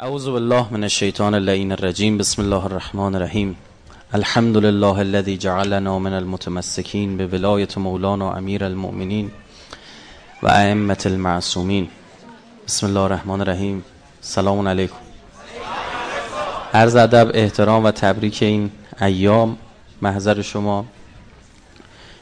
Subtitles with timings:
[0.00, 3.56] اعوذ بالله من الشیطان اللعین الرجیم بسم الله الرحمن الرحیم
[4.12, 9.30] الحمد لله الذي جعلنا من المتمسكين بولایت مولانا امیر المؤمنین
[10.42, 11.88] و ائمه المعصومین
[12.66, 13.84] بسم الله الرحمن الرحیم
[14.20, 14.96] سلام علیکم.
[16.74, 18.70] عرض ادب احترام و تبریک این
[19.00, 19.56] ایام.
[20.02, 20.84] محضر شما.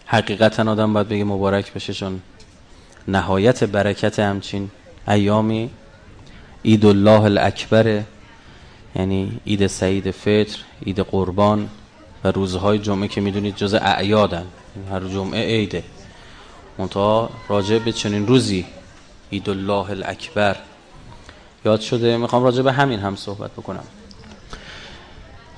[0.07, 2.21] حقیقتا آدم باید بگه مبارک بشه چون
[3.09, 4.71] نهایت برکت همچین
[5.09, 5.71] ایامی
[6.65, 8.03] عید الله الاکبر
[8.97, 11.69] یعنی عید سعید فطر عید قربان
[12.25, 14.47] و روزهای جمعه که می‌دونید جز اعیادن.
[14.91, 15.85] هر جمعه عیده.
[16.79, 18.67] منتها راجع به چنین روزی
[19.33, 20.57] عید الله الاکبر
[21.65, 22.17] یاد شده.
[22.17, 23.85] می‌خوام راجع به همین هم صحبت بکنم.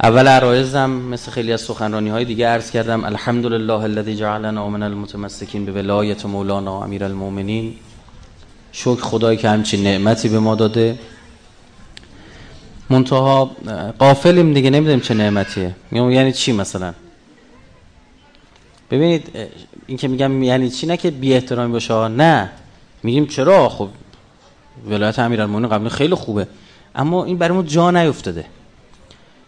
[0.02, 5.64] اول عرایزم مثل خیلی از سخنرانی های دیگه عرض کردم الحمدلله الذي جعلنا من المتمسکین
[5.64, 7.74] به ولایت مولانا امیر المؤمنین.
[8.76, 10.98] شکر خدایی که همچین نعمتی به ما داده.
[12.90, 13.50] منتها
[13.98, 15.74] قافلیم دیگه نمی‌دونیم چه نعمتیه.
[15.92, 16.94] یعنی چی مثلا؟
[18.90, 19.30] ببینید
[19.86, 22.50] این که میگم یعنی چی؟ نه که بی احترامی باشه نه.
[23.02, 23.88] میگیم چرا؟ خب
[24.88, 26.46] ولایت امیرالمومنین قبل خیلی خوبه.
[26.94, 28.44] اما این برای ما جا نیفتاده.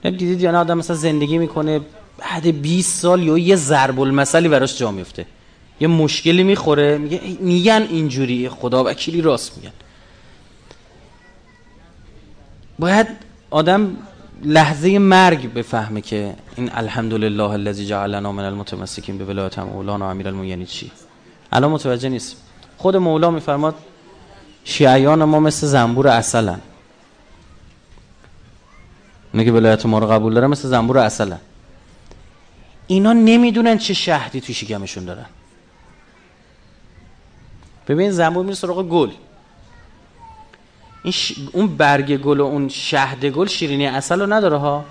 [0.03, 1.81] دیدید یا نه آدم مثلا زندگی می‌کنه
[2.19, 5.27] بعد 20 سال یا یه ضرب المثلی براش جا میفته
[5.81, 9.73] یه مشکلی می‌خوره میگه میگن اینجوری خدا وکیلی راست میگن.
[12.79, 13.07] باید
[13.51, 13.97] آدم
[14.45, 20.67] لحظه مرگ بفهمه که این الحمدلله الذی جعلنا من المتمسکین به ولایت مولانا امیرالمومنین یعنی
[20.67, 20.91] چی؟
[21.53, 22.37] الان متوجه نیست.
[22.77, 23.75] خود مولا میفرماد
[24.65, 26.61] شیعیان ما مثل زنبور اصلن
[29.33, 31.39] اونه که ولایت ما رو قبول داره مثل زنبور اصلن
[32.87, 35.27] اینا نمی‌دونن چه شهدی تو شکمشون دارن.
[37.89, 39.11] ببین زنبور میره سراغ گل.
[41.03, 41.33] این ش...
[41.53, 44.84] اون برگ گل و اون شهد گل شیرینی اصل رو نداره ها؟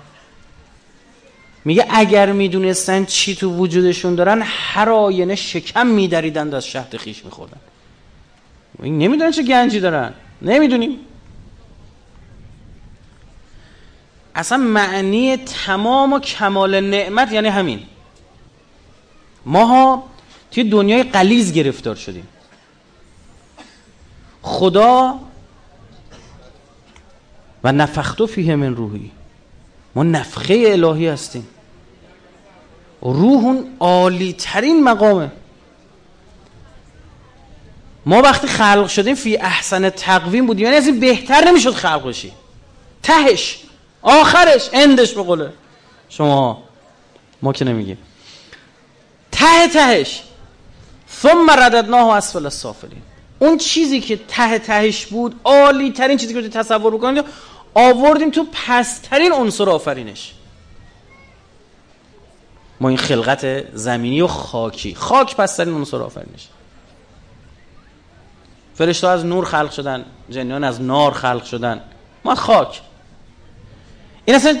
[1.64, 7.60] میگه اگر می‌دونستن چی تو وجودشون دارن هر آینه شکم میدریدند از شهد خیش میخوردن.
[8.82, 10.12] نمی‌دونن چه گنجی دارن.
[10.42, 10.98] نمی‌دونیم.
[14.34, 17.82] اصلا معنی تمام و کمال نعمت یعنی همین.
[19.46, 20.02] ماها
[20.50, 22.28] توی دنیای قلیز گرفتار شدیم.
[24.46, 25.20] خدا
[27.64, 29.10] و نفختو فیه من روحی.
[29.94, 31.48] ما نفخه الهی هستیم.
[33.02, 35.30] روح اون عالی ترین مقامه.
[38.06, 40.64] ما وقتی خلق شدیم فی احسن تقویم بودیم.
[40.64, 42.32] یعنی از این بهتر نمی‌شد خلق بشی.
[43.02, 43.58] تهش
[44.02, 45.52] آخرش اندش به قوله
[46.08, 46.62] شما.
[47.42, 47.98] ما که نمیگیم.
[49.32, 50.22] ته تهش.
[51.10, 53.02] ثم رددناه اسفل السافلین.
[53.38, 57.24] اون چیزی که ته تهش بود عالی ترین چیزی که تصور بکنید
[57.74, 60.32] آوردیم تو پسترین عنصر آفرینش.
[62.80, 66.48] ما این خلقت زمینی و خاکی خاک پسترین عنصر آفرینش.
[68.74, 71.80] فرشته از نور خلق شدن جنیان از نار خلق شدن.
[72.24, 72.80] ما خاک.
[74.24, 74.58] این اصلا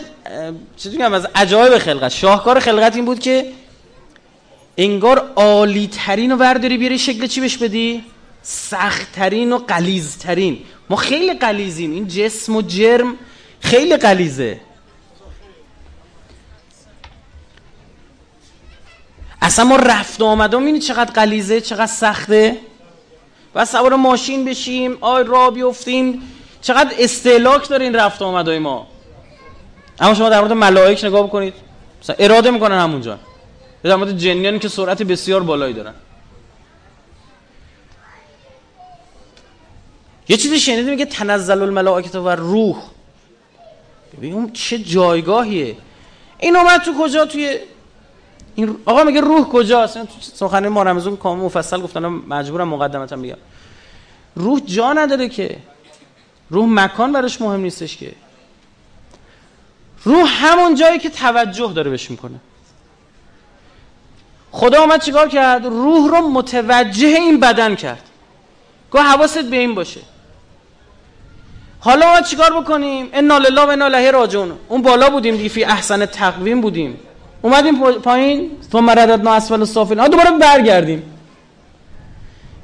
[0.84, 2.08] میگم از عجایب خلقت.
[2.08, 3.52] شاهکار خلقت این بود که
[4.76, 8.04] انگار عالی ترین رو ورداری بیاری شکل چی بهش بدی؟
[8.48, 10.58] سختترین و قلیزترین
[10.90, 13.14] ما خیلی قلیزیم این جسم و جرم
[13.60, 14.60] خیلی قلیزه
[19.42, 22.56] اصلا ما رفت آمده می‌بینی چقدر قلیزه چقدر سخته؟
[23.54, 26.22] و سوار ماشین بشیم آی را بیفتیم.
[26.60, 28.86] چقدر استهلاک داره این رفت آمده ما.
[30.00, 31.54] اما شما در مورد ملائک نگاه بکنید.
[32.02, 33.18] مثلا اراده می‌کنن همونجا.
[33.82, 35.94] در مورد جنیانی که سرعت بسیار بالایی دارن.
[40.28, 42.76] یه چیزی شنیدیم میگه تنزل الملائکه و روح.
[44.16, 45.76] ببین اون چه جایگاهیه.
[46.38, 47.58] این اومد تو کجا؟ توی
[48.54, 53.36] این آقا میگه روح کجاست؟ تو سخنرانی ما رمضان کامل مفصل گفتن مجبورم مقدمتا بگم.
[54.36, 55.56] روح جا نداره که.
[56.50, 58.12] روح مکان براش مهم نیستش که.
[60.04, 62.40] روح همون جایی که توجه داره بهش می‌کنه.
[64.50, 68.02] خدا اومد چیکار کرد؟ روح رو متوجه این بدن کرد.
[68.90, 70.00] گاه حواست به این باشه.
[71.86, 74.52] حالا ما چیکار بکنیم؟ انا لله و انا الیه راجعون.
[74.68, 76.98] اون بالا بودیم دیگه فی احسن تقویم بودیم.
[77.42, 81.02] اومدیم پایین ثم رددنا اسفل السافلین دوباره برگردیم.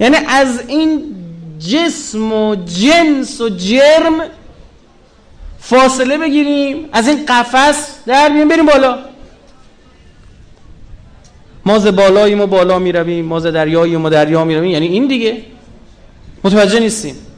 [0.01, 1.15] یعنی از این
[1.59, 4.15] جسم و جنس و جرم
[5.61, 8.99] فاصله بگیریم از این قفس در بیاریم بریم بالا.
[11.65, 14.87] ما ز بالاییم و بالا می رویم ما ز دریاییم و دریا می رویم یعنی
[14.87, 15.43] این دیگه.
[16.45, 17.32] متوجه نیستیم.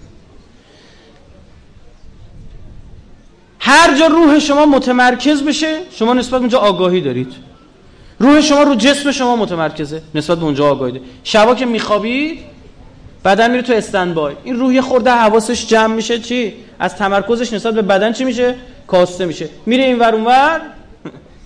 [3.67, 7.33] هر جا روح شما متمرکز بشه شما نسبت اونجا آگاهی دارید.
[8.19, 11.09] روح شما رو جسم شما متمرکزه نسبت به اونجا آگاهی دارید.
[11.25, 12.39] شبا که میخوابید
[13.25, 14.35] بدن میره تو استندبای.
[14.45, 18.55] این روح خورده حواسش جمع میشه چی؟ از تمرکزش نسبت به بدن چی میشه؟
[18.87, 19.49] کاسته میشه.
[19.67, 20.61] میره این ور اونور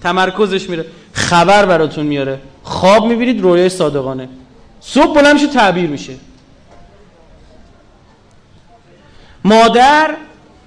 [0.03, 0.85] تمرکزش میره.
[1.13, 2.41] خبر براتون میاره.
[2.63, 4.29] خواب می‌بینید رویای صادقانه.
[4.81, 6.15] صبح بلند میشه تعبیر میشه.
[9.45, 10.15] مادر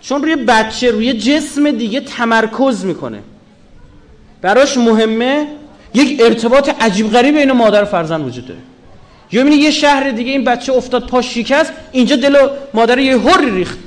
[0.01, 3.19] چون روی بچه روی جسم دیگه تمرکز می‌کنه.
[4.41, 5.47] براش مهمه
[5.93, 8.59] یک ارتباط عجیب غریب بین مادر و فرزند وجود داره.
[9.31, 13.79] یا یه شهر دیگه این بچه افتاد پاش شکست اینجا دل مادر یه هوری ریخت.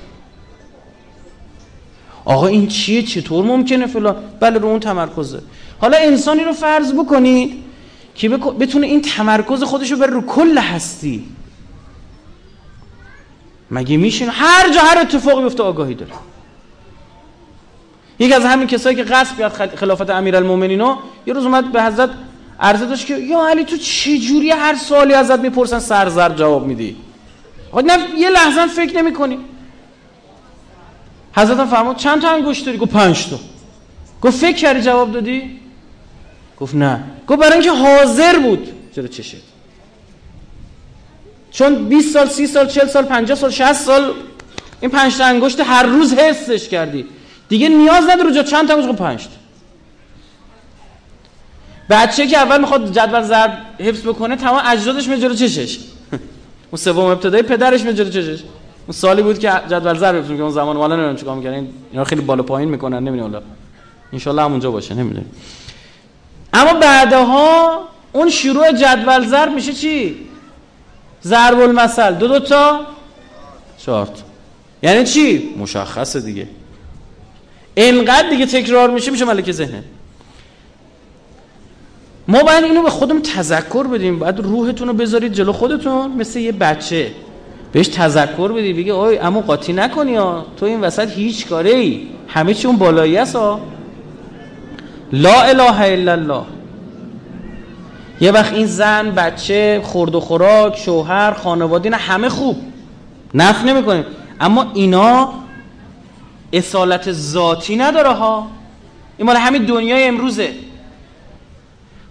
[2.25, 5.41] آقا این چیه؟ چطور ممکنه فلان؟ بله رو اون تمرکزه.
[5.79, 7.55] حالا انسانی رو فرض بکنید
[8.15, 11.25] که بتونه این تمرکز خودش رو بره رو کل هستی.
[13.71, 16.13] مگه میشین هر جا هر اتفاقی بیفته آگاهی داره.
[18.19, 20.81] یکی از همین کسایی که قصد بیاد خلافت امیرالمومنین
[21.27, 22.11] یه روز اومد به حضرت
[22.61, 26.97] عرضه داشت که یا علی تو چه جوری هر سوالی ازت می‌پرسن سرزر جواب میدی؟
[27.85, 29.39] نه یه لحظه فکر نمی‌کنی.
[31.37, 33.39] حضرت فرمود چند تا انگشت داری؟ گفت 5 تا.
[34.23, 35.61] گفت فکر کردی جواب دادی؟
[36.61, 37.05] گفت نه.
[37.29, 38.69] گفت برای اینکه حاضر بود.
[38.95, 39.37] چرا چشت؟
[41.55, 44.13] چون 20 سال 30 سال 40 سال 50 سال 60 سال
[44.81, 47.07] این پنج تا انگشت هر روز حسش کردی.
[47.49, 49.31] دیگه نیاز نداره جا چند تا انگشت 5 تا.
[51.91, 55.79] بچه که اول می‌خواد جدول ضرب حفظ بکنه تمام اجدادش جلو چشش.
[56.71, 58.43] اون سوم ابتدایی پدرش جلو چشش.
[58.87, 62.05] اون سالی بود که جدول ضرب حفظ می‌کنه اون زمان والا نمی‌دونم چیکار می‌کنن اینا
[62.05, 63.43] خیلی بالا پایین می‌کنن نمی‌دونم
[64.13, 65.27] ان شاء الله همونجا باشه نمی‌دونم.
[66.53, 67.81] اما بعدها
[68.13, 70.17] اون شروع جدول ضرب میشه چی؟
[71.27, 72.81] ضرب المثل دو دو تا.
[73.79, 74.09] چهار
[74.83, 76.49] یعنی چی؟ مشخصه دیگه.
[77.75, 79.85] اینقدر دیگه تکرار میشه میشه ملک ذهنه
[82.29, 84.19] ما باید اینو به خودم تذکر بدیم.
[84.19, 87.11] باید روحتون رو بذارید جلو خودتون مثل یه بچه.
[87.73, 90.47] بهش تذکر بدی بگی اوی امو قاطی نکنی ها.
[90.57, 93.37] تو این وسط هیچ کاره ای همه چی بالایی است
[95.13, 96.43] لا اله الا الله.
[98.25, 102.63] یه وقت این زن بچه خورد و خوراک شوهر خانواده نه همه خوب.
[103.35, 104.05] نف نمی‌کنیم
[104.41, 105.35] اما اینا
[106.53, 108.51] اصالت ذاتی نداره ها.
[109.19, 110.53] این مال همین دنیای امروزه.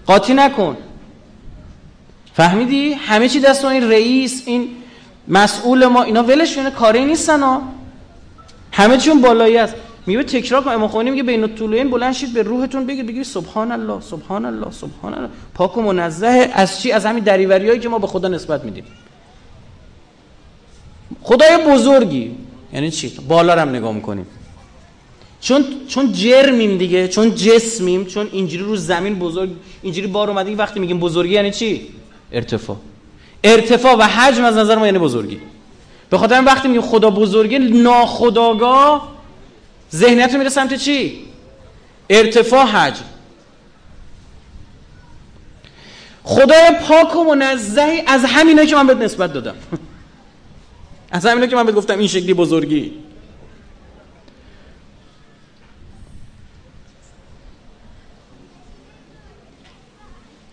[0.05, 0.77] قاطی نکن.
[2.33, 4.67] فهمیدی؟ همه چی دست این رئیس این
[5.27, 7.61] مسئول ما اینا ولش کنه کاری نیستن ها.
[8.71, 9.75] همه چون بالایی است.
[10.05, 13.71] میگه تکرار کن امام خمینی میگه بین الطولین بلند شید به روحتون بگید بگید سبحان
[13.71, 17.99] الله سبحان الله سبحان الله پاک و منزه از چی؟ از همین دریوریایی که ما
[17.99, 18.83] به خدا نسبت میدیم.
[21.21, 22.35] خدای بزرگی.
[22.73, 24.25] یعنی چی؟ بالا هم نگاه می‌کنیم.
[25.41, 29.49] چون چون جرمیم دیگه چون جسمیم چون اینجوری رو زمین بزرگ
[29.81, 31.87] اینجوری بار اومده وقتی میگیم بزرگی یعنی چی؟
[32.31, 32.77] ارتفاع.
[33.43, 35.39] ارتفاع و حجم از نظر ما یعنی بزرگی.
[36.09, 39.12] به خاطر وقتی میگیم خدا بزرگی ناخداگاه
[39.95, 41.25] ذهنیت میره سمت چی؟
[42.09, 43.03] ارتفاع حجم.
[46.23, 49.55] خدای پاک و منزهی از همینه که من بهت نسبت دادم.
[51.11, 52.93] از همینه که من بهت گفتم این شکلی بزرگی.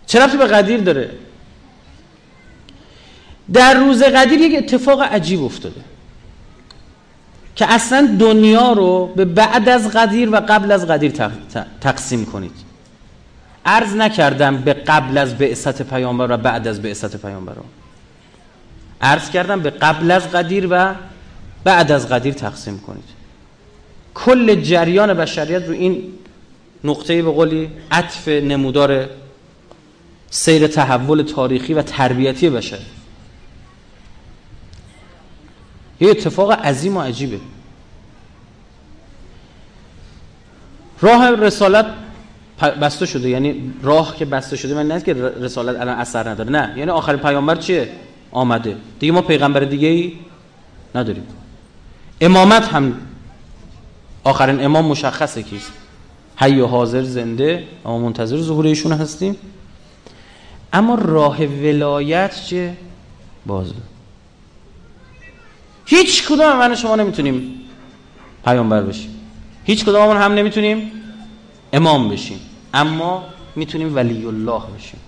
[0.07, 1.11] چرا به قدیر داره؟
[3.53, 5.90] در روز قدیر یک اتفاق عجیب افتاده.
[7.55, 11.13] که اصلا دنیا رو به بعد از قدیر و قبل از قدیر
[11.81, 12.51] تقسیم کنید.
[13.65, 17.53] عرض نکردم به قبل از بعثت پیامبر و بعد از بعثت پیامبر
[19.01, 20.93] عرض کردم به قبل از قدیر و
[21.63, 23.03] بعد از قدیر تقسیم کنید.
[24.13, 26.03] کل جریان بشریت رو این
[26.83, 29.09] نقطه به قولی عطف نمودار
[30.29, 32.77] سیر تحول تاریخی و تربیتی بشه
[36.01, 37.39] یه اتفاق عظیم و عجیبه.
[41.01, 41.85] راه رسالت
[42.81, 46.73] بسته شده یعنی راه که بسته شده من نه که رسالت الان اثر نداره نه.
[46.77, 47.89] یعنی آخرین پیامبر چیه؟
[48.31, 48.77] آمده.
[48.99, 50.13] دیگه ما پیغمبر دیگه ای
[50.95, 51.23] نداریم.
[52.21, 52.93] امامت هم
[54.23, 55.71] آخرین امام مشخصه کیست
[56.35, 59.35] حی و حاضر زنده اما منتظر ظهور ایشون هستیم.
[60.73, 62.73] اما راه ولایت چه
[63.45, 63.73] بازه.
[65.85, 67.61] هیچ کدوم من شما نمی‌تونیم
[68.45, 69.19] پیامبر بشیم.
[69.63, 70.91] هیچ کدوم هم نمی‌تونیم
[71.73, 72.39] امام بشیم.
[72.73, 73.23] اما
[73.55, 74.99] می‌تونیم ولی الله بشیم.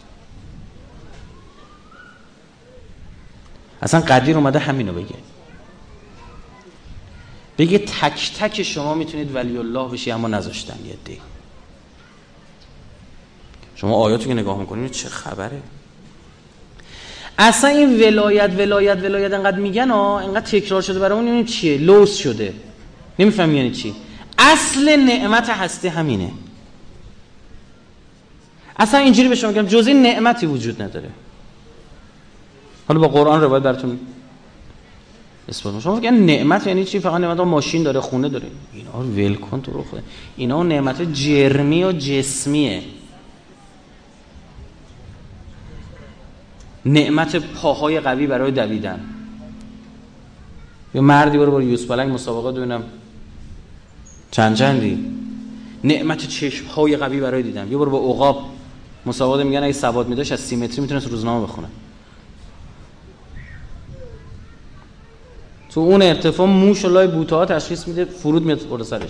[3.81, 5.15] اصلا قدیر اومده همینو بگه.
[7.57, 11.21] بگه تک تک شما می‌تونید ولی الله بشی اما نذاشتن یه دی.
[13.75, 15.61] شما آیاتو که نگاه می‌کنید چه خبره؟
[17.37, 22.17] اصلا این ولایت ولایت ولایت انقدر میگن ها انقدر تکرار شده برامون این چیه؟ لوس
[22.17, 22.53] شده.
[23.19, 23.95] نمیفهم یعنی چی.
[24.37, 26.31] اصل نعمت هستی همینه.
[28.79, 31.09] اصلا اینجوری به شما میگم جز این نعمتی وجود نداره.
[32.87, 33.99] حالا با قرآن روایت براتون
[35.49, 38.47] اثبات شما فکر نعمت یعنی چی؟ فقط نعمت ماشین داره خونه داره.
[38.73, 40.03] اینا ول کن تو رو خود
[40.37, 42.81] اینا نعمت جرمی و جسمیه.
[46.85, 48.99] نعمت پاهای قوی برای دویدن.
[50.95, 52.83] یه مردی برو برو یوز پلنگ مسابقه ببینم.
[54.31, 55.05] چند چندی؟
[55.83, 57.71] نعمت چشم های قوی برای دیدن.
[57.71, 58.45] یه برو با عقاب
[59.05, 61.67] مسابقه میگن اگه سواد میداش از سی متری می‌تونست روزنامه بخونه.
[65.69, 69.09] تو اون ارتفاع موش و لای بوته تشخیص میده فرود میاد سرش.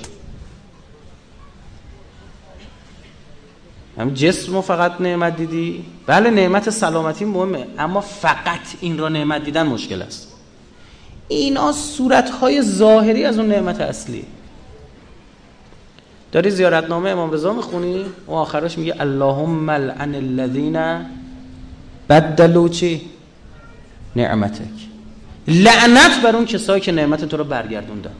[3.98, 9.64] همین جسم فقط نعمت دیدی؟ بله نعمت سلامتی مهمه اما فقط این را نعمت دیدن
[9.64, 10.34] مشکل است.
[11.28, 14.26] اینا صورت های ظاهری از اون نعمت اصلی.
[16.32, 21.06] داری زیارتنامه امام رضا می‌خونی؟ و آخرش میگه اللهم لعن الذین
[22.10, 23.02] بدلوا چی؟
[24.16, 24.68] نعمتک.
[25.48, 28.16] لعنت بر اون کسایی که نعمت تو رو برگردوندن.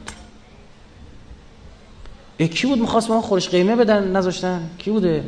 [2.38, 5.24] کی بود؟ می‌خواست ما خورش قیمه بدن نذاشتن؟ کی بوده؟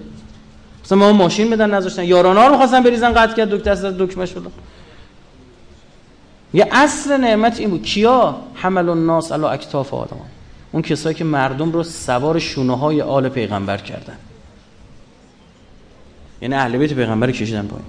[0.86, 2.04] مثلا ما ماشین بدن نذاشتن.
[2.04, 4.52] یارانا رو می‌خواستن بریزن قطع کرد دکتر دست دکمه شد
[6.54, 7.82] یه اصل نعمت این بود.
[7.82, 10.16] کیا؟ حمل الناس علی اکتاف آدم.
[10.72, 14.16] اون کسایی که مردم رو سوار شونه های آل پیغمبر کردن.
[16.42, 17.86] یعنی اهل بیت پیغمبر کشیدن پایین.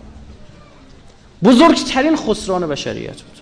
[1.44, 3.38] بزرگترین خسران بشریت بود.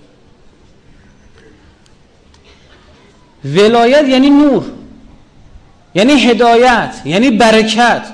[3.46, 4.66] ولایت یعنی نور.
[5.96, 7.02] یعنی هدایت.
[7.06, 8.08] یعنی برکت.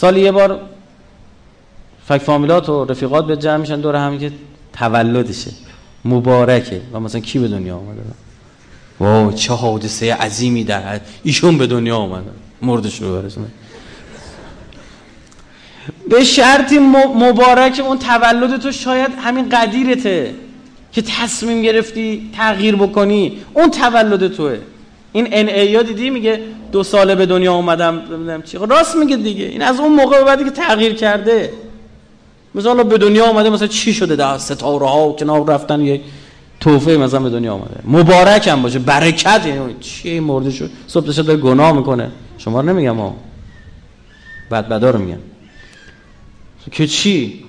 [0.00, 0.60] سالی یه بار
[2.08, 4.32] فک فامیلات و رفیقات به جمع میشن دور همین که
[4.72, 5.50] تولدشه.
[6.04, 6.80] مبارکه.
[6.92, 8.02] و مثلا کی به دنیا آمده
[9.00, 11.06] واو چه حادثه عظیمی در حد.
[11.22, 12.30] ایشون به دنیا آمده
[12.62, 13.46] مردش رو برسونه.
[16.10, 20.34] به شرطی مبارک اون تولد تو شاید همین قدیرته
[20.92, 23.38] که تصمیم گرفتی تغییر بکنی.
[23.54, 24.58] اون تولد توه.
[25.16, 26.40] این ان ای دیدی؟ میگه
[26.72, 28.58] دو ساله به دنیا اومدم نمی‌دونم چی.
[28.68, 29.44] راست میگه دیگه.
[29.44, 31.52] این از اون موقع بعدی که تغییر کرده.
[32.54, 36.00] مثلا به دنیا اومده مثلا چی شده در ستاره ها و کنار رفتن یک
[36.60, 41.40] توفه مثلا به دنیا اومده؟ مبارک هم باشه برکت یعنی چی مرده شد؟ صبح شد
[41.40, 42.10] گناه می‌کنه.
[42.38, 43.16] شما رو نمیگم ها
[44.50, 45.18] بعد بدا رو میگم.
[46.72, 47.44] که چی؟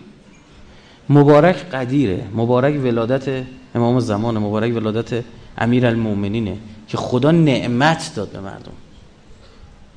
[1.10, 2.20] مبارک قدیره.
[2.36, 3.44] مبارک ولادت
[3.76, 5.24] امام زمان مبارک ولادت
[5.58, 8.72] امیر المومنینه که خدا نعمت داد به مردم.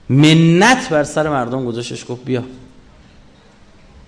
[0.09, 2.43] منت بر سر مردم گذاشتش گفت بیا.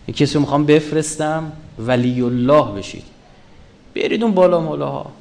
[0.08, 3.04] یه کسی می‌خوام بفرستم ولی الله بشید.
[3.94, 5.12] برید اون بالا مولاها.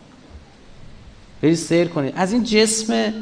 [1.41, 2.13] برید سیر کنید.
[2.17, 3.13] از این جسم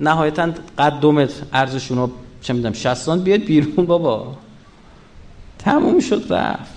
[0.00, 2.10] نهایتا قد دو ارزشون رو
[2.42, 4.36] چه می‌دونم 60 بیاد بیرون بابا.
[5.58, 6.72] تموم شد رفت.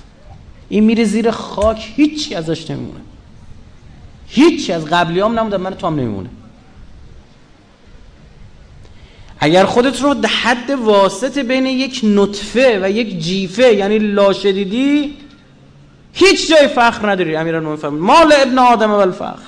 [0.69, 3.01] این میره زیر خاک هیچی ازش نمیمونه.
[4.27, 6.29] هیچی از قبلی هم نمونده من تو هم نمیمونه
[9.39, 15.13] اگر خودت رو در حد واسط بین یک نطفه و یک جیفه یعنی لاشه دیدی
[16.13, 18.01] هیچ جای فخر نداری امیرالمومنین فرمود.
[18.01, 19.39] مال ابن آدم و الفخر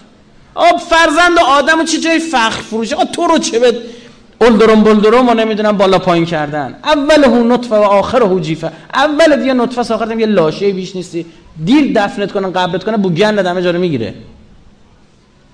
[0.56, 3.74] آب فرزند آدم چه جای فخر فروشه؟ آ تو رو چه به
[4.42, 6.76] اولدرم بلدرم و نمی‌دونم بالا پایین کردن.
[6.84, 8.72] اول هو نطفه و آخر هو جیفه.
[8.94, 11.26] اول دیگه نطفه آخر یه لاشه بیش نیستی.
[11.66, 14.14] دیر دفنت کنن قبلت کنن بو گند همه جا رو می‌گیره.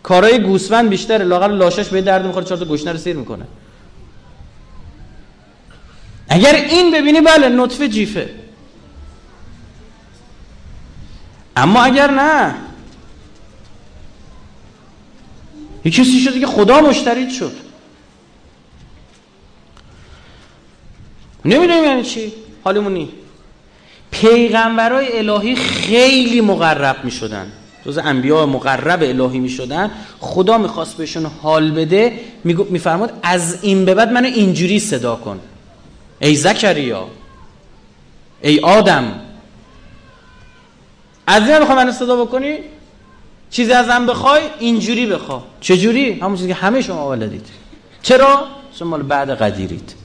[0.03, 3.45] کارای گوسفند بیشتره لاغر لاشش به درد می‌خوره چهار تا گوشنه رو سیر می‌کنه.
[6.29, 8.29] اگر این ببینی بله نطفه جیفه.
[11.55, 12.55] اما اگر نه
[15.85, 17.51] یه کسی شده که خدا مشترید شد.
[21.45, 23.09] نمی‌دونیم یعنی چی؟ حالمونی
[24.11, 27.51] پیغمبرای الهی خیلی مقرب می شدن
[27.85, 33.95] جز انبیا مقرب الهی می شدن خدا می‌خواست بهشون حال بده میفرماد از این به
[33.95, 35.39] بعد منو اینجوری صدا کن.
[36.23, 37.07] ای زکریا
[38.41, 39.19] ای آدم
[41.27, 42.57] از این بخواه من صدا بکنی؟
[43.49, 45.43] چیزی ازم بخوای اینجوری بخوا.
[45.61, 47.47] چجوری؟ همون چیزی که همه شما ولدید.
[48.01, 49.95] چرا؟ شما بعد قدیرید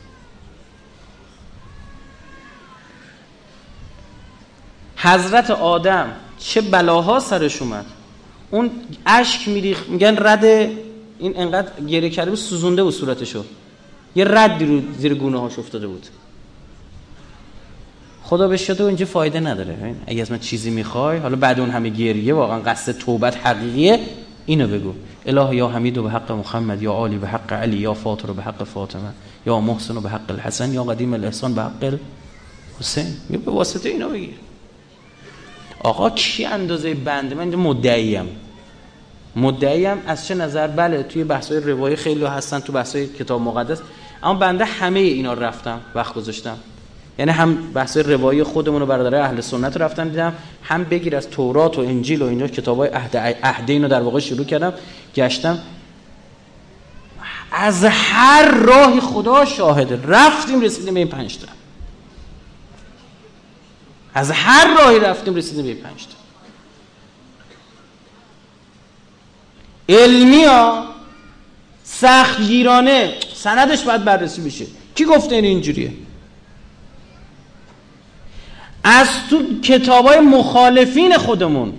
[4.97, 7.87] حضرت آدم چه بلاها سرش اومد؟
[8.51, 8.71] اون
[9.07, 13.45] اشک میریخ میگن رد این انقدر گریه کرده سوزونده بود صورتشو.
[14.17, 16.07] یه ردی رو زیر گونه هاش افتاده بود.
[18.23, 19.95] خدا به شده اینجا فایده نداره.
[20.07, 24.01] اگه از من چیزی می‌خوای حالا بعد اون همه گریه واقعا قصد توبت حقیقیه
[24.47, 24.93] اینو بگو.
[25.27, 28.65] اله یا حمید به حق محمد یا عالی به حق علی یا فاطر به حق
[28.65, 29.13] فاطمه
[29.47, 31.99] یا محسن به حق الحسن یا قدیم الاحسان به حق
[32.81, 33.07] حسین
[33.45, 34.35] به واسطه اینا بگیر.
[35.81, 37.59] آقا کی اندازه بنده من اینجا
[39.37, 43.79] مدعیم مدعیم از چه نظر؟ بله توی بحث‌های روایی خیلی هستن تو بحث‌های کتاب مقدس.
[44.23, 46.57] اما بنده همه اینا رفتم وقت گذاشتم.
[47.19, 50.33] یعنی هم بحث روایی خودمون رو برادر اهل سنت رفتم دیدم
[50.63, 54.45] هم بگیر از تورات و انجیل و اینا کتابای عهد عهد اینو در واقع شروع
[54.45, 54.73] کردم
[55.15, 55.59] گشتم.
[57.53, 60.01] از هر راهی خدا شاهده.
[60.07, 61.47] رفتیم رسیدیم به این پنج تا.
[64.15, 66.18] از هر راهی رفتیم رسیدیم به این پنج تا.
[69.89, 70.85] علمی ها
[71.85, 74.67] سختگیرانه سندش باید بررسی بشه.
[74.95, 75.93] کی گفته این اینجوریه؟
[78.85, 81.75] از تو کتاب های مخالفین خودمون.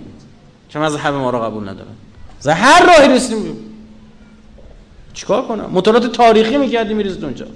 [0.68, 1.92] که مذهب ما رو قبول ندارن
[2.38, 3.56] از هر راهی رسیدیم
[5.14, 7.46] چیکار کنم؟ مطالعات تاریخی می‌کردیم می‌رسید اونجا.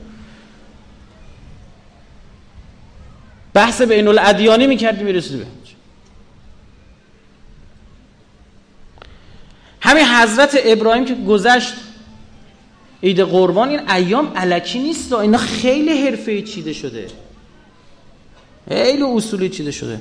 [3.54, 5.46] بحث بین الادیانی می‌کردیم می‌رسید به
[9.84, 11.74] همین حضرت ابراهیم که گذشت
[13.02, 17.06] عید قربان این ایام علکی نیست اینا خیلی حرفه چیده شده.
[18.68, 20.00] خیلی اصولی چیده شده.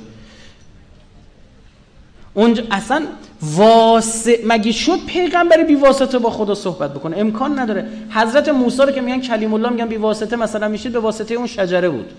[2.34, 3.06] اونجا اصلا
[3.42, 7.88] واسه مگه شد پیغمبری بی واسطه با خدا صحبت بکنه؟ امکان نداره.
[8.10, 11.46] حضرت موسی رو که میگن کلیم الله میگن بی واسطه مثلا میشید به واسطه اون
[11.46, 12.10] شجره بود.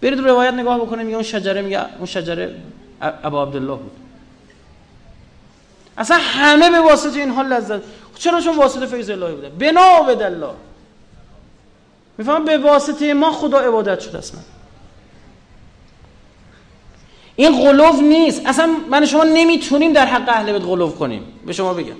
[0.00, 2.54] برید روایت نگاه بکنه میگه اون شجره میگه اون شجره
[3.00, 4.03] ابا عبدالله بود.
[5.98, 7.80] اصلا همه به واسطه این حال لذت
[8.18, 9.48] چرا؟ چون واسطه فیض الله بوده.
[9.48, 10.50] بنا و الله.
[12.18, 14.40] میفهم به واسطه ما خدا عبادت شده اصلا
[17.36, 18.42] این غلوف نیست.
[18.46, 21.24] اصلا من شما نمی‌تونیم در حق اهل بیت غلوف کنیم.
[21.46, 21.96] به شما بگم.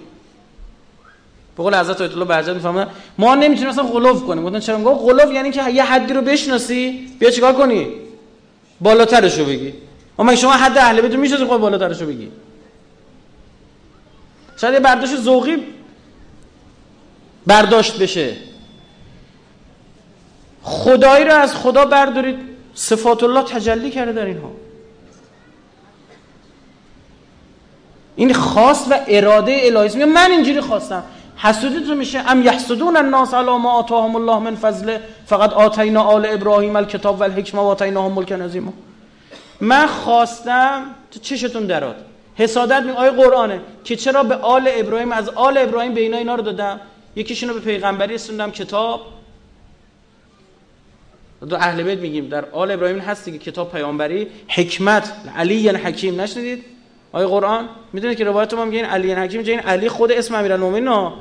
[1.56, 2.86] به قول حضرت آیت الله برجت می‌فهمن
[3.18, 4.44] ما نمی‌تونیم اصلا غلوف کنیم.
[4.44, 7.10] گفتن چرا میگه غلوف یعنی که یه حدی رو بشناسی.
[7.18, 7.88] بیا چیکار کنی؟
[8.80, 9.74] بالاترشو بگی.
[10.18, 12.30] اما شما حد اهل بیت رو می‌شناسی خب بالاترشو بگی.
[14.64, 15.56] شاید یه برداشت ذوقی
[17.46, 18.36] برداشت بشه.
[20.62, 22.38] خدایی رو از خدا بردارید.
[22.74, 24.50] صفات الله تجلی کرده در اینها.
[28.16, 31.02] این خاص و اراده الهی من اینجوری خواستم.
[31.36, 36.26] حسودی تو میشه ام یحسدون الناس علی ما آتاهم الله من فضله فقط آتینا آل
[36.26, 38.72] ابراهیم الکتاب و الحکمه و آتیناهم ملک عظیما
[39.60, 41.96] من خواستم تو چشتون درات
[42.36, 46.34] حسادت می آیه قرآنه که چرا به آل ابراهیم از آل ابراهیم به اینا اینا
[46.34, 46.80] رو دادم؟
[47.16, 49.00] یکیشون به پیغمبری رسوندم کتاب.
[51.48, 54.26] دو اهل بیت میگیم در آل ابراهیم هست دیگه کتاب پیامبری.
[54.48, 56.64] حکمت علی حکیم نشنیدید؟
[57.12, 60.34] آیه قرآن می‌دونه که روایت ما میگه این علی حکیم جای این علی خود اسم
[60.34, 61.14] امیرالمومنین ها.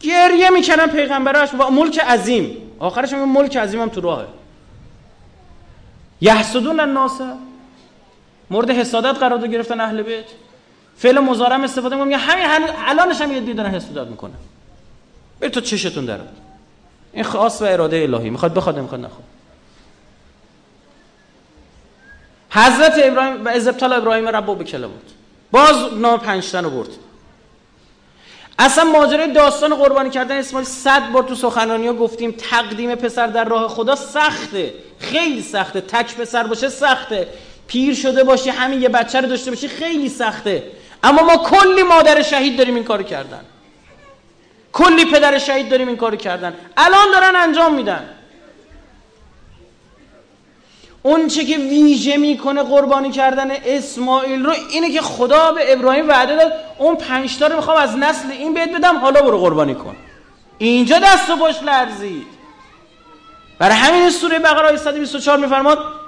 [0.00, 2.56] گریه می‌کنن پیغمبراش و ملک عظیم.
[2.78, 4.26] آخرش میگه ملک عظیم هم تو راهه.
[6.20, 7.20] یحسدون الناس.
[8.52, 10.24] مورد حسادت قرار گرفتن اهل بیت.
[10.96, 14.32] فعل مضارع استفاده میگه همین الانش هم یه دیدن حسادت می‌کنه
[15.40, 16.28] بر تو چشتون درات
[17.12, 18.30] این خاص و اراده الهی.
[18.30, 19.24] می‌خواد بخواد نمی‌خواد نخواد.
[22.50, 25.10] حضرت ابراهیم و از ابتلا ابراهیم ربو بکله بود.
[25.50, 26.88] باز نام پنجتن رو برد.
[28.58, 33.44] اصلا ماجرای داستان قربانی کردن اسماعیل صد بار تو سخنرانی ها گفتیم تقدیم پسر در
[33.44, 34.74] راه خدا سخته.
[34.98, 35.80] خیلی سخته.
[35.80, 37.28] تک پسر باشه سخته.
[37.66, 40.62] پیر شده باشی همین یه بچه رو داشته باشی خیلی سخته.
[41.02, 43.40] اما ما کلی مادر شهید داریم این کارو کردن.
[44.72, 46.54] کلی پدر شهید داریم این کارو کردن.
[46.76, 48.08] الان دارن انجام میدن.
[51.02, 56.36] اون چه که ویژه می‌کنه قربانی کردن اسماعیل رو اینه که خدا به ابراهیم وعده
[56.36, 59.96] داد اون پنج تا رو می‌خوام از نسل این بهت بدم حالا برو قربانی کن.
[60.58, 62.26] اینجا دست و پشت لرزید.
[63.58, 66.01] برای همین سوره بقره آیه 124 میفرماد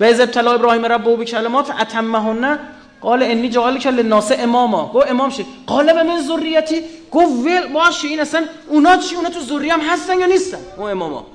[0.00, 2.58] و از ابتلا ابراهیم رب به کلمات اتمهن
[3.00, 7.66] قال انی جعل کل للناس اماما گو امام شد قال به من ذریتی گو ول
[7.66, 11.26] باشه این اصلا اونا چی اونا تو ذریم هستن یا نیستن اون اماما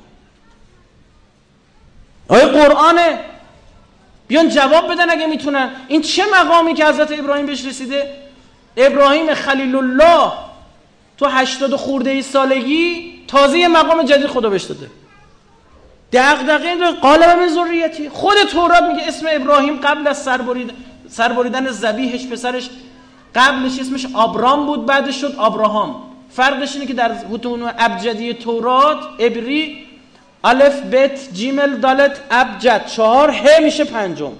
[2.27, 3.19] آیا قرآنه
[4.27, 8.15] بیان جواب بدن اگه می‌تونن این چه مقامی که حضرت ابراهیم بهش رسیده
[8.77, 10.31] ابراهیم خلیل الله
[11.17, 14.89] تو هشتاد خورده ای سالگی تازه یه مقام جدید خدا بهش داده
[16.13, 18.09] دغدغه این قالب من ذریتی.
[18.09, 20.71] خود تورات میگه اسم ابراهیم قبل از سربرید
[21.09, 22.69] سربریدن ذبیحش پسرش
[23.35, 25.95] قبلش اسمش آبرام بود بعدش شد آبراهام.
[26.29, 29.85] فرقش اینه که در متون ابجدی تورات ابری
[30.43, 32.85] الف بت جیمل دالت ابجد.
[32.85, 34.31] چهار ه میشه پنجم.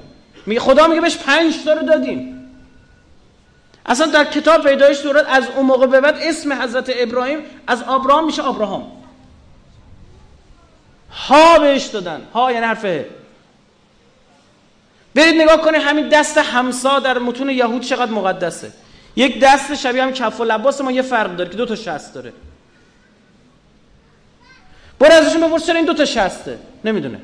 [0.46, 2.50] میگه خدا میگه بهش پنج تا رو دادیم.
[3.86, 8.26] اصلا در کتاب پیدایش تورات از اون موقع به بعد اسم حضرت ابراهیم از آبراهام
[8.26, 9.03] میشه آبراهام.
[11.14, 12.22] ها بهش دادن.
[12.34, 12.86] ها یعنی حرف.
[15.16, 18.72] برید نگاه کنید همین دست همسا در متون یهود چقدر مقدسه.
[19.16, 22.14] یک دست شبیه هم کف و لباس ما یه فرق داره که دو تا شست
[22.14, 22.34] داره.
[25.00, 27.20] برو ازشون بپرس چرا این دو تا شسته؟ نمی‌دونه.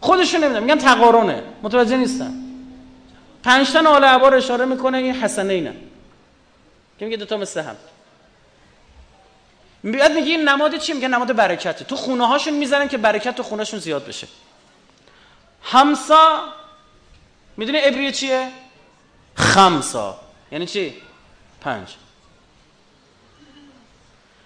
[0.00, 0.64] خودشون نمی‌دونن.
[0.64, 1.42] میگن تقارنه.
[1.62, 2.32] متوجه نیستن.
[3.42, 5.74] پنج تا عبار اشاره می‌کنه این حسنه اینه
[6.98, 7.76] که میگه دو تا مثل هم.
[9.82, 11.84] بیاد میگه این نماد چی؟ میگه نماد برکته.
[11.84, 14.28] تو خونه هاشون می‌ذارن که برکت تو خونهشون زیاد بشه.
[15.62, 16.44] همسا
[17.56, 18.48] می‌دونی ابریه چیه؟
[19.34, 20.20] خمسا.
[20.52, 21.02] یعنی چی؟
[21.60, 21.88] پنج.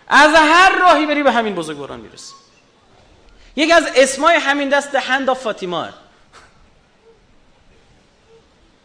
[0.08, 2.34] از هر راهی بری به همین بزرگواران می‌رسی.
[3.56, 5.46] یکی از اسمای همین دست هند آف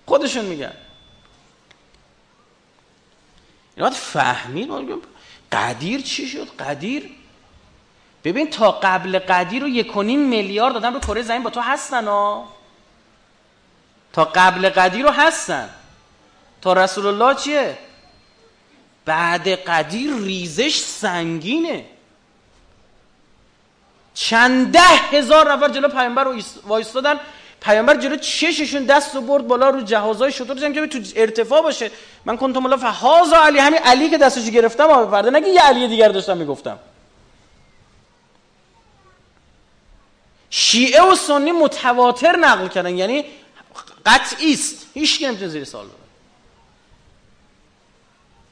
[0.06, 0.74] خودشون میگن.
[3.78, 4.70] باید فهمید
[5.52, 7.10] قدیر چی شد؟ قدیر؟
[8.24, 12.48] ببین تا قبل قدیر رو یک میلیارد دادن رو کره زمین با تو هستن ها
[14.14, 15.70] تا قبل قدیر رو هستن.
[16.62, 17.78] تا رسول الله چیه؟
[19.06, 21.86] بعد قدیر ریزش سنگینه.
[24.14, 24.80] چند ده
[25.12, 27.20] هزار نفر جلو پیامبر رو وایستادن
[27.62, 31.92] پیامبر جلو چششون دست و برد بالا رو جهازهای شطور جنگ که تو ارتفاع باشه.
[32.26, 35.88] من کنتم الله فهازا علی همین علی که دستش گرفتم آب فرده نگه یه علی
[35.88, 36.80] دیگر داشتم می‌گفتم.
[40.50, 43.26] شیعه و سنی متواتر نقل کردن یعنی
[44.06, 44.86] قطعی است.
[44.94, 45.86] هیچ کی نمی‌تونه زیر سوال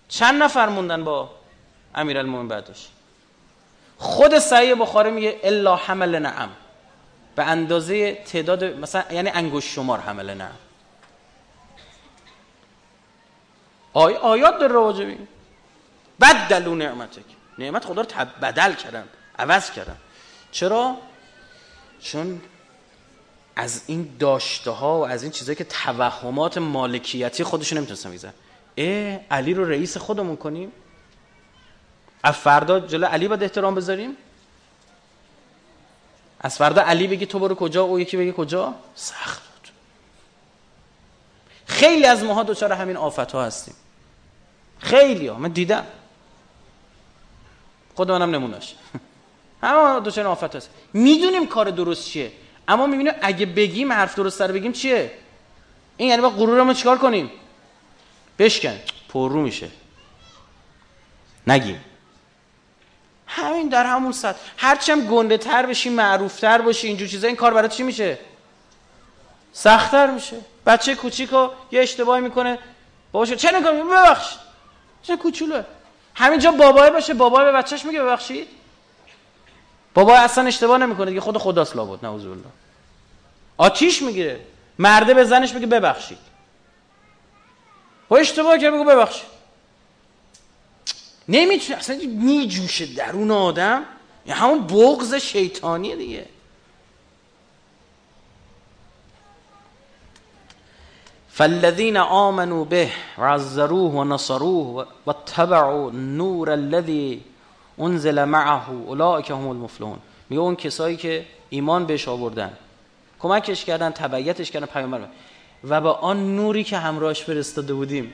[0.10, 1.30] چند نفر موندن با
[1.95, 2.88] امیرالمومنین بعدش؟
[3.98, 6.50] خود صحیح بخاری میگه الا حمل نعم.
[7.39, 10.58] به اندازه تعداد مثلا یعنی انگوش شمار حمل نعم
[13.93, 15.17] آی آیات در راجبی
[16.21, 17.23] بدلو نعمتک.
[17.58, 19.04] نعمت خدا رو بدل کردن
[19.39, 19.95] عوض کردن
[20.52, 20.97] چرا؟
[22.02, 22.41] چون
[23.56, 28.34] از این داشته ها و از این چیزایی که توهمات مالکیتی خودشون نمی‌تونستن میزن
[28.78, 30.71] اه علی رو رئیس خودمون کنیم.
[32.23, 34.17] از فردا جلو علی باید احترام بذاریم.
[36.39, 39.69] از فردا علی بگی تو برو کجا او یکی بگی کجا؟ سخت بود.
[41.65, 43.73] خیلی از ماها دوچار همین آفت ها هستیم.
[44.80, 45.86] خیلی ها من دیدم.
[47.95, 48.75] خود منم نموناش
[49.63, 52.32] همه دوچار آفت هست می‌دونیم کار درست چیه
[52.67, 55.12] اما می‌بینیم اگه بگیم حرف درست سر بگیم چیه؟
[55.97, 57.32] این یعنی با غرورمون چیکار کنیم؟
[58.39, 58.80] بشکن.
[59.10, 59.69] پررو میشه.
[61.47, 61.82] نگیم.
[63.32, 64.39] همین در همون سطح
[64.88, 68.20] هم گنده تر بشی معروف تر باشی اینجور چیزا این کار برای چی میشه؟
[69.54, 70.38] سختتر میشه.
[70.65, 72.60] بچه کوچیکو یه اشتباهی می‌کنه.
[73.12, 74.36] باباش چه نکنی ببخش
[75.04, 75.62] چه کوچولو.
[76.15, 78.48] همینجا بابای باشه بابای به بچهش میگه ببخشید.
[79.94, 82.44] بابا اصلا اشتباه نمی‌کنه دیگه خود خداست لابد نعوذ بالله.
[83.58, 84.39] آتیش می‌گیره.
[84.80, 86.18] مرده به زنش میگه ببخشید.
[88.10, 89.38] و اشتباه کرد بگو ببخشید.
[91.30, 93.84] نمی‌تونه اصلا میجوشه درون آدم.
[94.26, 96.26] یه همون بغض شیطانیه دیگه.
[101.30, 107.24] فالذین آمنوا به و عزروه و نصروه و اتبعوا النور الذي
[107.80, 110.00] انزل معه اولئک هم المفلحون.
[110.30, 112.54] میگه اون کسایی که ایمان بهش آوردن.
[113.20, 115.02] کمکش کردن تبعیتش کردن پیامبر
[115.63, 118.13] و با آن نوری که همراهش فرستاده بودیم.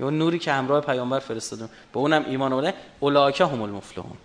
[0.00, 1.68] یا نوری که همراه پیامبر فرستادیم.
[1.92, 4.16] به اونم ایمان آورده اولئک هم المفلحون.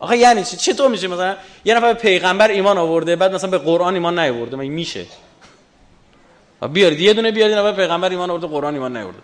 [0.00, 3.58] آخه یعنی چی؟ چطور میشه مثلا یه نفر به پیغمبر ایمان آورده بعد مثلا به
[3.58, 5.06] قرآن ایمان نیاورده؟ مگه میشه؟
[6.72, 9.18] بیارید یه دونه بیارید نفر پیغمبر ایمان آورده قرآن ایمان نیاورده.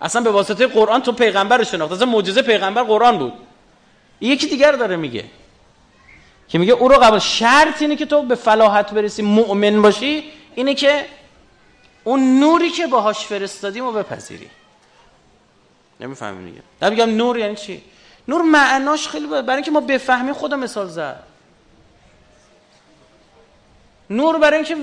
[0.00, 3.32] اصلا به واسطه قرآن تو پیغمبر رو شناخت اصلا معجزه پیغمبر قرآن بود.
[4.20, 5.24] یکی دیگر داره میگه.
[6.48, 10.74] که میگه او رو قبل شرط اینه که تو به فلاحت برسی مؤمن باشی اینه
[10.74, 11.04] که
[12.04, 14.50] اون نوری که باهاش فرستادیم رو بپذیری.
[16.00, 16.62] نمی‌فهمی دیگه.
[16.80, 17.82] در میگم نور یعنی چی؟
[18.28, 21.22] نور معناش خیلی برای اینکه ما بفهمیم خدا مثال زد.
[24.10, 24.74] نور برای اینکه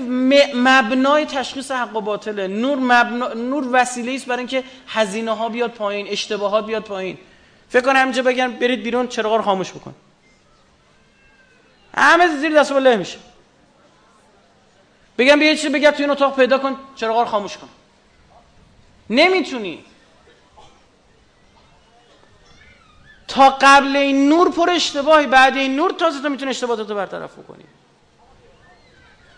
[0.54, 2.46] مبنای تشخیص حق و باطله.
[2.46, 3.32] نور مبنا...
[3.32, 7.18] نور وسیله است برای اینکه هزینه ها بیاد پایین اشتباهات بیاد پایین.
[7.68, 9.94] فکر کنم همینجا بگن برید بیرون چراغ رو خاموش بکن.
[11.96, 13.18] همه زیر دست له میشه.
[15.18, 17.68] بگم بیا چیزی بگم تو این اتاق پیدا کن چراغا رو خاموش کن.
[19.10, 19.84] نمی‌تونی.
[23.28, 27.30] تا قبل این نور پر اشتباهی بعد این نور تازه تو می‌تونی اشتباهات رو برطرف
[27.48, 27.64] کنی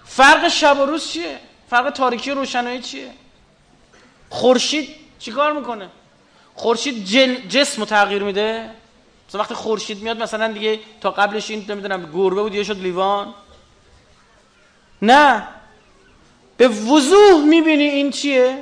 [0.05, 1.39] فرق شب و روز چیه؟
[1.71, 3.11] فرق تاریکی و روشنایی چیه؟
[4.31, 5.89] خورشید چیکار می‌کنه؟
[6.55, 7.05] خورشید
[7.49, 8.71] جسم رو تغییر میده؟
[9.29, 13.35] مثلا وقتی خورشید میاد مثلا دیگه تا قبلش این نمی‌دونم گربه بود یه شد لیوان.
[15.03, 15.49] نه.
[16.57, 18.59] به وضوح می‌بینی این چیه؟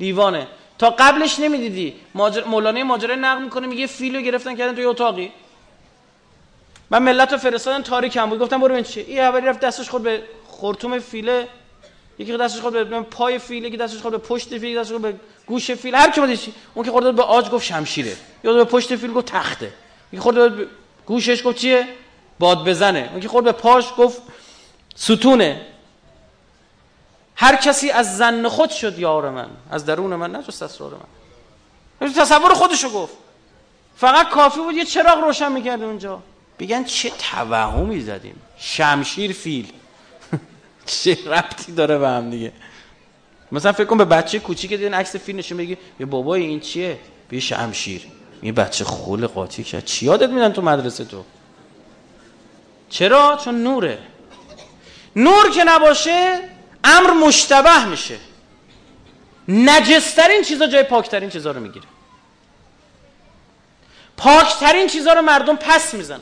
[0.00, 0.46] لیوانه
[0.78, 1.94] تا قبلش نمی‌دیدی.
[2.14, 2.44] ماجر...
[2.44, 5.32] مولانا ماجرا نقل می‌کنه میگه فیلو گرفتن کردن توی اتاقی.
[6.90, 8.38] من ملت رو فرستادن تاریک هم بود.
[8.38, 11.48] گفتم برو این چیه این اولی رفت دستش خود به خورتوم فیله.
[12.18, 15.14] یکی دستش خود به پای فیل یکی دستش خود به پشت فیل دستش خود به
[15.46, 15.94] گوش فیل.
[15.94, 16.20] هر کی
[16.74, 18.16] اون که خورده به آج گفت شمشیره.
[18.44, 19.72] یا به پشت فیل گفت تخته.
[20.12, 20.66] یکی خورده به
[21.06, 21.88] گوشش گفت چیه؟
[22.38, 23.08] باد بزنه.
[23.12, 24.22] اون که خورده به پاش گفت
[24.94, 25.60] ستونه.
[27.40, 29.48] هر کسی از زن خود شد یار من.
[29.70, 31.00] از درون من نه جست اسرار
[32.00, 32.12] من.
[32.12, 33.14] تصور خودشو گفت.
[33.96, 36.22] فقط کافی بود یه چراغ روشن می‌کرد اونجا.
[36.58, 38.36] بگن چه توهمی زدیم.
[38.58, 39.72] شمشیر فیل.
[40.86, 42.52] چه ربطی داره به هم دیگه.
[43.52, 46.98] مثلا فکر کن به بچه کوچیک دیدن عکس فیل نشون بگی یه بابای این چیه؟
[47.28, 48.06] بی شمشیر.
[48.42, 49.84] این بچه خول قاطی کرد.
[49.84, 51.24] چی یادت میدن تو مدرسه تو؟
[52.90, 53.98] چرا؟ چون نوره.
[55.16, 56.40] نور که نباشه
[56.84, 58.18] امر مشتبه میشه.
[59.48, 61.86] نجسترین چیزا جای پاکترین چیزا رو می‌گیره.
[64.16, 66.20] پاکترین چیزا رو مردم پس می‌زنن.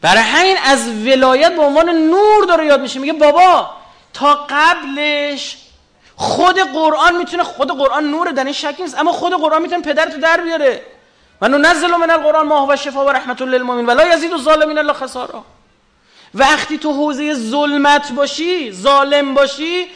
[0.00, 2.98] برای همین از ولایت به عنوان نور داره یاد میشه.
[2.98, 3.70] میگه بابا
[4.12, 5.56] تا قبلش
[6.16, 10.20] خود قرآن می‌تونه خود قرآن نور در این شک نیست اما خود قرآن می‌تونه پدرتو
[10.20, 10.82] در بیاره.
[11.40, 15.44] و ننزل من القرآن ما هو شفا و رحمت للمؤمنین ولا یزید الظالمین الا خسارا.
[16.36, 19.86] وقتی تو حوزه ظلمت باشی ظالم باشی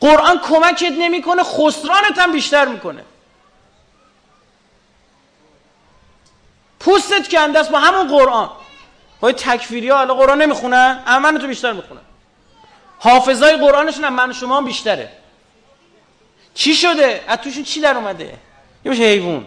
[0.00, 3.04] قرآن کمکت نمی‌کنه خسرانت هم بیشتر می‌کنه.
[6.80, 8.50] پوستت کنده است با همون قرآن.
[9.22, 12.00] های تکفیری ها حالا قرآن نمی‌خونن؟ اما تو بیشتر می‌خونن.
[12.98, 15.12] حافظای قرآنشون هم من شما هم بیشتره.
[16.54, 18.38] چی شده؟ از توشون چی در اومده؟ یه
[18.84, 19.46] باشه حیوان.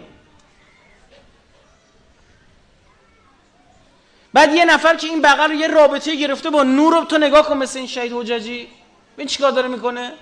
[4.34, 7.48] بعد یه نفر که این بغل رو یه رابطه گرفته با نور رو تو نگاه
[7.48, 8.68] کن مثل این شهید حججی
[9.14, 10.12] ببین چیکار داره می‌کنه.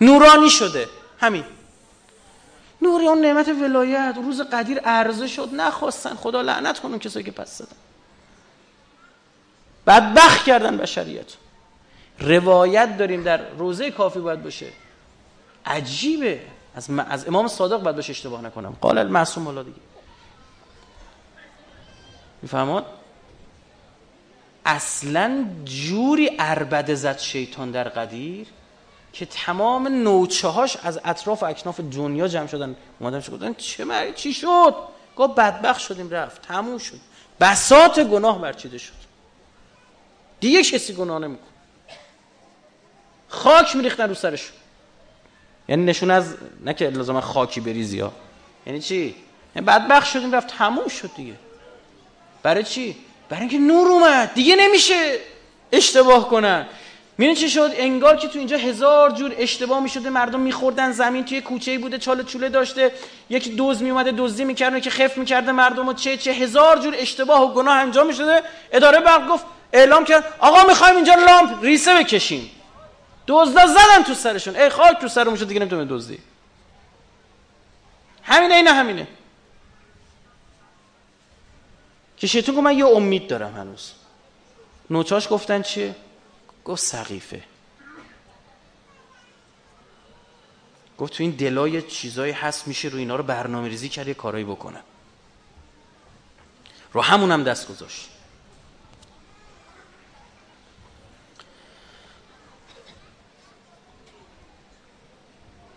[0.00, 0.88] نورانی شده.
[1.20, 1.44] همین.
[2.82, 4.14] نوری اون نعمت ولایت.
[4.16, 5.48] روز قدیر عرضه شد.
[5.52, 6.14] نخواستن.
[6.14, 7.76] خدا لعنت کنون کسایی که پس زدن
[9.86, 11.32] بدبخت کردن بشریت.
[12.20, 14.72] روایت داریم در روزه کافی باید باشه.
[15.66, 16.40] عجیبه.
[16.74, 18.76] از, از امام صادق باید باشه اشتباه نکنم.
[18.80, 19.80] قال المعصوم الله دیگه.
[22.42, 22.82] میفهمون
[24.66, 28.46] اصلا جوری اربده زد شیطان در قدیر
[29.12, 32.76] که تمام نوچه هاش از اطراف و اکناف دنیا جمع شدن.
[33.00, 34.74] اومدن گفتن چه مری چی شد؟
[35.16, 36.42] گفت بدبخت شدیم رفت.
[36.42, 37.00] تموم شد.
[37.40, 38.92] بسات گناه برچیده شد.
[40.40, 41.44] دیگه کسی گناه نمیکن
[43.28, 44.56] خاک میریختن رو سرشون
[45.70, 48.12] یعنی نشون از نه که لازم خاکی بریزی ها.
[48.66, 49.14] یعنی چی؟
[49.56, 51.34] یعنی بدبخت شدیم رفت تموم شد دیگه.
[52.42, 52.96] برای چی؟
[53.28, 54.34] برای اینکه نور اومد.
[54.34, 55.18] دیگه نمیشه
[55.72, 56.66] اشتباه کنن.
[57.18, 61.40] می‌دونی چی شد؟ انگار که تو اینجا هزار جور اشتباه می‌شده مردم میخوردن زمین توی
[61.40, 62.92] کوچه بوده چاله چوله داشته.
[63.30, 67.42] یک دوز میومده دزدی می‌کرده که خف می‌کرده مردم و چه چه هزار جور اشتباه
[67.42, 68.42] و گناه انجام می‌شده.
[68.72, 72.50] اداره برق گفت اعلام کرد آقا می‌خوایم اینجا لامپ ریسه بکشیم.
[73.30, 74.56] دزدا زدن تو سرشون.
[74.56, 76.18] ای خاک تو سرمون شد دیگه نمی‌تونه دزدی.
[78.22, 79.08] همینه اینه همینه.
[82.16, 83.92] که شیطون گفت من یه امید دارم هنوز.
[84.90, 85.96] نوچاش گفتن چیه؟
[86.64, 87.42] گفت سقیفه.
[90.98, 94.44] گفت تو این دلای چیزایی هست میشه رو اینا رو برنامه ریزی کرد یه کارایی
[96.92, 98.09] رو همون هم دست گذاشت.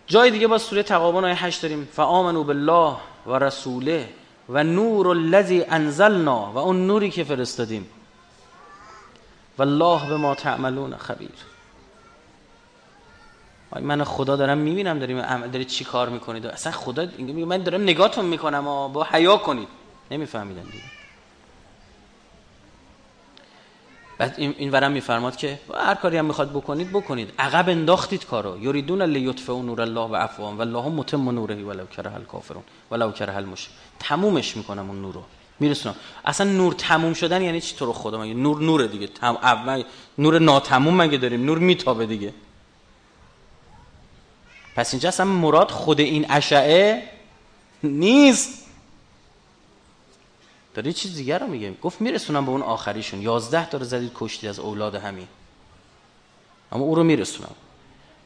[0.06, 1.88] جای دیگه با سوره تقابن آیه 8 داریم.
[1.92, 4.08] فآمنوا بالله و رسوله
[4.48, 7.90] و نور الذی انزلنا و اون نوری که فرستادیم.
[9.58, 11.30] والله به ما تعملون خبیر.
[13.80, 18.24] من خدا دارم می‌بینم داریم داری چی کار می‌کنید؟ اصلا خدا میگه من دارم نگاهتون
[18.24, 19.68] می‌کنم و با حیا کنید.
[20.10, 20.93] نمیفهمیدن دیگه.
[24.18, 27.32] بعد این ورم میفرماد که هر کاری هم می‌خواد بکنید بکنید.
[27.38, 28.64] عقب انداختید کارو.
[28.64, 32.62] یریدون لیطفئوا نور الله و افواهم والله متم نوره ولو کره الکافرون.
[32.90, 35.22] ولو کره المش تمومش می‌کنم اون نورو.
[35.60, 35.94] میرسونم.
[36.24, 39.06] اصلا نور تموم شدن یعنی چی تو رو خدا مگه؟ نور نور دیگه.
[39.06, 39.36] تم...
[39.42, 39.82] اول
[40.18, 42.34] نور ناتموم مگه داریم؟ نور میتابه دیگه.
[44.76, 47.02] پس اینجا اصلا مراد خود این اشعه
[47.82, 48.63] نیست.
[50.74, 53.22] داره چیز دیگر رو میگه؟ گفت میرسونم به اون آخریشون.
[53.22, 55.28] یازده تا رو زدید کشتی از اولاد همین.
[56.72, 57.54] اما او رو میرسونم.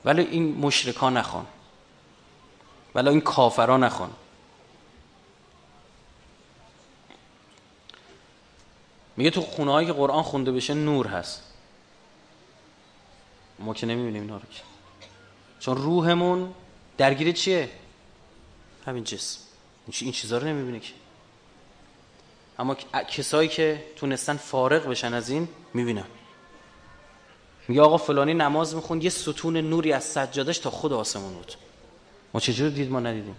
[0.04, 1.46] ولی این مشرکا نخوان.
[2.94, 4.10] ولی این کافرا نخوان.
[9.16, 11.42] میگه تو خونه هایی که قرآن خونده بشه نور هست.
[13.58, 14.62] ما که نمی‌بینیم اینا رو که.
[15.60, 16.54] چون روحمون
[16.98, 17.70] درگیر چیه؟
[18.86, 19.40] همین جسم.
[20.00, 20.92] این چیزها رو نمی‌بینه که.
[22.58, 22.74] اما
[23.16, 26.04] کسایی که تونستن فارغ بشن از این می‌بینن.
[27.68, 31.52] میگه آقا فلانی نماز می‌خوند یه ستون نوری از سجادش تا خود آسمون بود.
[32.34, 33.36] ما چجور دید ما ندیدیم؟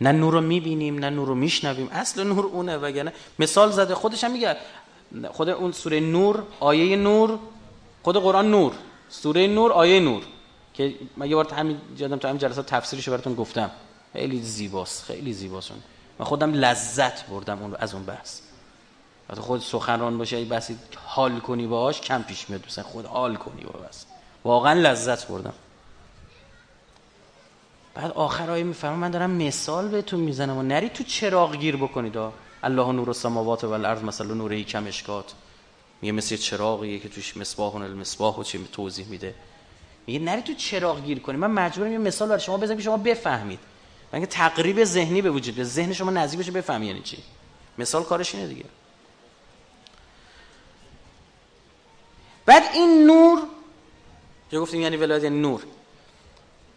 [0.00, 1.88] نه نور رو می‌بینیم نه نور رو میشنویم.
[1.92, 3.12] اصل نور اونه وگرنه.
[3.38, 4.56] مثال زده خودش هم میگه
[5.30, 7.38] خود اون سوره نور آیه نور
[8.02, 8.72] خود قرآن نور.
[9.08, 10.22] سوره نور آیه نور.
[10.74, 13.70] که من یه بار همین جدم تو همین جلسات تفسیرش براتون گفتم.
[14.12, 15.72] خیلی زیباست خیلی زیباست
[16.18, 18.40] من خودم لذت بردم اون از اون بحث.
[19.28, 22.66] وقتی خود سخنران باشه اگه بحثی حال کنی باهاش کم پیش میاد.
[22.66, 24.04] مثلا خود حال کنی با بس
[24.44, 25.54] واقعا لذت بردم.
[27.94, 32.16] بعد آخر آیه می‌فهمم من دارم مثال بهتون می‌زنم و نری تو چراغ گیر بکنید.
[32.62, 35.32] الله نور السماوات و الارض مثلا نور کم اشکات.
[36.02, 39.34] میگه مثل چراغیه که توش مصباح و المصباح و چی توضیح میده.
[40.06, 41.36] میگه نری تو چراغ گیر کنی.
[41.36, 43.58] من مجبورم یه مثال برای شما بزنم که شما بفهمید.
[44.12, 47.18] من تقریب ذهنی به وجود به ذهن شما نزدیک بشه بفهمی یعنی چی.
[47.78, 48.64] مثال کارش اینه دیگه.
[52.46, 53.42] بعد این نور
[54.50, 55.62] که گفتیم یعنی ولایت یعنی نور.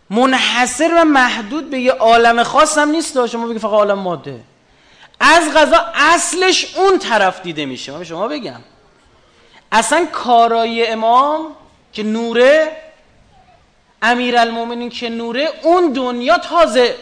[0.10, 4.44] منحصر و محدود به یه عالم خاص هم نیست شما بگید فقط عالم ماده.
[5.20, 7.92] از غذا اصلش اون طرف دیده میشه.
[7.92, 8.62] من به شما بگم.
[9.72, 11.56] اصلا کارای امام
[11.94, 12.78] که نوره
[14.02, 16.96] المومنین که نوره اون دنیا تازه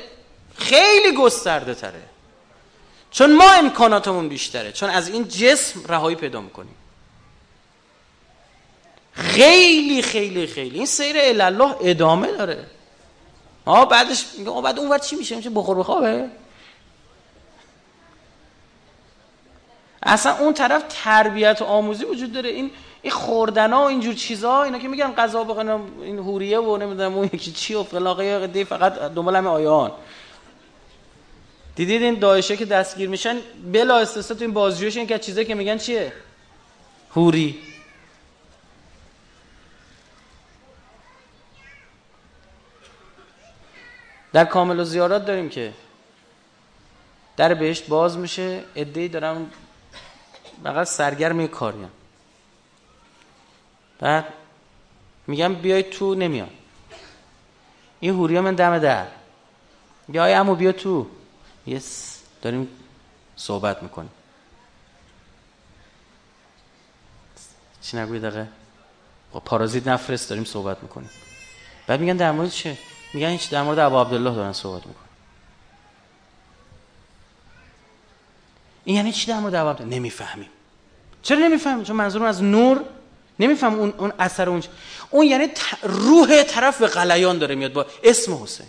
[0.60, 2.02] خیلی گسترده تره.
[3.12, 4.72] چون ما امکاناتمون بیشتره.
[4.72, 6.76] چون از این جسم رهایی پیدا می‌کنیم.
[9.14, 10.78] خیلی خیلی خیلی.
[10.78, 12.66] این سیر الله ادامه داره.
[13.68, 16.30] ها بعدش میگه بعد اون چی میشه؟ میشه بخور بخوابه.
[20.04, 22.50] اصلا اون طرف تربیت و آموزی وجود داره.
[22.50, 26.78] این این خوردن ها و اینجور چیزا اینا که میگن غذا بخورن این هوریه و
[26.78, 29.92] نمی‌دونم اون یکی چی و فلاقه فقط دنبال همه آیان
[31.80, 33.38] دیدید این داعشه که دستگیر میشن؟
[33.74, 36.14] بلا استثنا تو این بازجویش این که چیزایی که میگن چیه؟
[37.16, 37.60] هوری
[44.34, 45.74] در کامل و زیارات داریم که
[47.38, 49.52] در بهشت باز میشه ادهی دارم
[50.64, 51.90] فقط سرگرم کاری هم.
[54.00, 54.26] بعد
[55.28, 56.50] میگم بیای تو نمیان.
[58.00, 59.08] این هوری من دم در.
[60.10, 61.19] یا امو بیا تو؟
[61.70, 62.68] یس داریم
[63.36, 64.12] صحبت می‌کنیم.
[67.82, 68.48] چی نگوی دقیقه؟
[69.32, 71.10] با پارازیت نفرست داریم صحبت می‌کنیم.
[71.88, 72.78] بعد میگن در مورد چه؟
[73.14, 75.10] میگن هیچ در مورد عبدالله دارن صحبت می‌کنن.
[78.84, 80.50] این یعنی چی در مورد عبدالله؟ نمی‌فهمیم.
[81.22, 82.86] چرا نمی‌فهمیم؟ چون منظورم از نور
[83.40, 84.64] نمیفهم اون اون اثر اون
[85.10, 85.48] اون یعنی
[85.84, 88.68] روح طرف به قلیان داره میاد با اسم حسین.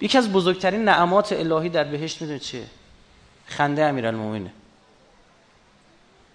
[0.00, 2.66] یکی از بزرگترین نعمات الهی در بهشت می‌دونه چیه؟
[3.46, 4.52] خنده امیرالمومنینه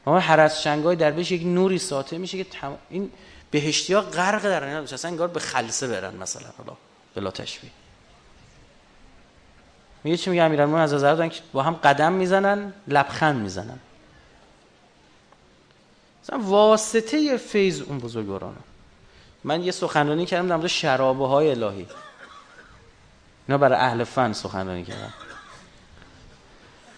[0.06, 2.78] ما از شنگای در بهش یک نوری ساطع میشه که تم...
[2.90, 3.12] این
[3.52, 6.78] بهشتی ها غرق در اینا اصلا انگار به خلصه برن مثلا حالا
[7.16, 7.72] بلا تشبیه.
[10.04, 13.80] میگه چی میگه امیرالمومنین؟ از دارن که با هم قدم می‌زنن لبخند می‌زنن.
[16.24, 18.58] مثلا واسطه فیض اون بزرگوارانه.
[19.44, 21.88] من یه سخنرانی کردم در مورد شرابه های الهی.
[23.48, 25.14] اینا برای اهل فن سخنرانی کردن.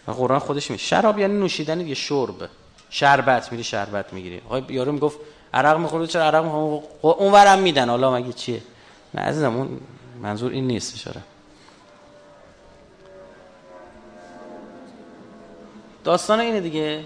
[0.07, 2.49] و قرآن خودش میگه شراب یعنی نوشیدن یه شرب
[2.89, 4.41] شربت میری شربت می‌گیری.
[4.45, 5.19] آقای یارو می‌گفت
[5.53, 7.89] عرق می‌خوره چرا عرق می‌خوره اون ورم میدن.
[7.89, 8.61] حالا مگه چیه؟
[9.13, 9.79] نه عزیزم اون
[10.21, 11.21] منظور این نیست اشاره.
[16.03, 17.03] داستان اینه دیگه.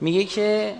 [0.00, 0.74] میگه که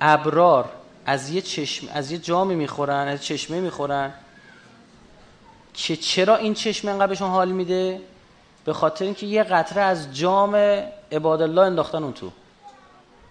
[0.00, 0.68] ابرار
[1.06, 4.12] از یه چشم از یه جامی می‌خورن از چشمه می‌خورن.
[5.74, 8.00] که چرا این چشمه انقدر بهشون حال میده؟
[8.64, 10.54] به خاطر اینکه یه قطره از جام
[11.12, 12.30] عباد الله انداختن اون تو.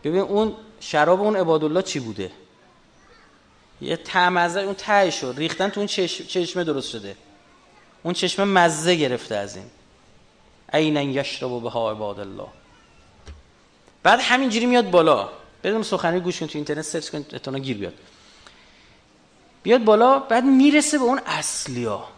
[0.04, 2.32] ببین اون شراب اون عباد الله چی بوده؟
[3.82, 5.34] یه تمزه اون ته شد.
[5.38, 7.16] ریختن تو اون چشمه درست شده.
[8.04, 9.66] اون چشمه مزه گرفته از این.
[10.74, 12.48] عینا یشرب بها عباد الله
[14.04, 15.30] بعد همینجوری میاد بالا.
[15.64, 17.94] بدون سخنی گوش کن تو اینترنت سرچ کن اتونا گیر بیاد.
[19.64, 22.13] بیاد بالا بعد می‌رسه به اون اصلیا.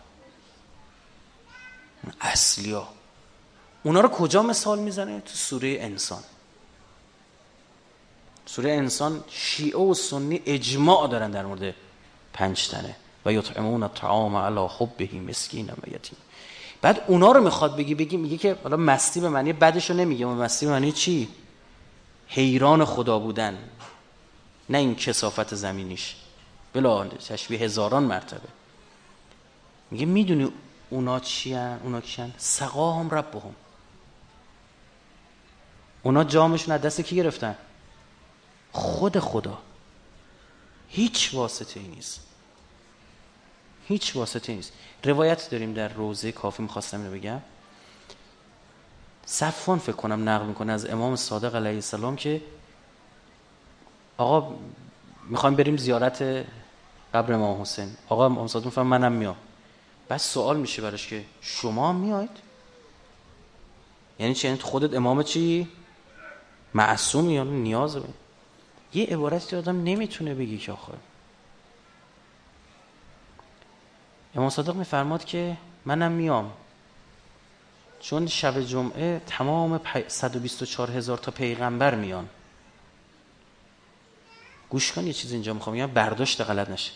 [2.22, 2.88] اصلیا
[3.84, 6.24] اونا رو کجا مثال می‌زنه؟ تو سوره انسان.
[8.46, 11.76] سوره انسان شیعه و سنی اجماع دارن در مورد
[12.34, 12.96] پنج تنه.
[13.26, 16.18] و یطعمون الطعام علی حبه مسکین و یتیم.
[16.82, 20.26] بعد اونا رو می‌خواد بگی بگی میگه که حالا مستی به معنی بدش رو نمیگه
[20.26, 21.30] مستی به معنی چی؟
[22.28, 23.58] حیران خدا بودن.
[24.70, 26.16] نه این کسافت زمینیش.
[26.74, 28.48] بلا تشبیه هزاران مرتبه.
[29.92, 30.52] میگه می‌دونی
[30.90, 33.56] اونا چی هن؟ اونا کی هن؟ سقاهم ربهم.
[36.04, 37.56] اونا جامشون از دست کی گرفتن؟
[38.72, 39.58] خود خدا.
[40.90, 42.20] هیچ واسطه ای نیست.
[43.88, 44.74] هیچ واسطه نیست.
[45.04, 47.42] روایت داریم در روزه کافی می‌خواستم اینو بگم.
[49.26, 52.42] صفان فکر کنم نقل می‌کنه از امام صادق علیه السلام که
[54.18, 54.56] آقا
[55.24, 56.46] می‌خوایم بریم زیارت
[57.14, 57.96] قبر امام حسین.
[58.10, 59.38] آقا امام صادق میفهم منم میام.
[60.08, 62.30] بعد سوال میشه براش که شما میاید؟
[64.20, 65.68] یعنی چی؟ یعنی خودت امام چی؟
[66.74, 68.08] معصومی یا نیاز به
[68.94, 70.94] یه عبارتی آدم نمی‌تونه بگی که آخر
[74.36, 76.52] امام صادق میفرماد که منم میام.
[78.00, 82.30] چون شب جمعه تمام 124 هزار تا پیغمبر میان.
[84.70, 86.92] گوش کن یه چیز اینجا می‌خوام یا برداشت غلط نشه.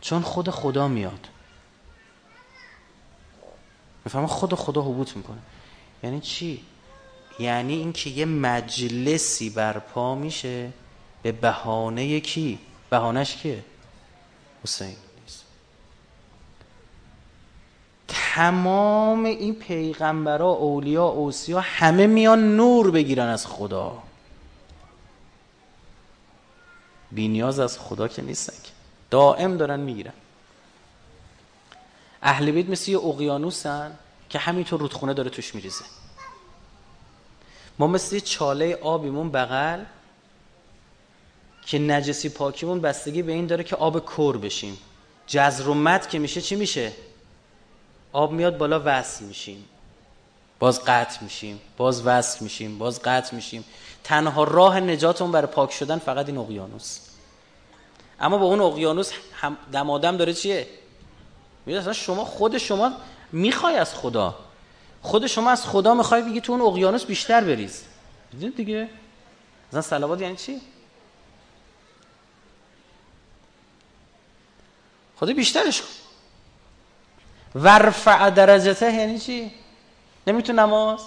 [0.00, 1.28] چون خود خدا میاد.
[4.04, 5.38] می‌فهمم خود خدا حبوط می‌کنه.
[6.02, 6.64] یعنی چی؟
[7.38, 10.72] یعنی اینکه یه مجلسی برپا میشه
[11.22, 12.58] به بهانه کی؟
[12.90, 13.64] بهانش کیه؟
[14.64, 14.96] حسین.
[18.08, 24.02] تمام این پیغمبرا اولیا اوسیا همه میان نور بگیرن از خدا.
[27.12, 28.70] بینیاز از خدا که نیستن که.
[29.10, 30.12] دائم دارن می‌گیرن.
[32.22, 33.98] اهل بیت مثل یه اقیانوسن
[34.28, 35.84] که همینطور رودخونه داره توش میریزه.
[37.78, 39.84] ما مثل یه چاله آبیمون بغل
[41.66, 44.78] که نجسی پاکیمون بستگی به این داره که آب کور بشیم.
[45.26, 46.92] جزر و مد که میشه چی میشه؟
[48.12, 49.64] آب میاد بالا وصل میشیم.
[50.58, 53.64] باز قطع میشیم باز وصل میشیم باز قطع میشیم.
[54.04, 56.98] تنها راه نجاتمون برای پاک شدن فقط این اقیانوس.
[58.20, 60.66] اما با اون اقیانوس هم دمادم داره چیه؟
[61.66, 62.92] می‌دونی شما خود شما
[63.32, 64.34] می‌خوای از خدا.
[65.02, 67.84] خود شما از خدا می‌خوای بگی تو اون اقیانوس بیشتر بریز.
[68.30, 68.88] دیدید دیگه؟
[69.68, 70.60] مثلا صلوات یعنی چی؟
[75.16, 75.88] خدا بیشترش کن.
[77.54, 79.52] ورفع درجته یعنی چی؟
[80.26, 81.00] نمیتون نماز.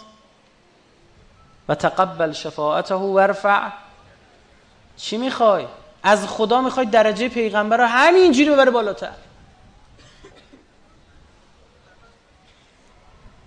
[1.67, 3.69] و تقبل شفاعته ورفع
[4.97, 5.65] چی می‌خوای؟
[6.03, 9.13] از خدا می‌خوای درجه پیغمبر رو همینجوری ببره بالاتر.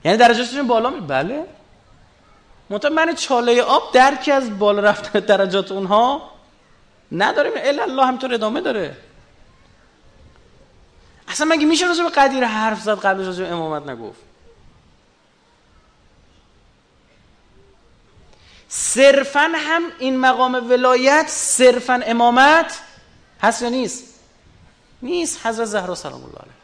[0.06, 1.44] یعنی درجاتشون بالا می بله.
[2.70, 6.30] منتها من چاله آب درکی از بالا رفتن درجات اونها
[7.12, 7.52] نداریم.
[7.56, 8.96] الا الله همینطور ادامه داره.
[11.28, 14.20] اصلا مگه میشه راجع به قدیر حرف زد قبلش به امامت نگفت؟
[18.68, 22.80] صرفا هم این مقام ولایت صرفا امامت
[23.42, 24.04] هست یا نیست؟
[25.02, 25.46] نیست.
[25.46, 26.55] حضرت زهرا سلام الله علیه.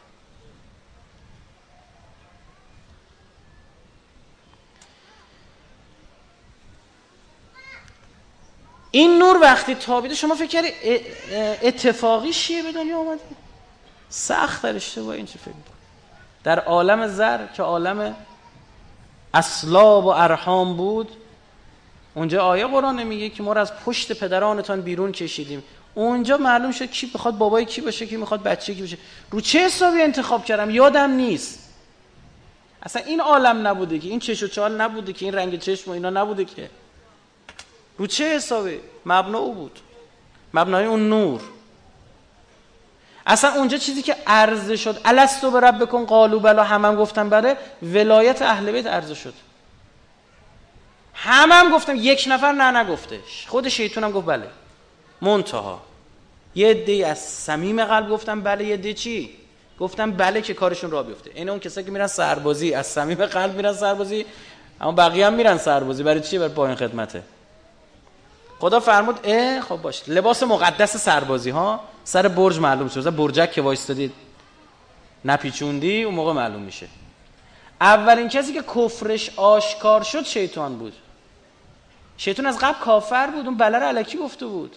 [8.95, 10.67] این نور وقتی تابیده شما فکر کردی
[11.61, 13.21] اتفاقی شیه به دنیا آمده
[14.09, 15.53] سخت در اشتباه این چه فکر
[16.43, 18.15] در عالم زر که عالم
[19.33, 21.09] اسلاب و ارحام بود
[22.15, 25.63] اونجا آیه قرآن نمیگه که ما را از پشت پدرانتان بیرون کشیدیم.
[25.95, 28.97] اونجا معلوم شد کی بخواد بابای کی باشه کی می‌خواد بچه کی باشه.
[29.31, 31.59] رو چه حسابی انتخاب کردم؟ یادم نیست.
[32.83, 35.93] اصلا این عالم نبوده که این چش و چال نبوده که این رنگ چشم و
[35.93, 36.69] اینا نبوده که.
[37.97, 39.79] رو چه حسابی؟ مبنا او بود.
[40.53, 41.41] مبنای اون نور.
[43.25, 47.29] اصلا اونجا چیزی که عرضه شد الستو به رب بکن قالو بلا همم هم گفتم
[47.29, 49.33] بله ولایت اهل بیت عرضه شد.
[51.13, 54.47] همم هم گفتم یک نفر نه نگفته خود شیطونم گفت بله.
[55.21, 55.81] منتها.
[56.55, 59.29] یه دی از صمیم قلب گفتم بله یه دی چی؟
[59.79, 61.31] گفتم بله که کارشون را بیفته.
[61.33, 64.25] این اون کسایی که میرن سربازی از صمیم قلب میرن سربازی
[64.81, 66.03] اما بقیه هم میرن سربازی.
[66.03, 67.23] برای چی؟ برای پایین خدمته.
[68.63, 70.03] خدا فرمود اه خب باش.
[70.07, 73.15] لباس مقدس سربازی ها سر برج معلوم شد.
[73.15, 74.11] برجک که وایستادی
[75.25, 76.87] نپیچوندی اون موقع معلوم میشه.
[77.81, 80.93] اولین کسی که کفرش آشکار شد شیطان بود.
[82.17, 84.75] شیطان از قبل کافر بود اون بله رو علکی گفته بود.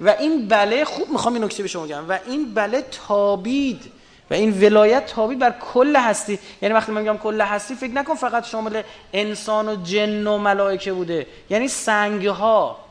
[0.00, 2.08] و این بله خوب می‌خوام این نکته به شما بگم.
[2.08, 3.92] و این بله تابید.
[4.30, 6.38] و این ولایت تابید بر کل هستی.
[6.62, 10.92] یعنی وقتی من میگم کل هستی فکر نکن فقط شامل انسان و جن و ملائکه
[10.92, 11.26] بوده.
[11.50, 12.85] یعنی سنگ ها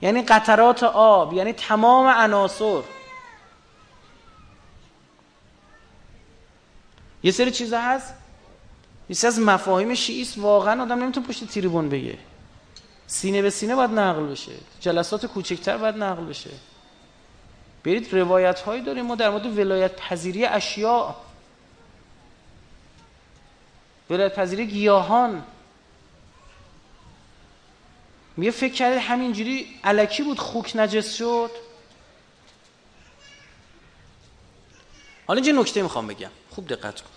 [0.00, 2.82] یعنی قطرات آب یعنی تمام عناصر.
[7.22, 8.14] یه سری چیزا هست.
[9.08, 12.18] یه از مفاهیم شیعیست واقعا آدم نمی‌تونه پشت تریبون بگه.
[13.06, 14.52] سینه به سینه باید نقل بشه.
[14.80, 16.50] جلسات کوچکتر باید نقل بشه.
[17.84, 19.06] برید روایت هایی داریم.
[19.06, 21.14] ما در مورد ولایت پذیری اشیاء.
[24.10, 25.42] ولایت پذیری گیاهان.
[28.36, 31.50] میگه فکر کرده همینجوری علکی بود خوک نجس شد؟
[35.26, 36.30] حالا اینجا نکته می‌خوام بگم.
[36.50, 37.10] خوب دقت کن.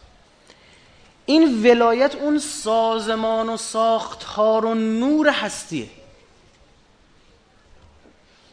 [1.26, 5.90] این ولایت اون سازمان و ساختار و نور هستیه.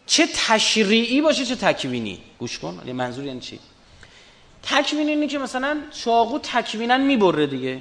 [0.07, 2.91] چه تشریعی باشه چه تکوینی؟ گوش کن.
[2.91, 3.61] منظور یعنی چی؟
[4.63, 7.81] تکوینی اینه که مثلا چاقو تکوینا می‌بره دیگه.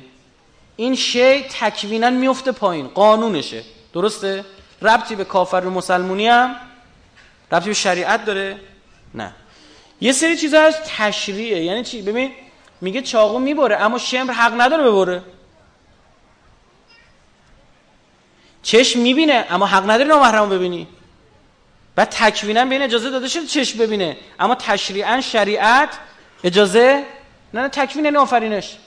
[0.76, 2.88] این شی تکوینا میفته پایین.
[2.88, 3.64] قانونشه.
[3.94, 4.46] درسته؟
[4.86, 6.56] ربطی به کافر و مسلمونی هم
[7.52, 8.60] ربطی به شریعت داره؟
[9.16, 9.32] نه.
[10.02, 11.64] یه سری چیزا از تشریعه.
[11.64, 12.32] یعنی چی؟ ببین
[12.82, 15.22] میگه چاقو می‌بره اما شمر حق نداره ببره.
[18.64, 20.88] چشم می‌بینه اما حق نداره نامحرم ببینی.
[21.96, 24.18] بعد تکوینا بین اجازه داده شده چشم ببینه.
[24.40, 25.90] اما تشریعا شریعت
[26.44, 27.04] اجازه
[27.54, 28.78] نه نه تکوین یعنی آفرینش.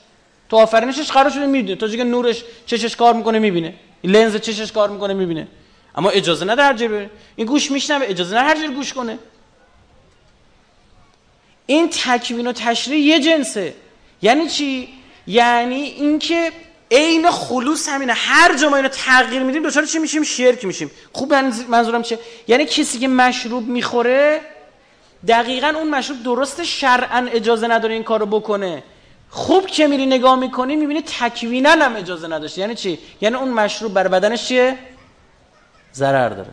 [0.49, 3.75] تو آفرینشش قرار شده می‌دونه تا که نورش چشش کار می‌کنه می‌بینه.
[4.05, 5.49] لنز چشش کار می‌کنه می‌بینه.
[5.95, 9.19] اما اجازه نه در جبه این گوش میشنوه اجازه نه هر جور گوش کنه.
[11.67, 13.75] این تکوین و تشریع یه جنسه.
[14.23, 14.89] یعنی چی؟
[15.27, 16.53] یعنی اینکه
[16.91, 18.13] عین خلوص همینه.
[18.13, 20.91] هر جا ما اینو تغییر میدیم دچار چی میشیم؟ شرک میشیم.
[21.13, 21.35] خوب
[21.69, 22.19] منظورم چیه؟
[22.49, 24.41] یعنی کسی که مشروب می‌خوره
[25.29, 28.83] دقیقا اون مشروب درست شرعا اجازه نداره این کارو بکنه.
[29.31, 32.61] خوب که میری نگاه می‌کنی می‌بینی تکوینا هم اجازه نداشته.
[32.61, 34.79] یعنی چی؟ یعنی اون مشروب بر بدنش چیه؟
[35.99, 36.53] ضرر داره.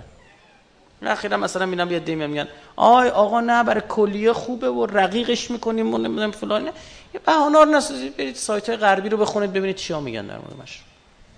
[1.01, 5.93] اخیرا مثلا میرم یه دیمی میگن آی آقا نه برای کلیه خوبه و رقیقش می‌کنیم
[5.93, 6.65] و نمی‌دونم فلان.
[6.65, 10.87] یه بهانه رو نسازید برید سایت غربی رو بخونید ببینید چیا میگن در مورد مشروب.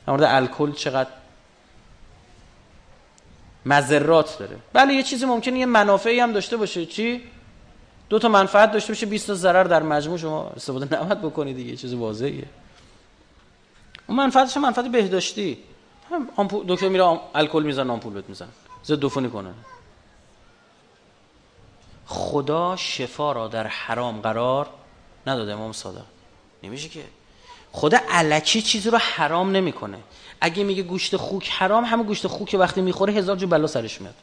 [0.07, 1.09] در مورد الکل چقدر
[3.65, 4.55] مذرات داره.
[4.73, 6.85] بله یه چیزی ممکنه یه منافعی هم داشته باشه.
[6.85, 7.23] چی؟
[8.09, 10.17] دو تا منفعت داشته باشه 20 تا ضرر در مجموع.
[10.17, 12.43] شما استفاده نباید بکنید دیگه چیز واضحه
[14.07, 15.57] اون منفعتش منفعت بهداشتی.
[16.11, 18.49] هم دکتر میره الکل می‌زنه آمپول بهت می‌زنه.
[18.85, 19.53] ضد عفونی کنه.
[22.05, 24.69] خدا شفا را در حرام قرار
[25.27, 26.05] نداده امام صادق.
[26.63, 27.03] نمیشه که
[27.71, 29.97] خدا علکی چیزی رو حرام نمی‌کنه.
[30.41, 34.15] اگه میگه گوشت خوک حرام همه گوشت خوک وقتی می‌خوره هزار جو بلا سرش میاد.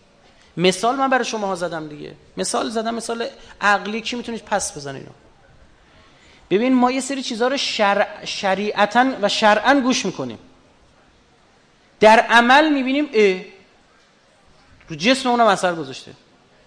[0.56, 2.14] مثال من برای شما ها زدم دیگه.
[2.36, 3.26] مثال زدم مثال
[3.60, 4.00] عقلی.
[4.00, 5.10] کی می‌تونید پس بزنه اینو؟
[6.50, 8.06] ببین ما یه سری چیزها رو شر...
[8.24, 10.38] شریعتا و شرعا گوش می‌کنیم.
[12.00, 13.44] در عمل می‌بینیم اه.
[14.88, 16.12] رو جسم اونم اثر گذاشته.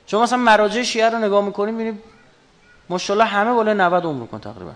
[0.05, 2.03] چون مثلا مراجع شیعه رو نگاه می‌کنیم می‌بینیم
[2.89, 4.73] ماشاءالله همه بالای 90 عمر کن تقریبا.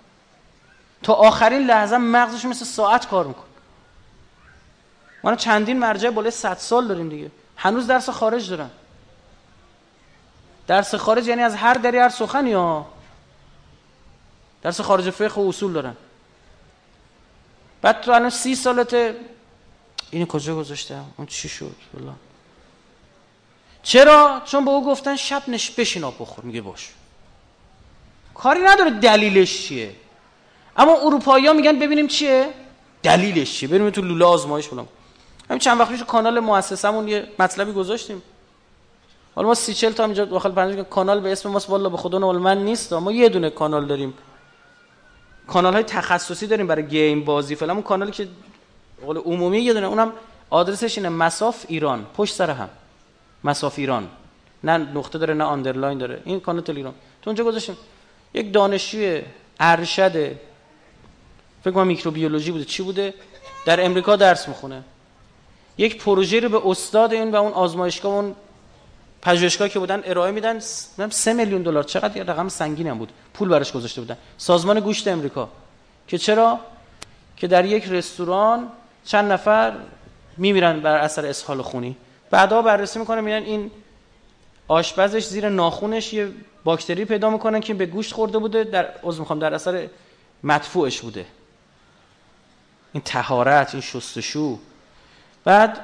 [1.03, 3.45] تا آخرین لحظه مغزش مثل ساعت کار می‌کنه.
[5.23, 7.31] ما چندین مرجع بالای 100 سال داریم دیگه.
[7.57, 8.69] هنوز درس خارج دارن.
[10.67, 12.87] درس خارج یعنی از هر دری هر سخنی ها.
[14.61, 15.95] درس خارج فقه و اصول دارن.
[17.81, 19.15] بعد تو الان سی سالته.
[20.11, 22.13] اینو کجا گذاشتم؟ اون چی شد؟ والله.
[23.83, 26.43] چرا؟ چون به او گفتن شب نش بشین بخور.
[26.43, 26.89] میگه باش.
[28.33, 29.95] کاری نداره دلیلش چیه.
[30.77, 32.53] اما اروپایی ها میگن ببینیم چیه؟
[33.03, 33.69] دلیلش چیه.
[33.69, 34.87] بریم تو لوله آزمایش کنم
[35.49, 38.21] همین چند وقت پیش کانال مؤسسمون یه مطلبی گذاشتیم.
[39.35, 41.69] حالا ما سی چل تا اینجا داخل پنج کانال به اسم ماست.
[41.69, 42.93] والا به خدا من نیست.
[42.93, 44.13] ما یه دونه کانال داریم.
[45.47, 47.75] کانال های تخصصی داریم برای گیم بازی فلان.
[47.75, 48.27] اون کانالی که
[49.05, 50.13] قول عمومی یه دونه اونم
[50.49, 52.69] آدرسش اینه مصاف ایران پشت سر هم.
[53.43, 54.07] مصاف ایران.
[54.63, 56.21] نه نقطه داره نه underline داره.
[56.25, 56.93] این کانال تلگرام.
[57.21, 57.77] تو اونجا گذاشتیم.
[58.33, 59.21] یک دانشجوی
[59.59, 60.35] ارشد
[61.63, 62.65] فکر کنم میکروبیولوژی بوده.
[62.65, 63.13] چی بوده؟
[63.65, 64.83] در امریکا درس می‌خونه.
[65.77, 68.35] یک پروژه رو به استاد این و اون آزمایشگاه اون
[69.21, 70.59] پژوهشگاه که بودن ارائه میدن.
[71.09, 71.83] سه میلیون دلار.
[71.83, 73.11] چقدر یه رقم سنگین هم بود.
[73.33, 74.17] پول براش گذاشته بودن.
[74.37, 75.49] سازمان گوشت امریکا.
[76.07, 76.59] که چرا؟
[77.37, 78.69] که در یک رستوران
[79.05, 79.73] چند نفر
[80.37, 81.95] میمیرن بر اثر اسهال خونی.
[82.31, 83.71] بعدا بررسی می‌کنه میگن این
[84.67, 86.29] آشپزش زیر ناخونش یه
[86.63, 89.87] باکتری پیدا می‌کنن که به گوشت خورده بوده در عضو می‌خوام در اثر
[90.43, 91.25] مدفوعش بوده.
[92.93, 94.59] این تهارت این شستشو.
[95.43, 95.79] بعد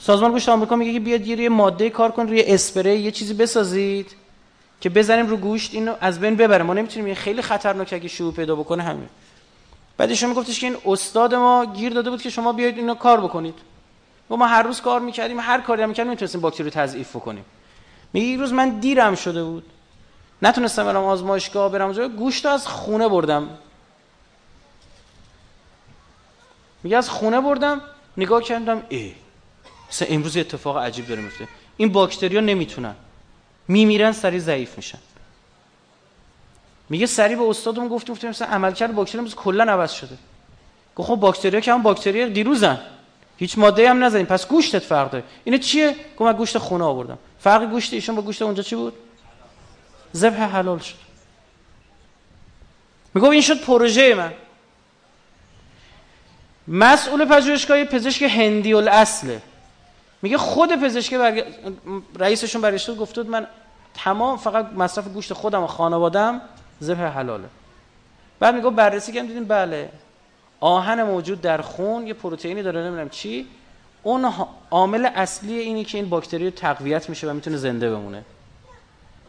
[0.00, 4.16] سازمان گوشت آمریکا میگه که بیاد یه ماده کار کن روی اسپری یه چیزی بسازید
[4.80, 8.56] که بزنیم رو گوشت اینو از بین ببره ما نمی‌تونیم خیلی خطرناکه اگه شو پیدا
[8.56, 9.08] بکنه همین.
[10.00, 13.20] بعد ایشون میگفتش که این استاد ما گیر داده بود که شما بیاید اینو کار
[13.20, 13.54] بکنید.
[14.30, 17.44] و ما هر روز کار می‌کردیم هر کاری هم می‌کردیم می‌تونستیم باکتری رو تضعیف بکنیم.
[18.12, 19.64] میگه یه روز من دیرم شده بود.
[20.42, 23.48] نتونستم برم آزمایشگاه برم جای گوشت از خونه بردم.
[26.82, 27.80] میگه از خونه بردم
[28.16, 29.14] نگاه کردم ای
[29.90, 32.94] مثلا امروز اتفاق عجیب داره میفته این باکتریا نمی‌تونن.
[33.68, 34.98] میمیرن سری ضعیف میشن.
[36.90, 40.18] میگه سری به استادمون گفتیم گفتیم مثلا عملکرد باکتری امروز کلا عوض شده.
[40.96, 42.80] گفت خب باکتریا که هم باکتری دیروزن.
[43.36, 45.24] هیچ ماده هم نزنیم پس گوشتت فرق داره.
[45.44, 47.18] اینه چیه؟ گفت من گوشت خونه آوردم.
[47.40, 48.92] فرق گوشت ایشون با گوشت اونجا چی بود؟
[50.16, 50.94] ذبح حلال شد.
[53.14, 54.32] میگه این شد پروژه من.
[56.68, 59.42] مسئول پژوهشگاه پزشک هندی الاصله.
[60.22, 61.44] میگه خود پزشک برگ...
[62.18, 63.46] رئیسشون برگشت گفت من
[63.94, 66.40] تمام فقط مصرف گوشت خودم و خانوادم
[66.82, 67.48] ذبح حلاله.
[68.40, 69.88] بعد میگه بررسی کردیم دیدیم بله
[70.60, 73.46] آهن موجود در خون یه پروتئینی داره نمی‌دونم چی.
[74.02, 74.32] اون
[74.70, 78.24] عامل اصلی اینی که این باکتری تقویت میشه و می‌تونه زنده بمونه.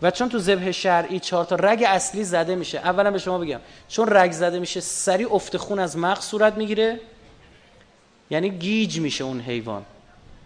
[0.01, 3.59] و چون تو ذبح شرعی چهار تا رگ اصلی زده میشه اولا به شما بگم
[3.87, 6.99] چون رگ زده میشه سری افت خون از مغز صورت می‌گیره
[8.29, 9.85] یعنی گیج میشه اون حیوان.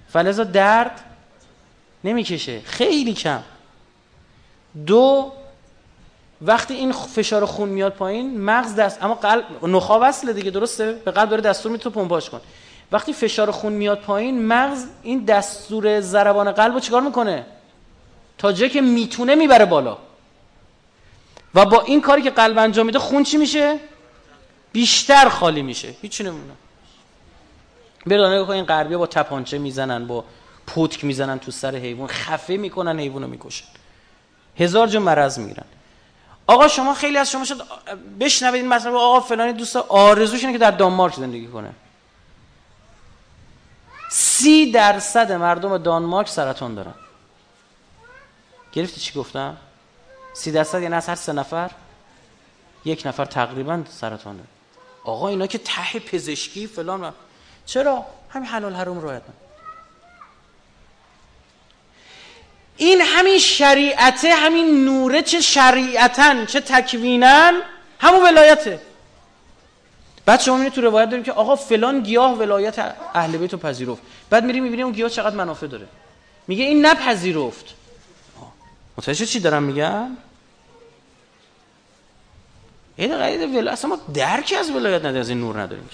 [0.09, 1.01] فلزا درد
[2.03, 3.41] نمی‌کشه خیلی کم.
[4.85, 5.31] دو
[6.41, 11.11] وقتی این فشار خون میاد پایین مغز دست اما قلب نخا وصله دیگه درسته؟ به
[11.11, 12.41] قلب داره دستور تو پمپاژ کن.
[12.91, 17.45] وقتی فشار خون میاد پایین مغز این دستور ضربان قلب رو چیکار می‌کنه؟
[18.37, 19.97] تا جایی که می‌تونه می‌بره بالا.
[21.55, 23.79] و با این کاری که قلب انجام میده خون چی میشه؟
[24.71, 25.95] بیشتر خالی میشه.
[26.01, 26.53] هیچی نمونه.
[28.05, 30.23] برانه این غربی با تپانچه می‌زنن با
[30.67, 32.07] پوتک می‌زنن تو سر حیوان.
[32.07, 33.65] خفه می‌کنن حیوان رو می‌کشن.
[34.57, 35.65] هزار جو مرض می‌گیرن.
[36.47, 37.61] آقا شما خیلی از شما شد
[38.19, 41.71] بشنوید این مثلا آقا فلانی دوست آرزوش اینه که در دانمارک زندگی کنه.
[44.11, 46.93] سی درصد مردم دانمارک سرطان دارن.
[48.71, 49.57] گرفتی چی گفتم؟
[50.33, 51.71] سی درصد یعنی از هر سه نفر
[52.85, 54.49] یک نفر تقریبا سرطان داره
[55.03, 57.13] آقا اینا که ته پزشکی فلان
[57.65, 59.21] چرا؟ همین حلال حرام رعایت
[62.77, 67.53] این همین شریعته همین نوره چه شریعتن چه تکوینن
[67.99, 68.79] همون ولایته.
[70.25, 74.01] بعد شما می‌بینید تو روایت داریم که آقا فلان گیاه ولایت اهل بیت رو پذیرفت.
[74.29, 75.87] بعد میریم می‌بینیم اون گیاه چقدر منافع داره.
[76.47, 77.65] میگه این نپذیرفت.
[78.97, 80.17] متوجه چی دارم میگم؟
[82.95, 85.89] این دقیقه ولایت اصلا ما درکی از ولایت نداریم از این نور نداریم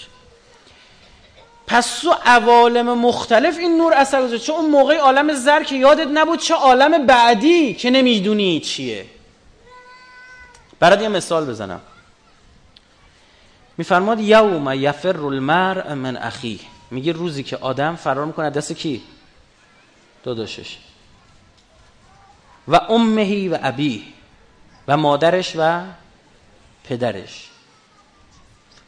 [1.72, 6.08] پس تو عوالم مختلف این نور اثر گذاره چون اون موقع عالم زر که یادت
[6.14, 9.06] نبود چه عالم بعدی که نمی‌دونی چیه.
[10.80, 11.82] برات یه مثال بزنم.
[13.78, 16.60] میفرماد یوم یفر المرء من اخی
[16.92, 19.02] میگه روزی که آدم فرار می‌کنه دست کی؟
[20.24, 20.78] داداشش.
[22.68, 24.14] و امهی و ابی
[24.88, 25.82] و مادرش و
[26.84, 27.51] پدرش.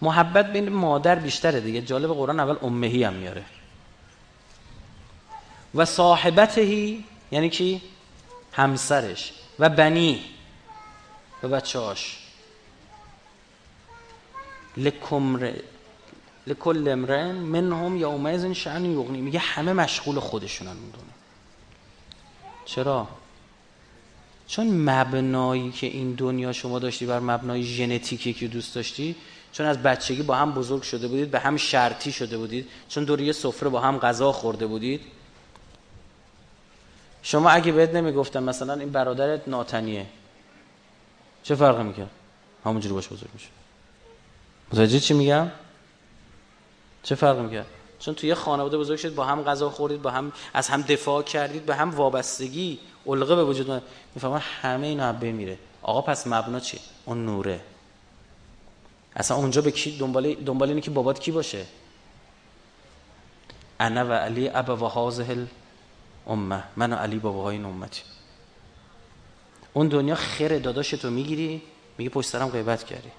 [0.04, 1.82] محبت بین مادر بیشتره دیگه.
[1.82, 3.44] جالب قرآن اول امهی هم میاره.
[5.76, 7.82] و صاحبتهی یعنی کی?
[8.52, 9.34] همسرش.
[9.60, 10.24] و بنی.
[11.44, 12.20] و بچه هاش
[14.78, 15.52] لکمر
[16.48, 19.22] لکل امرن منهم یومئذ شأن یغنی.
[19.22, 20.94] میگه همه مشغول خودشونن اون
[22.66, 23.08] چرا؟
[24.48, 29.16] چون مبنایی که این دنیا شما داشتی بر مبنای ژنتیکی که دوست داشتی
[29.54, 33.22] چون از بچگی با هم بزرگ شده بودید به هم شرطی شده بودید چون دور
[33.22, 35.02] یه سفره با هم غذا خورده بودید.
[37.24, 40.06] شما اگه بهت نمی‌گفتم مثلا این برادرت ناتنیه
[41.44, 42.10] چه فرقی می‌کرد؟
[42.66, 43.48] همونجوری باش بزرگ میشه.
[44.74, 45.52] متوجه چی میگم؟
[47.04, 47.66] چه فرقی می‌کرد؟
[48.00, 51.24] چون توی یه خانواده بزرگ شد با هم غذا خوردید با هم از هم دفاع
[51.24, 53.84] کردید به هم وابستگی علقه به وجود
[54.16, 55.58] می‌فهمن همه اینا به میره.
[55.82, 57.60] آقا پس مبنا چی اون نوره.
[59.16, 61.66] اصلا اونجا به کی دنبال دنبال اینه که بابات کی باشه؟
[63.80, 65.48] انا و علی ابا و هازه
[66.28, 68.02] امه من و علی باباهای این امتی
[69.74, 71.62] اون دنیا خیر داداشتو می‌گیری
[71.98, 73.12] میگه پشت سرم غیبت کردی.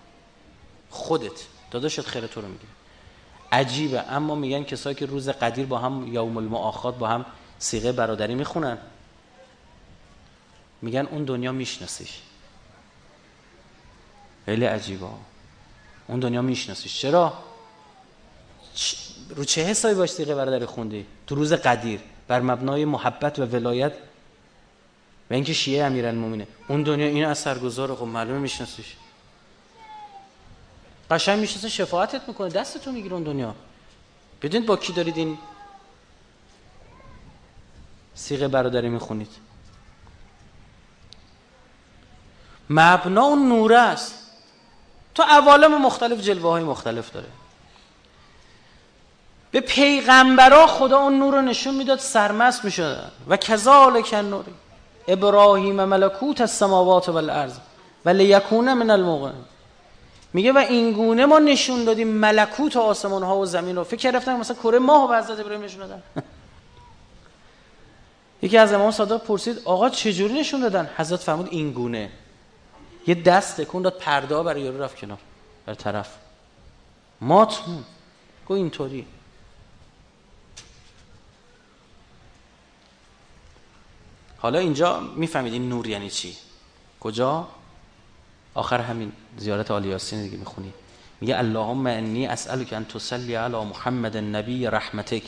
[0.91, 2.73] خودت داداشت خیر تو رو می‌گیری.
[3.53, 7.27] عجیبه اما میگن کسایی که روز قدیر با هم یوم المعاخات با هم
[7.59, 8.79] سیغه برادری می‌خونن.
[10.83, 12.21] میگن اون دنیا میشناسیش.
[14.47, 15.07] خیلی عجیبه.
[16.07, 17.01] اون دنیا میشناسیش.
[17.01, 17.33] چرا؟
[19.37, 23.93] رو چه حسابی باش سیغه برادری خوندی؟ تو روز قدیر بر مبنای محبت و ولایت.
[25.31, 28.97] و اینکه شیعه امیرالمومنینه اون دنیا این اثرگذاره خب معلومه میشناسیش.
[31.11, 33.55] قشنگ می‌شناسه شفاعتت می‌کنه دستتو می‌گیره اون دنیا.
[34.43, 35.39] بدونید با کی دارید این
[38.15, 39.31] سیغه برادری می‌خونید.
[42.71, 44.24] مبنا اون نوره است.
[45.15, 47.29] تو عوالم مختلف جلوه های مختلف داره.
[49.51, 53.11] به پیغمبرا خدا اون نور رو نشون می‌داد سرمست می‌شدن.
[53.29, 54.55] و کذالک نوری
[55.09, 57.59] ابراهیم ملکوت السماوات والارض
[58.05, 59.31] و لیکون من الموقع
[60.33, 63.85] میگه و این گونه ما نشون دادیم ملکوت آسمان ها و زمین رو.
[63.85, 66.03] فکر رفتن مثلا کره ماه به حضرت ابراهیم نشون دادن.
[68.43, 72.11] یکی از امام صادق پرسید آقا چجوری نشون دادن؟ حضرت فرمود این گونه.
[73.07, 75.19] یه دست تکون داد پرده برای یارو رفت کنار
[75.67, 76.17] بر طرف.
[77.21, 77.61] مات
[78.47, 79.07] گو اینطوری.
[84.39, 86.37] حالا اینجا می‌فهمید این نور یعنی چی؟
[87.01, 87.49] کجا؟
[88.55, 90.73] آخر همین زیارت آل یاسین دیگه می‌خونی.
[91.21, 95.23] میگه اللهم انی اسالک ان تصلی علی محمد النبی رحمتک.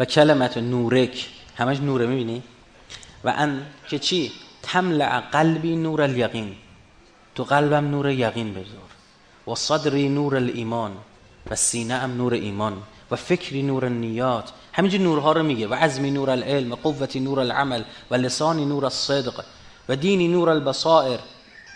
[0.00, 1.28] و کلمت نورک.
[1.56, 2.42] همش نوره می‌بینی؟
[3.24, 4.32] و ان که چی؟
[4.62, 6.54] تملع قلبی نور الیقین.
[7.34, 8.90] تو قلبم نور یقین بذار.
[9.46, 10.92] و صدری نور الایمان
[11.50, 12.82] و سینه ام نور ایمان.
[13.10, 14.50] و فکری نور نیات.
[14.72, 15.68] همینجور نورها رو میگه.
[15.68, 16.72] و عزمی نور العلم.
[16.72, 17.82] و قوتی نور العمل.
[18.10, 19.44] و لسانی نور الصدق.
[19.88, 21.18] و دینی نور البصائر.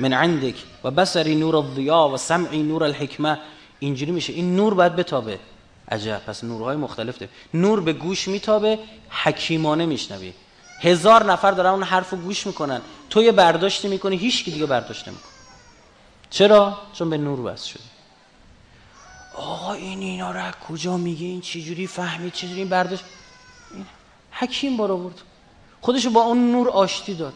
[0.01, 0.55] من عندك
[0.85, 3.39] و بصری نور الضیا و سمعی نور الحکمه.
[3.79, 4.33] اینجوری میشه.
[4.33, 5.39] این نور باید بتابه.
[5.91, 6.23] عجب.
[6.27, 7.29] پس نورهای مختلف ده.
[7.55, 8.79] نور به گوش میتابه
[9.11, 10.33] حکیمانه میشنوی.
[10.81, 12.81] هزار نفر دارن اون حرف رو گوش می‌کنن.
[13.11, 15.31] تو یه برداشتی می‌کنی هیچ کی دیگه برداشت نمی‌کنه.
[16.31, 17.83] چرا؟ چون به نور بس شده
[19.35, 23.05] آقا این اینا رو کجا میگه این چجوری فهمید؟ چجوری این برداشت؟
[23.75, 23.87] این
[24.31, 25.21] حکیم بارا برد
[25.81, 27.35] خودشو با اون نور آشتی داد.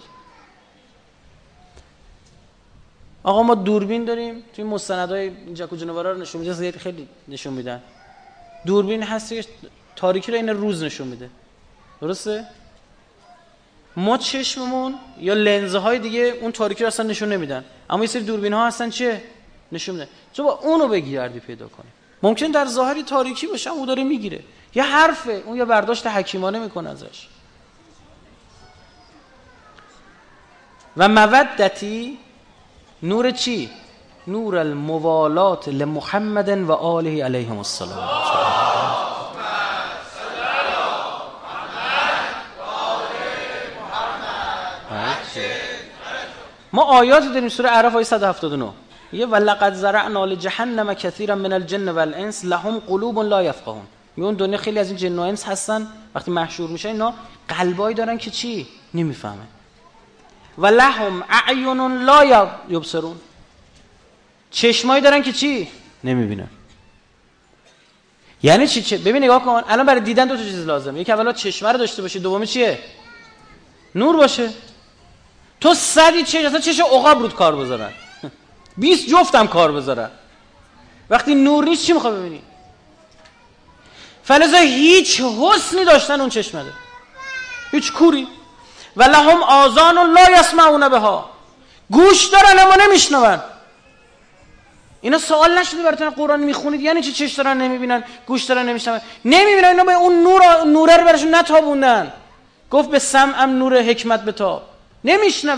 [3.22, 4.42] آقا ما دوربین داریم.
[4.52, 7.82] توی مستندهای اینجا جنوارا رو نشون میده خیلی نشون میدن.
[8.66, 9.44] دوربین هستی
[9.96, 11.30] تاریکی رو این روز نشون میده.
[12.00, 12.46] درسته؟
[13.96, 17.64] ما چشممون یا لنزهای دیگه اون تاریکی رو اصلا نشون نمیدن.
[17.90, 19.22] اما یه سری دوربین ها هستن چیه
[19.72, 21.88] نشون میده تو با اونو بگیردی پیدا کنی.
[22.22, 24.40] ممکن در ظاهری تاریکی باشه اون داره می‌گیره.
[24.74, 27.28] یه حرفه اون یه برداشت حکیمانه می‌کنه ازش.
[30.96, 32.18] و مودتی
[33.02, 33.70] نور چی؟
[34.28, 38.08] نور الموالات لمحمد و آله علیهم السلام.
[46.72, 48.72] ما آیاتی داریم سوره اعراف آیه 179
[49.12, 54.78] یه ولقد زرعنا لجهنم كثيرا من الجن والانس لهم قلوب لا يفقهون اون دنیا خیلی
[54.78, 55.86] از این جن و انس هستن.
[56.14, 57.14] وقتی محشور میشه اینا
[57.48, 59.46] قلبایی دارن که چی؟ نمی‌فهمه.
[60.58, 63.16] و لهم اعین لا یبصرون.
[64.50, 65.68] چشمایی دارن که چی؟
[66.04, 66.48] نمی‌بینن
[68.42, 69.62] یعنی چی؟ ببین نگاه کن.
[69.68, 71.00] الان برای دیدن دو تا چیز لازمه.
[71.00, 72.78] یکی اولا چشمه رو داشته باشی دومی چیه؟
[73.94, 74.50] نور باشه.
[75.60, 77.92] تو صدی چه اصلا چش عقاب رود کار بذارن.
[78.76, 80.10] 20 جفتم کار بذارن.
[81.10, 82.42] وقتی نور نیست چی می‌خوای ببینی؟
[84.24, 86.72] فلزا هیچ حسنی داشتن اون چشمه ده
[87.70, 88.28] هیچ کوری.
[88.96, 91.30] و لهم آزان و لا یسمعون بها.
[91.90, 93.40] گوش دارن اما نمیشنون.
[95.00, 96.80] اینا سوال نشده براتون قرآن می‌خونید.
[96.80, 101.04] یعنی چی چش دارن نمی‌بینن گوش دارن نمیشنون؟ نمی‌بینن اینا به اون نور نوره رو
[101.04, 102.12] براشون نتابوندن.
[102.70, 104.62] گفت به سمعم نور حکمت بتاب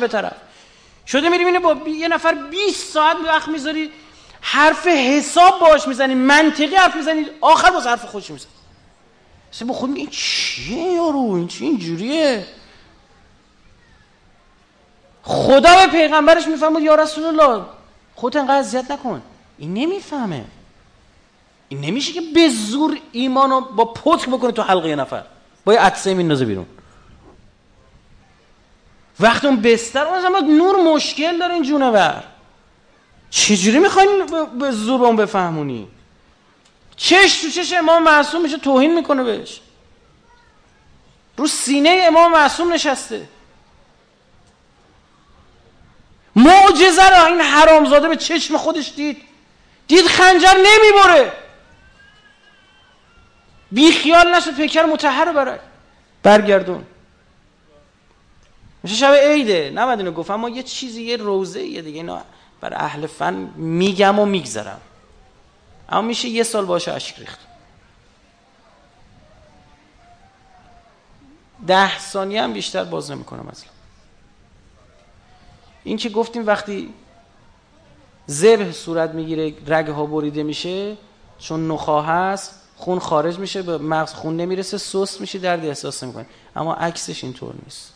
[0.01, 0.33] به طرف.
[1.07, 3.91] شده میری با یه نفر 20 ساعت وقت می‌ذاری
[4.41, 8.51] حرف حساب باش می‌زنی منطقی حرف می‌زنی آخر باز حرف خودش می‌زنی
[9.53, 12.47] مثلا با خود این چیه یارو؟ این چی اینجوریه؟
[15.23, 17.65] خدا به پیغمبرش می‌فهمد یا رسول الله
[18.15, 19.23] خودت انقدر اذیت نکن.
[19.61, 20.45] این نمی‌فهمه.
[21.69, 25.25] این نمیشه که به زور ایمانو با پتک بکنه تو حلقه نفر.
[25.65, 26.67] با یه عدسه میندازه بیرون.
[29.21, 32.25] وقتی اون بستر اون نور مشکل داره این جونور.
[33.31, 34.27] چجوری می‌خواین
[34.59, 35.89] به زور اون بفهمونی؟
[36.97, 39.61] چش تو چش امام معصوم میشه توهین می‌کنه بهش.
[41.37, 43.29] رو سینه امام معصوم نشسته.
[46.37, 49.30] معجزه را این حرامزاده به چشم خودش دید.
[49.91, 51.33] دید خنجر نمی‌بره.
[53.73, 55.59] بی خیال نشد پیکر متحر برای
[56.23, 56.87] برگردون.
[58.83, 59.71] میشه شب عیده.
[59.75, 60.31] نباید اینو گفت.
[60.31, 61.97] اما یه چیزی یه روزه یه دیگه.
[61.97, 62.23] اینا
[62.61, 64.81] برای اهل فن میگم و میگذرم.
[65.89, 67.39] اما میشه یه سال باشه اشک ریخت.
[71.67, 73.71] ده ثانیه هم بیشتر باز نمی‌کنم اصلا.
[75.85, 76.95] این که گفتیم وقتی
[78.31, 80.97] ذبح صورت می‌گیره رگ ها بریده میشه
[81.39, 86.27] چون نخواه هست خون خارج میشه به مغز خون نمی‌رسه سست میشه درد احساس نمی‌کنه.
[86.57, 87.93] اما عکسش اینطور نیست.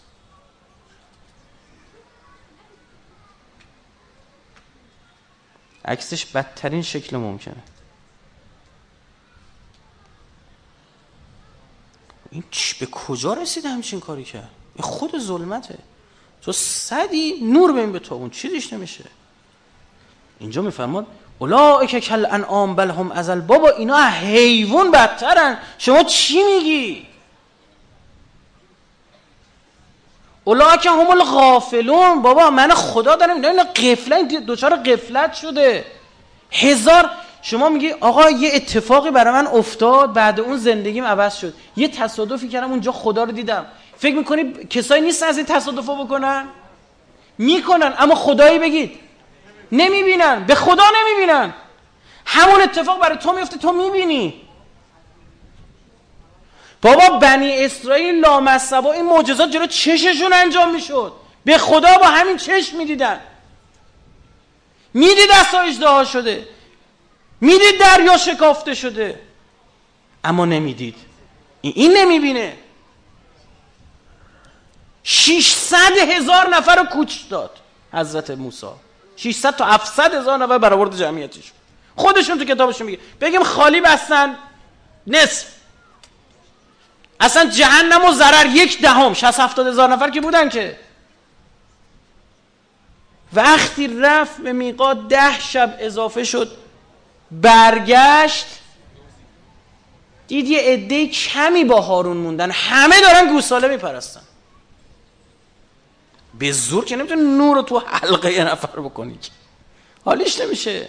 [5.85, 7.63] عکسش بدترین شکل ممکنه.
[12.31, 12.45] این
[12.81, 15.79] به کجا رسید همچین کاری کرد این خود ظلمته.
[16.43, 19.05] تو صدی نور بین به تو اون چیزیش نمیشه؟
[20.39, 21.07] اینجا میفرماد
[21.39, 23.41] اولائک کل انعام بل هم ازل.
[23.41, 25.59] بابا اینا حیوان بدترن.
[25.79, 27.07] شما چی میگی؟
[30.83, 32.23] که هم الغافلون.
[32.23, 35.85] بابا من خدا دارم اینا قفلت دوچار قفلت شده.
[36.53, 37.11] هزار
[37.43, 41.55] شما میگی آقا یه اتفاقی برای من افتاد بعد اون زندگیم عوض شد.
[41.77, 43.67] یه تصادفی کردم اونجا خدا رو دیدم.
[43.99, 46.45] فکر می‌کنی کسایی نیستن از این تصادف بکنن؟
[47.39, 49.01] می‌کنن اما خدایی بگید.
[49.75, 50.45] نمی‌بینن.
[50.45, 51.55] به خدا نمی‌بینن.
[52.27, 54.41] همون اتفاق برای تو میفته تو می‌بینی.
[56.83, 61.13] بابا بنی اسرائیل لامصبا این معجزات جلو چششون انجام می‌شد.
[61.45, 63.21] به خدا با همین چشم می‌دیدن.
[64.95, 66.49] می‌دید دستا اجدها شده.
[67.41, 69.21] می‌دید دریا شکافته شده.
[70.25, 70.97] اما نمی‌دید.
[71.61, 72.57] این نمی‌بینه.
[75.03, 77.51] 600 هزار نفر رو کوچ داد
[77.93, 78.67] حضرت موسی.
[79.17, 81.53] 600 تا 700 هزار نفر برآورد جمعیتش
[81.97, 82.99] خودشون تو کتابشون میگه.
[83.21, 84.37] بگیم خالی بستن.
[85.07, 85.47] نصف.
[87.21, 89.15] اصلا جهنم و ضرر یک دهم.
[89.15, 90.79] 60 70 هزار نفر که بودن که.
[93.33, 96.57] وقتی رفت به میقات ده شب اضافه شد
[97.31, 98.47] برگشت
[100.29, 102.51] دید یه عده کمی با هارون موندن.
[102.51, 104.21] همه دارن گوساله میپرستن.
[106.39, 109.31] به زور که نمی‌تونه نور رو تو حلقه یه نفر بکنی که.
[110.05, 110.89] حالیش نمیشه.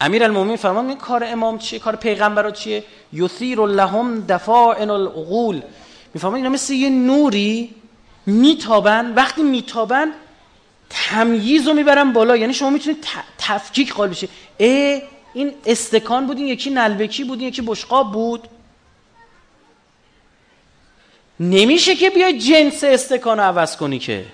[0.00, 5.62] امیر المومین فرمان این کار امام چیه؟ کار پیغمبر چیه؟ یثیر لهم دفاعن العقول
[6.14, 7.74] می‌فهمن اینا مثل یه نوری
[8.26, 10.12] میتابن وقتی میتابن
[10.90, 12.36] تمییز رو می‌برن بالا.
[12.36, 13.06] یعنی شما می‌تونید
[13.38, 14.28] تفکیک قال بشه
[14.58, 15.02] ای
[15.34, 18.48] این استکان بود این یکی نلبکی بود این یکی بشقاب بود.
[21.40, 24.26] نمیشه که بیای جنس استکان رو عوض کنی که.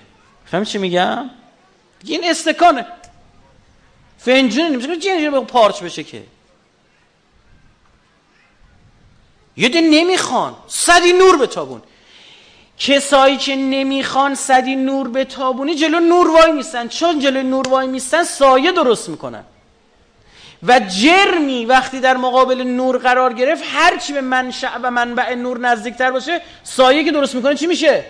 [0.45, 1.29] فهمی چی میگم؟
[2.05, 2.85] این استکانه
[4.17, 6.23] فنجون نمیشه که جنس پارچ بشه که.
[9.57, 11.81] یه ده نمی‌خوان صدی نور به تابون.
[12.77, 16.87] کسایی که نمی‌خوان صدی نور به تابونی جلو نور وای میستن.
[16.87, 19.43] چون جلو نور وای میستن سایه درست می‌کنن.
[20.63, 26.11] و جرمی وقتی در مقابل نور قرار گرفت هرچی به منشأ و منبع نور نزدیکتر
[26.11, 28.05] باشه سایه که درست می‌کنه چی میشه؟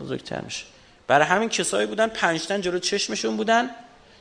[0.00, 0.64] بزرگتر میشه.
[1.06, 3.70] برای همین کسایی بودن پنجتن جلو چشمشون بودن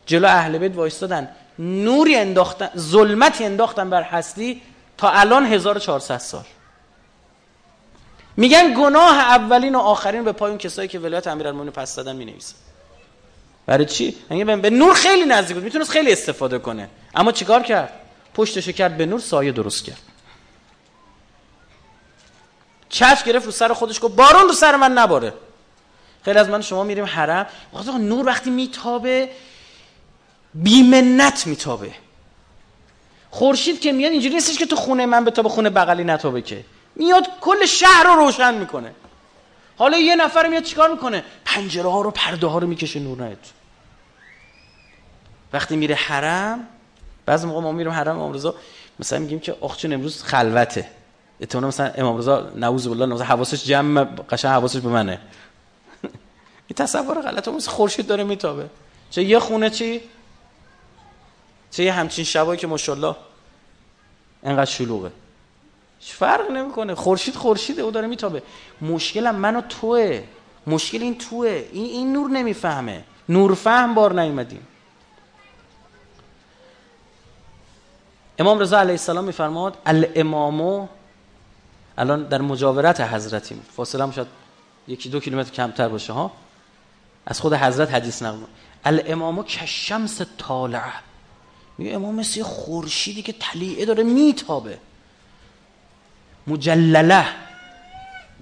[0.05, 1.29] جلو اهل بیت وایستادن.
[1.59, 4.61] نوری انداختن ظلمتی انداختن بر هستی
[4.97, 6.43] تا الان 1400 سال.
[8.37, 12.55] میگن گناه اولین و آخرین به پای اون کسایی که ولایت امیرالمومنین پس دادن می‌نویسن.
[13.65, 15.63] برای چی؟ میگه به نور خیلی نزدیک بود.
[15.63, 16.89] می‌تونست خیلی استفاده کنه.
[17.15, 17.93] اما چیکار کرد؟
[18.33, 20.01] پشتشو کرد به نور سایه درست کرد.
[22.89, 25.33] چشم گرفت رو سر خودش گفت بارون رو سر من نباره.
[26.25, 27.47] خیلی از من شما میریم حرم.
[27.99, 29.29] نور وقتی میتابه
[30.53, 31.91] بیمنت میتابه.
[33.29, 36.41] خورشید که میاد اینجوری نیستش که تو خونه من به تا به خونه بغلی نتابه
[36.41, 36.65] که.
[36.95, 38.91] میاد کل شهر رو روشن می‌کنه.
[39.77, 43.51] حالا یه نفر میاد چیکار می‌کنه؟ پنجره ها رو پرده ها رو می‌کشه نور نهت
[45.53, 46.67] وقتی میره حرم
[47.25, 48.55] بعضی موقع ما میریم حرم امام رضا
[48.99, 50.89] مثلا میگیم که آخ چون امروز خلوته.
[51.39, 55.19] احتمالاً مثلا امام رضا نعوذ بالله نعوذ حواسش جمع قشنگ حواسش به منه.
[56.67, 57.51] این تصور غلطه.
[57.51, 58.69] مثل خورشید داره میتابه.
[59.09, 60.01] چه یه خونه چی؟
[61.71, 63.15] چه یه همچین شبایی که ماشاءالله
[64.43, 65.11] انقدر شلوغه.
[66.11, 66.95] فرق نمی‌کنه.
[66.95, 68.43] خورشید خورشیده او داره میتابه.
[68.81, 70.23] مشکلم من و توه.
[70.67, 71.65] مشکل این توه.
[71.71, 73.03] این, این نور نمی‌فهمه.
[73.29, 74.67] نور فهم بار نیومدیم.
[78.39, 80.87] امام رضا علیه السلام میفرماد الامامو
[81.97, 83.65] الان در مجاورت حضرتیم.
[83.75, 84.27] فاصله هم شاید
[84.87, 86.31] یکی دو کیلومتر کمتر باشه ها؟
[87.25, 88.37] از خود حضرت حدیث نقل
[88.85, 90.93] الامامو کشمس طالعه.
[91.77, 94.77] میگه امام مثل خورشیدی که طلیعه داره میتابه.
[96.47, 97.25] مجلله.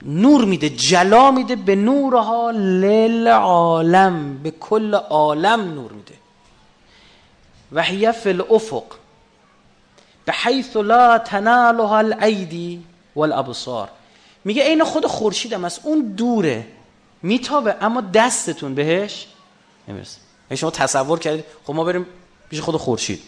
[0.05, 6.13] نور میده جلا میده به نورها للعالم به کل عالم نور میده.
[7.71, 8.83] و هی فی الافق
[10.25, 12.83] به حیث لا تنالها الایدی
[13.15, 13.89] والابصار.
[14.45, 16.67] میگه عین خود خورشید هم است اون دوره
[17.23, 19.27] میتابه اما دستتون بهش
[19.87, 20.17] نمی‌رسه.
[20.55, 22.05] شما تصور کردید خب ما بریم
[22.49, 23.21] پیش خود خورشید.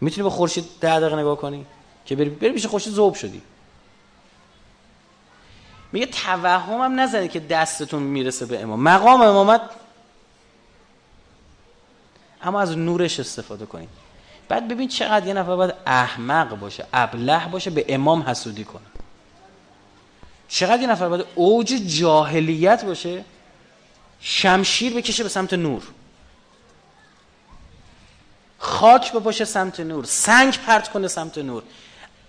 [0.00, 1.66] می‌تونی به خورشید ده دقیقه نگاه کنی
[2.06, 3.42] که بری بری پیش خورشید ذوب شدی.
[5.92, 8.80] میگه توهم هم نزنید که دستتون می‌رسه به امام.
[8.80, 9.60] مقام امامت
[12.42, 13.88] اما از نورش استفاده کنید.
[14.48, 18.82] بعد ببین چقدر یه نفر باید احمق باشه ابله باشه به امام حسودی کنه.
[20.48, 23.24] چقدر یه نفر باید اوج جاهلیت باشه
[24.20, 25.82] شمشیر بکشه به سمت نور.
[28.58, 31.62] خاک بپاشه سمت نور سنگ پرت کنه سمت نور.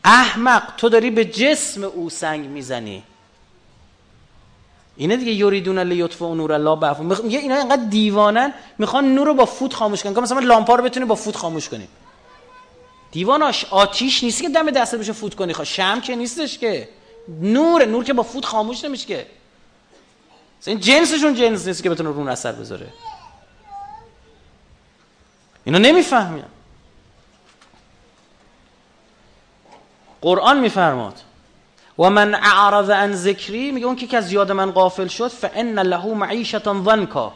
[0.04, 3.04] احمق تو داری به جسم او سنگ می‌زنی.
[5.02, 9.46] اینه دیگه یریدون لیطفئ نور الله بعفو میگه اینا اینقدر دیوانن می‌خوان نور رو با
[9.46, 10.20] فوت خاموش کنن.
[10.20, 11.88] مثلا لامپا رو بتونی با فوت خاموش کنی.
[13.12, 15.54] دیواناش آتیش نیست که دم دست بشه فوت کنی.
[15.54, 16.90] خواه شم که نیستش که.
[17.28, 19.28] نور نور که با فوت خاموش نمیشه که.
[20.66, 22.88] این جنسشون جنس نیست که بتونه رون اثر بذاره.
[25.64, 26.44] اینا نمی‌فهمن.
[30.22, 31.22] قرآن میفرماد.
[32.02, 36.06] و من اعرض عن ذکری میگه اون که از یاد من غافل شد فان له
[36.06, 37.34] معیشتا ضنکا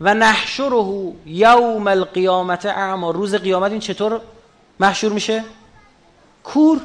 [0.00, 3.10] و نحشره یوم القیامت اعما.
[3.10, 4.20] روز قیامت این چطور
[4.80, 5.44] محشور میشه؟
[6.44, 6.80] کور.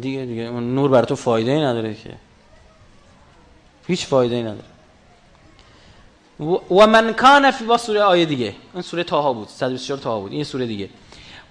[0.00, 2.16] دیگه دیگه اون نور بر تو فایده ای نداره که.
[3.86, 4.68] هیچ فایده ای نداره.
[6.70, 8.54] و من کان فی با سوره آیه دیگه.
[8.74, 10.32] این سوره تاها بود 124 تاها بود.
[10.32, 10.88] این سوره دیگه.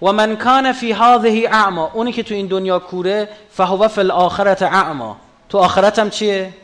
[0.02, 4.62] و من کان فی هذه اعما اونی که تو این دنیا کوره فهو فی الاخرت
[4.62, 5.16] اعما
[5.48, 6.54] تو آخرت هم چیه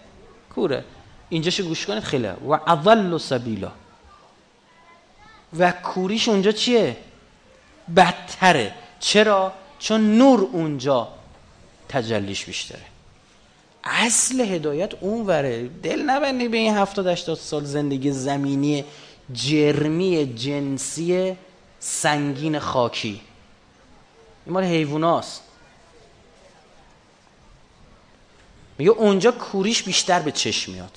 [0.54, 0.84] کوره
[1.28, 3.72] اینجاش گوش کنید خیلی و اضل سبیلا
[5.58, 6.96] و کوریش اونجا چیه
[7.96, 11.08] بدتره چرا چون نور اونجا
[11.88, 12.82] تجلیش بیشتره
[13.84, 18.84] اصل هدایت اون وره دل نبندی به این هفتاد هشتاد سال زندگی زمینی
[19.32, 21.36] جرمی جنسی
[21.86, 23.20] سنگین خاکی.
[24.46, 25.42] این مال حیواناست.
[28.78, 30.90] میگه اونجا کوریش بیشتر به چشم میاد.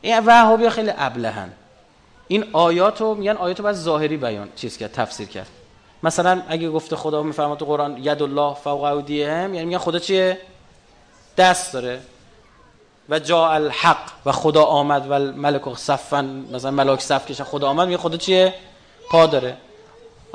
[0.00, 1.52] این وهابی خیلی ابلهن.
[2.28, 5.48] این آیات رو میگن آیات رو باید ظاهری بیان چیز کرد تفسیر کرد.
[6.02, 10.38] مثلا اگه گفته خدا میفرماد تو قرآن ید الله فوق هم یعنی میگن خدا چیه؟
[11.36, 12.00] دست داره.
[13.08, 17.88] و جا الحق و خدا آمد و ملک صفن مثلا ملاک صف کشن خدا آمد
[17.88, 18.54] میگه خدا چیه؟
[19.10, 19.56] پا داره.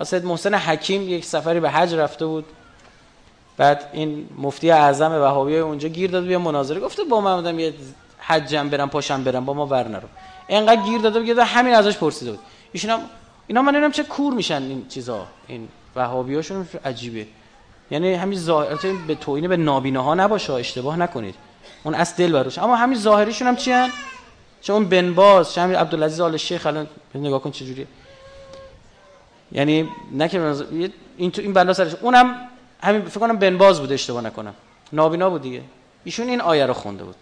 [0.03, 2.45] سید محسن حکیم یک سفری به حج رفته بود.
[3.57, 7.73] بعد این مفتی اعظم وهابی اونجا گیر داد بیا مناظره گفته با من بودم یه
[8.19, 10.07] حجم برم پاشم برم با ما ور نرو.
[10.47, 12.39] اینقدر گیر داده بود همین ازش پرسیده بود.
[12.71, 12.99] ایشون
[13.47, 15.27] اینا من نمی‌دونم چه کور میشن این چیزا.
[15.47, 17.27] این وهابیاشون عجیبه.
[17.91, 21.35] یعنی همین ظاهر به توهین به نابیناها نباشه اشتباه نکنید.
[21.83, 23.89] اون اصل دل بروش اما همین ظاهریشون هم چی هن؟
[24.61, 27.87] چه اون بن باز چه همین عبدالعزیز آل شیخ الان نگاه کن چه جوریه.
[29.51, 30.55] یعنی نه که
[31.17, 32.35] این تو این بلا سرش اونم
[32.81, 34.53] همین فکر کنم بن باز بود اشتباه نکنم.
[34.93, 35.61] نابینا بود دیگه.
[36.03, 37.15] ایشون این آیه رو خونده بود.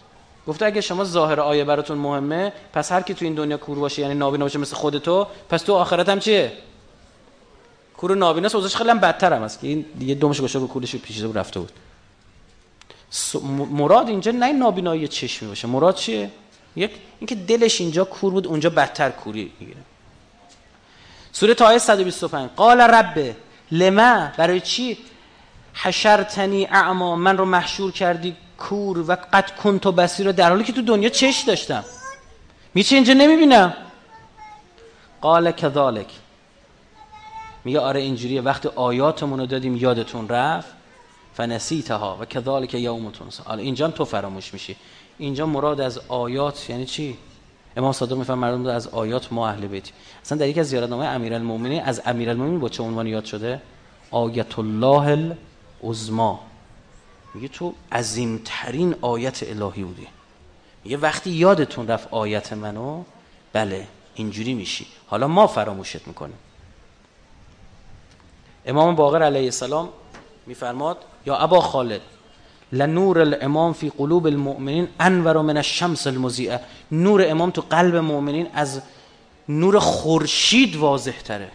[0.48, 4.02] گفته اگه شما ظاهر آیه براتون مهمه پس هر کی تو این دنیا کور باشه
[4.02, 6.52] یعنی نابینا باشه مثل خودتو پس تو آخرت هم چیه؟
[7.98, 10.96] کور نابینا اوضاعش خیلی هم بدتر هم است که این دیگه دومش گوشه به کورش
[10.96, 11.72] پیچیده رفته بود.
[13.72, 15.68] مراد اینجا نه نابینایی چشمی باشه.
[15.68, 16.30] مراد چیه؟
[16.76, 19.80] یک اینکه دلش اینجا کور بود اونجا بدتر کوری می‌گیره.
[21.40, 23.36] سوره تای 125 قال رب
[23.72, 24.98] لما؟ برای چی؟
[25.74, 30.74] حشرتنی اعما من رو محشور کردی کور و قد کنت و بسیر در حالی که
[30.74, 31.84] تو دنیا چش داشتم.
[32.74, 33.74] میچه اینجا نمی‌بینم؟
[35.22, 36.08] قال کذالک.
[37.66, 40.70] میگه آره اینجوریه وقتی آیاتمون رو دادیم یادتون رفت
[41.34, 44.76] فنسیتها و کذالک یومتون حالا اینجا تو فراموش میشی.
[45.18, 47.18] اینجا مراد از آیات یعنی چی؟
[47.78, 49.90] امام صادق میفهم مردم از آیات ما اهل بیت.
[50.24, 53.62] اصلا در یک از زیارتنامه امیرالمومنین از امیرالمومنین با چه عنوان یاد شده؟
[54.12, 55.36] آیت الله
[55.84, 56.40] العظما
[57.34, 60.08] میگه تو عظیمترین آیت الهی بودی.
[60.84, 63.04] میگه وقتی یادتون رفت آیت منو
[63.54, 64.88] بله اینجوری میشی.
[65.08, 66.38] حالا ما فراموشت می‌کنیم.
[68.66, 69.90] امام باقر علیه السلام
[70.46, 72.02] میفرماد یا ابا خالد
[72.72, 76.60] لنور الامام فی قلوب المؤمنین انور من الشمس المضیئه
[76.92, 78.82] نور امام تو قلب مؤمنین از
[79.50, 81.50] نور خورشید واضح تره.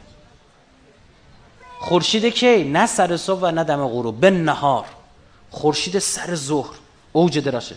[1.78, 4.20] خورشید کی؟ نه سر صبح و نه دم غروب.
[4.20, 4.84] به نهار
[5.50, 6.74] خورشید سر ظهر.
[7.12, 7.76] اوج دراشه.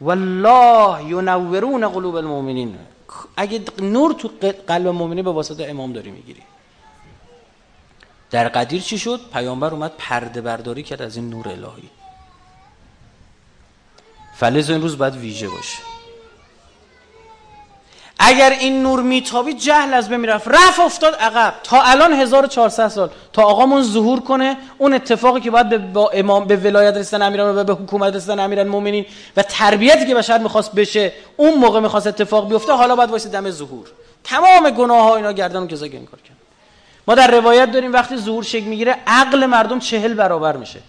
[0.00, 2.78] والله ینورون قلوب المؤمنین.
[3.36, 4.30] اگه نور تو
[4.68, 6.42] قلب مؤمنین به واسطه امام داری می‌گیری.
[8.30, 11.90] در قدیر چی شد؟ پیامبر اومد پرده برداری کرد از این نور الهی.
[14.38, 15.78] فلز این روز باید ویژه باشه.
[18.18, 20.48] اگر این نور میتابی جهل از بین می‌رفت.
[20.48, 21.54] رفت افتاد عقب.
[21.62, 23.10] تا الان 1400 سال.
[23.32, 27.58] تا آقامون ظهور کنه اون اتفاقی که باید به با امام به ولایت رسیدن امیران
[27.58, 29.06] و به حکومت رسیدن امیران مؤمنین
[29.36, 33.50] و تربیتی که بشر می‌خواست بشه اون موقع می‌خواست اتفاق بیفته حالا باید واسه دم
[33.50, 33.86] ظهور.
[34.24, 36.36] تمام گناه ها اینا گردن که این کار کرد
[37.08, 40.80] ما در روایت داریم وقتی ظهور شکل می‌گیره عقل مردم چهل برابر میشه.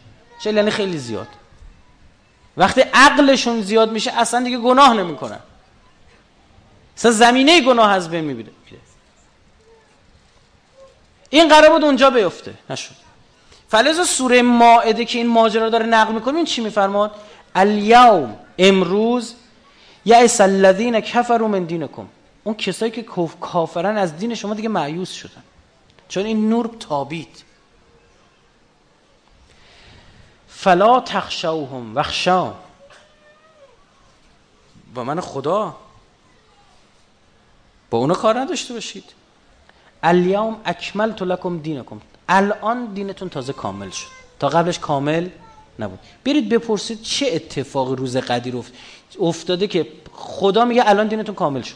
[0.44, 1.28] چهل یعنی خیلی زیاد.
[2.58, 5.40] وقتی عقلشون زیاد میشه اصلا دیگه گناه نمی‌کنن.
[6.98, 8.50] اصلا زمینه گناه از بین می‌بینه
[11.30, 12.54] این قرار بود اونجا بیفته.
[12.70, 12.96] نشد.
[13.70, 17.12] فلزا سوره ماعده که این ماجرا داره نقل می‌کنه این چی میفرماد؟
[17.56, 19.36] الیوم امروز
[20.06, 22.08] یعس الذین کفروا من دینکم.
[22.44, 23.04] اون کسایی که
[23.42, 25.44] کافرن از دین شما دیگه معیوس شدن.
[26.10, 27.44] چون این نور تابید
[30.60, 32.54] فلا تخشوهم وخشا.
[34.94, 35.76] با من خدا.
[37.90, 39.04] با اونا کار نداشته باشید.
[40.04, 42.02] الیوم اکملت لکم دینکم.
[42.30, 44.08] الان دینتون تازه کامل شد.
[44.40, 45.30] تا قبلش کامل
[45.80, 46.00] نبود.
[46.26, 48.56] برید بپرسید چه اتفاقی روز قدیر
[49.22, 51.76] افتاده که خدا میگه الان دینتون کامل شد.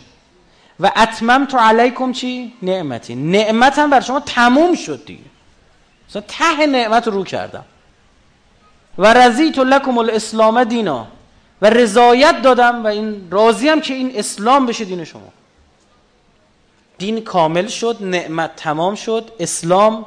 [0.79, 3.15] و اتمم تو علیکم چی؟ نعمتی.
[3.15, 5.23] نعمتم بر شما تموم شد دیگه.
[6.09, 7.65] مثلا ته نعمت رو کردم.
[9.01, 11.07] و رضیت لکم الاسلام دینا.
[11.61, 15.29] و رضایت دادم و این راضیم که این اسلام بشه دین شما.
[16.97, 20.05] دین کامل شد نعمت تمام شد اسلام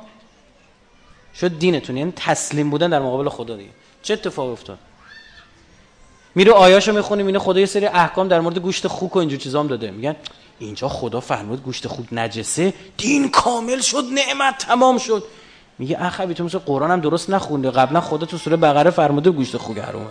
[1.41, 1.97] شد دینتون.
[1.97, 3.71] یعنی تسلیم بودن در مقابل خدا دیگه.
[4.03, 4.79] چه اتفاقی افتاد؟
[6.35, 9.61] میره آیاشو می‌خونیم اینه خدا یه سری احکام در مورد گوشت خوک و اینجور چیزا
[9.61, 9.91] هم داده.
[9.91, 10.17] میگن
[10.59, 12.75] اینجا خدا فرمود گوشت خوک نجسه.
[12.97, 15.25] دین کامل شد نعمت تمام شد.
[15.79, 17.71] میگه اخوی تو مثل قرآن هم درست نخونده.
[17.71, 20.11] قبلا خدا تو سوره بقره فرموده گوشت خوک حرومه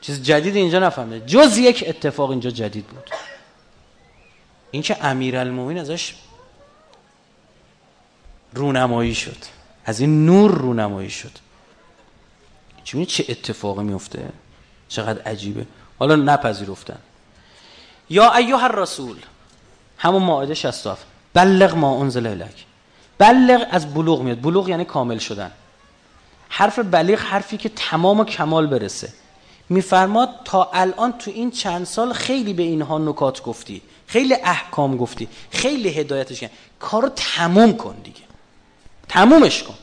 [0.00, 1.20] چیز جدید اینجا نفهمده.
[1.20, 3.10] جز یک اتفاق اینجا جدید بود.
[4.70, 6.14] اینکه امیرالمومنین ازش
[8.54, 9.36] رونمایی شد.
[9.84, 11.32] از این نور رونمایی شد.
[12.84, 14.28] چه چه اتفاقی میفته
[14.88, 15.66] چقدر عجیبه.
[15.98, 16.98] حالا نپذیرفتن.
[18.10, 19.16] یا ایها الرسول
[19.98, 22.64] همون ماعده 67 بلغ ما انزل الک
[23.18, 24.40] بلغ از بلوغ میاد.
[24.40, 25.50] بلوغ یعنی کامل شدن.
[26.48, 29.12] حرف بلیغ حرفی که تمام و کمال برسه.
[29.68, 33.82] میفرماد تا الان تو این چند سال خیلی به اینها نکات گفتی.
[34.06, 35.28] خیلی احکام گفتی.
[35.50, 36.50] خیلی هدایتش کن
[36.80, 38.20] کارو تموم کن دیگه.
[39.08, 39.74] تمومش کن.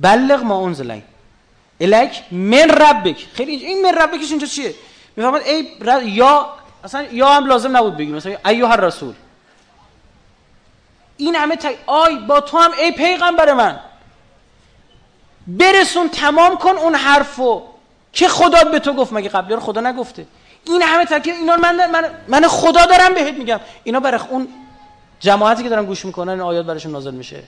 [0.00, 1.00] بلغ ما انزل
[1.80, 3.26] الک من ربک.
[3.32, 4.74] خیلی این من ربکش اینجا چیه؟
[5.16, 5.68] می‌فهمد ای
[6.04, 6.52] یا
[6.84, 8.14] اصلا یا هم لازم نبود بگیم.
[8.14, 9.14] مثلا ایها الرسول.
[11.16, 13.80] این همه تک آی با تو هم ای پیغمبر من.
[15.46, 17.62] برسون تمام کن اون حرفو.
[18.12, 20.26] که خدا به تو گفت مگه قبلی رو خدا نگفته؟
[20.64, 23.60] این همه تاکید اینا من, من من خدا دارم بهت میگم.
[23.84, 24.48] اینا برای اون
[25.20, 27.42] جماعتی که دارن گوش می‌کنن این آیات براشون نازل میشه.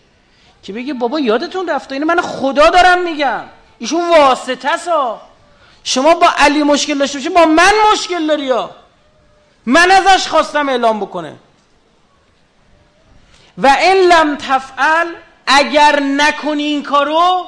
[0.63, 1.95] که بگه بابا یادتون رفته.
[1.95, 3.45] اینو من خدا دارم میگم.
[3.79, 5.21] ایشون واسطه سا.
[5.85, 8.71] شما با علی مشکل داشته با من مشکل داری ها.
[9.67, 11.37] من ازش خواستم اعلام بکنه.
[13.59, 15.07] و این لم تفعل
[15.47, 17.47] اگر نکنی این کارو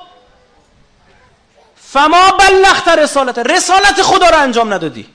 [1.76, 3.38] فما بلغت رسالت.
[3.38, 5.08] رسالت خدا رو انجام ندادی.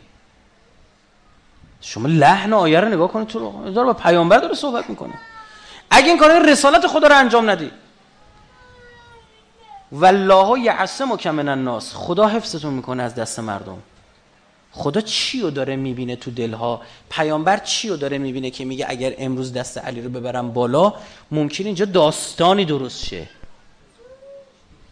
[1.82, 5.14] شما لحن آیه رو نگاه کنید تو داره با پیامبر داره صحبت می‌کنه.
[5.90, 7.72] اگه این کار رسالت خدا رو انجام ندی.
[9.92, 11.94] والله یعصم من الناس.
[11.96, 13.78] خدا حفظتون می‌کنه از دست مردم.
[14.76, 19.14] خدا چی رو داره می‌بینه تو دلها؟ پیامبر چی رو داره می‌بینه که میگه اگر
[19.18, 20.94] امروز دست علی رو ببرم بالا
[21.32, 23.30] ممکن اینجا داستانی درست شه.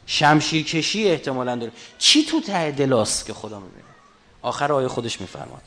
[0.05, 1.71] شمشیر کشی احتمالا داره.
[1.97, 3.83] چی تو ته دلاست که خدا می‌بینه؟
[4.41, 5.61] آخر آیه خودش میفرماد.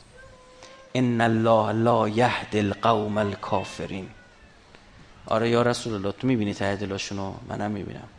[0.95, 4.09] ان الله لا یهد القوم الکافرین.
[5.25, 8.09] آره یا رسول الله تو می‌بینی ته دلاشونو منم می‌بینم.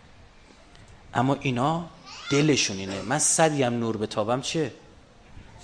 [1.14, 1.84] اما اینا
[2.30, 3.02] دلشون اینه.
[3.02, 4.72] من صدیم نور به تابم چه؟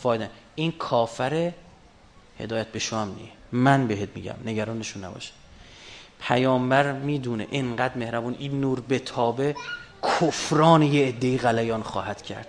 [0.05, 1.53] فایده این کافر
[2.39, 3.29] هدایت به شما نیه.
[3.53, 5.33] من بهت میگم نگرانشون نباشه.
[6.21, 9.57] پیامبر می‌دونه اینقدر مهربون این نور بتابه
[10.03, 12.49] کفران یه عده غلیان خواهد کرد.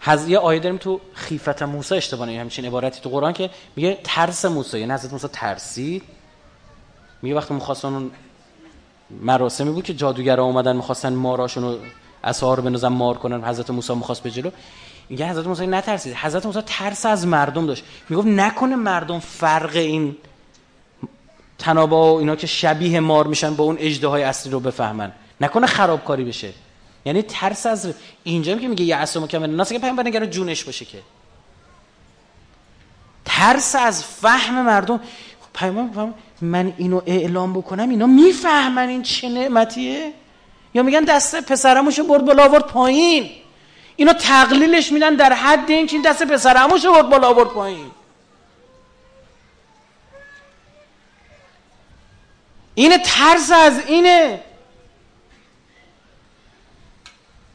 [0.00, 4.44] حضرت یه آیه داریم تو خیفت موسی اشتباه همچین عبارتی تو قرآن که میگه ترس
[4.44, 6.02] موسی یعنی حضرت موسی ترسید.
[7.22, 8.10] میگه وقتی می‌خواستن
[9.10, 11.78] مراسمی بود که جادوگرا اومدن می‌خواستن ماراشون رو
[12.24, 14.50] اسعار رو بنازن مار کنن حضرت موسی می‌خواست به جلو.
[15.08, 16.14] میگه حضرت موسی نترسید.
[16.14, 17.84] حضرت موسی ترس از مردم داشت.
[18.08, 20.16] می‌گفت نکنه مردم فرق این
[21.58, 25.12] تنابا و اینا که شبیه مار میشن با اون اجده اصلی رو بفهمن.
[25.40, 26.52] نکنه خرابکاری بشه.
[27.04, 27.94] یعنی ترس از
[28.24, 30.98] اینجا که میگه اصل مکمل ناس که پیامبر نگره جونش باشه که.
[33.24, 35.00] ترس از فهم مردم.
[35.54, 36.08] پیامبر
[36.40, 40.12] من اینو اعلام بکنم اینا می‌فهمن این چه نعمتیه؟
[40.74, 43.30] یا میگن دست پسرموشو برد بالا آورد پایین.
[43.96, 47.90] اینا تقلیلش میدن در حد این که این دست پسرموشو برد بالا آورد پایین.
[52.74, 54.42] این ترس از اینه.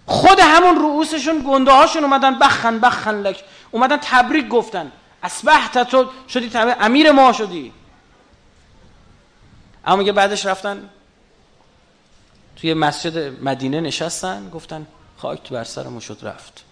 [0.06, 3.44] خود همون رؤوسشون گنده هاشون اومدن بخن بخن لک.
[3.72, 4.92] اومدن تبریک گفتن.
[5.24, 6.76] اسبحت تو شدی تبریک.
[6.80, 7.74] امیر ما شدی.
[9.86, 10.90] اما میگه بعدش رفتن
[12.58, 16.64] توی مسجد مدینه نشستن گفتن خاک تو بر سرمون شد رفت.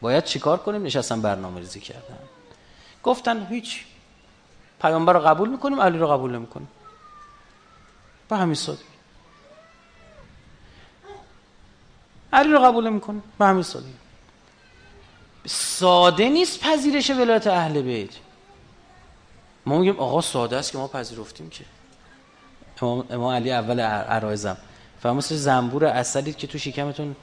[0.00, 2.18] باید چیکار کنیم؟ نشستن برنامه ریزی کردن.
[3.02, 3.84] گفتن هیچ.
[4.82, 6.68] پیامبر رو قبول می‌کنیم علی رو قبول نمی‌کنیم.
[8.28, 8.82] به همین سادگی
[12.32, 13.94] علی رو قبول می‌کنه به همین سادگی
[15.46, 18.10] ساده نیست پذیرش ولایت اهل بیت.
[19.66, 21.64] ما میگیم آقا ساده است که ما پذیرفتیم که.
[22.82, 24.56] امام, امام علی اول عرایزم.
[25.02, 27.16] فرموس زنبور اصلی که تو شکمتون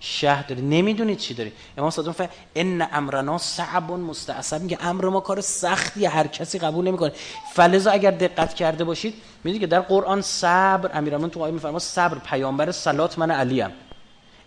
[0.00, 0.62] شهر داری.
[0.62, 1.52] نمی‌دونید چی داری.
[1.78, 4.60] امام صادق فهم ان امرنا صعب مستعصب.
[4.60, 7.12] میگه امر ما کار سختی هر کسی قبول نمی‌کنه.
[7.54, 12.18] فلزا اگر دقت کرده باشید می‌دونید که در قرآن صبر امیرالمومنین تو آیه میفرما صبر
[12.18, 13.70] پیامبر صلات من علیم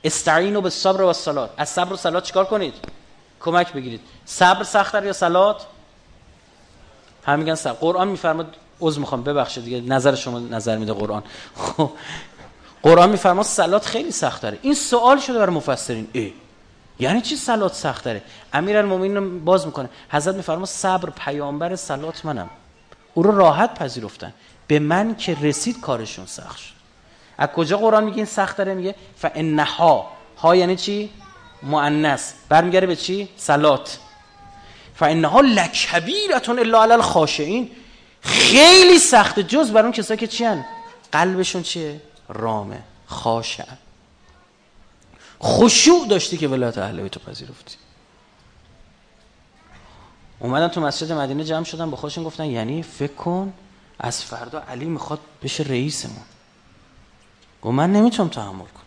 [0.03, 1.49] استعینوا بالصبر و الصلات.
[1.57, 2.73] از صبر و صلات چیکار کنید؟
[3.39, 4.01] کمک بگیرید.
[4.25, 5.65] صبر سختتر یا صلات؟
[7.25, 7.73] هم میگن صبر.
[7.79, 11.23] قرآن میفرماد عذر می‌خوام ببخشید دیگه نظر شما نظر میده قرآن.
[11.55, 11.91] خب
[12.83, 14.59] قرآن میفرما سلات خیلی سخت داره.
[14.61, 16.07] این سوال شده برای مفسرین.
[16.13, 16.33] ای
[16.99, 18.21] یعنی چی سلات سخت داره؟
[18.53, 19.89] المومنین باز می‌کنه.
[20.09, 22.49] حضرت میفرما صبر پیامبر سلات منم.
[23.13, 24.33] او رو راحت پذیرفتن.
[24.67, 26.73] به من که رسید کارشون سخت شد.
[27.37, 31.09] از کجا قرآن میگه این سخت داره؟ میگه فانها ها یعنی چی؟
[31.63, 32.33] مؤنث.
[32.49, 33.97] برمیگره به چی؟ سلات.
[34.95, 37.71] فانها لکبیرتون الا علی الخاشعین
[38.21, 40.65] خیلی سخته جز بر اون کسایی که چیان
[41.11, 43.65] قلبشون چیه؟ رامه خاشع
[45.43, 47.75] خشوع داشتی که ولایت اهل بیت پذیرفتی.
[50.39, 53.53] اومدن تو مسجد مدینه جمع شدن با خودشون گفتن یعنی فکر کن
[53.99, 56.25] از فردا علی می‌خواد بشه رئیسمون.
[57.61, 58.83] گفت من نمی‌تونم تحمل کنم.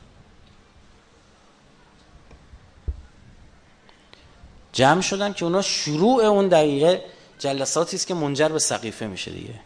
[4.73, 7.05] جمع شدن که اونا شروع اون دقیقه
[7.39, 9.61] جلساتی است که منجر به سقیفه میشه دیگه.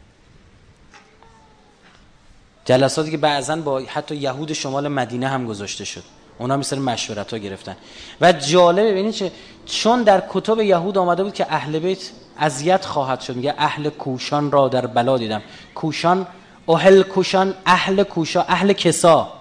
[2.65, 6.03] جلساتی که بعضا با حتی یهود شمال مدینه هم گذاشته شد.
[6.39, 7.77] اونا مثل مشورت ها گرفتن.
[8.21, 9.33] و جالبه ببینید چه
[9.67, 13.37] چون در کتب یهود آمده بود که اهل بیت اذیت خواهد شد.
[13.37, 15.43] میگه اهل کوشان را در بلا دیدم.
[15.75, 16.27] کوشان
[16.69, 19.33] اهل کوشان اهل کوشا اهل کسا.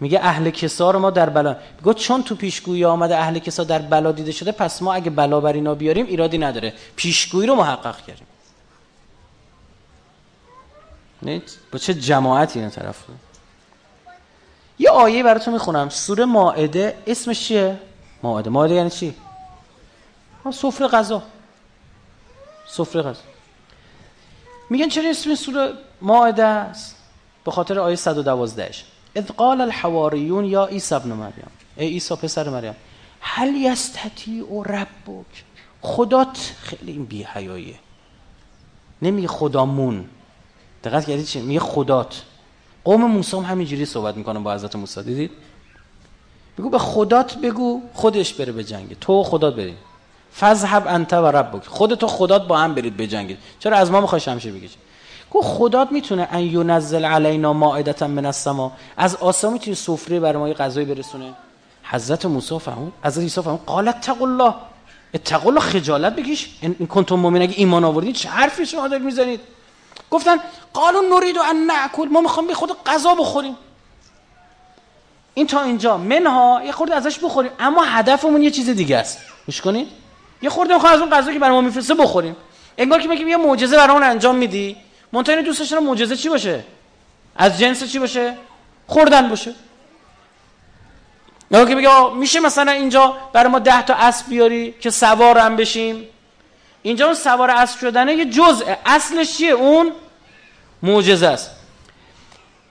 [0.00, 3.78] میگه اهل کسا رو ما در بلا میگه چون تو پیشگویی آمده اهل کسا در
[3.78, 6.72] بلا دیده شده پس ما اگه بلا بر اینا بیاریم ایرادی نداره.
[6.96, 8.26] پیشگویی رو محقق کردیم.
[11.72, 13.04] با چه جماعتی این طرف
[14.78, 15.88] یه آیه براتون می‌خونم.
[15.88, 17.80] سوره ماعده اسمش چیه؟
[18.22, 19.14] ماعده ماعده یعنی چی؟
[20.52, 21.22] سفره غذا.
[22.66, 23.20] سفره غذا.
[24.70, 26.96] میگن چرا اسم سوره ماعده است؟
[27.44, 28.70] به خاطر آیه 112
[29.14, 31.50] اذ قال الحواریون یا عیسی ابن مریم.
[31.76, 32.76] ای عیسی پسر مریم.
[33.20, 35.44] هل یستطیع ربک؟
[35.82, 37.74] خدات خیلی این بی حیاییه
[39.02, 40.08] نمیگه خدامون
[40.84, 42.22] دقت کردید چی؟ میگه خدات.
[42.84, 45.02] قوم موسی هم همینجوری صحبت می‌کنن با حضرت موسی.
[45.02, 45.30] دیدید؟
[46.58, 48.96] بگو به خدات بگو خودش بره به جنگ.
[49.00, 49.76] تو خدات برید.
[50.40, 51.66] فذهب انت و ربک.
[51.66, 54.74] خودت و خدات با هم برید بجنگید چرا از ما می‌خوای شمشیر بگیری
[55.30, 58.72] گو خدات می‌تونه ان ینزل علینا مائده من السما.
[58.96, 61.32] از آسمان می‌تونه سفره برای ما یه برسونه.
[61.82, 63.60] حضرت موسی فهمون حضرت عیسی فهمون.
[63.66, 64.54] قالت تق الله.
[65.14, 66.58] اتق الله خجالت بکش.
[66.60, 69.40] این کنتم مؤمن اگه ایمان آوردید چه حرفی شما دارید می‌زنید؟
[70.10, 70.36] گفتن
[70.72, 73.56] قالون نرید و ان ناکل ما می‌خوام به خود غذا بخوریم.
[75.34, 75.96] این تا اینجا.
[75.96, 77.52] منها یه خورده ازش بخوریم.
[77.58, 79.18] اما هدفمون یه چیز دیگه است.
[79.46, 79.88] گوش کنید
[80.42, 82.36] یه خورده می‌خوام از اون غذا که برای ما میفرسته بخوریم.
[82.78, 84.76] انگار که میگیم یه معجزه برامون انجام میدی.
[85.12, 86.64] منتها دوستش دارم معجزه چی باشه؟
[87.36, 88.36] از جنس چی باشه؟
[88.86, 89.54] خوردن باشه.
[91.50, 95.56] یا که میگه میشه مثلا اینجا برای ما ده تا اسب بیاری که سوار هم
[95.56, 96.08] بشیم.
[96.82, 98.64] اینجا اون سوار اسب شدنه یه جزء.
[98.86, 99.92] اصلش چیه؟ اون
[100.82, 101.50] معجزه است.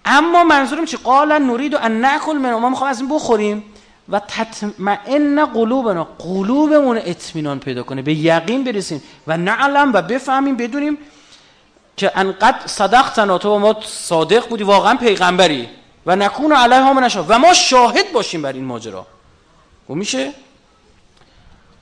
[0.05, 3.63] اما منظورم چی؟ قال نرید ان ناکل من ما می‌خوام از این بخوریم
[4.09, 8.01] و تطمئن قلوبنا قلوبمون اطمینان پیدا کنه.
[8.01, 10.97] به یقین برسیم و نعلم و بفهمیم بدونیم
[11.97, 15.69] که انقدر صدقتنا تو ما صادق بودی واقعا پیغمبری.
[16.05, 19.05] و نکون علیها من و ما شاهد باشیم بر این ماجرا.
[19.89, 20.33] و میشه؟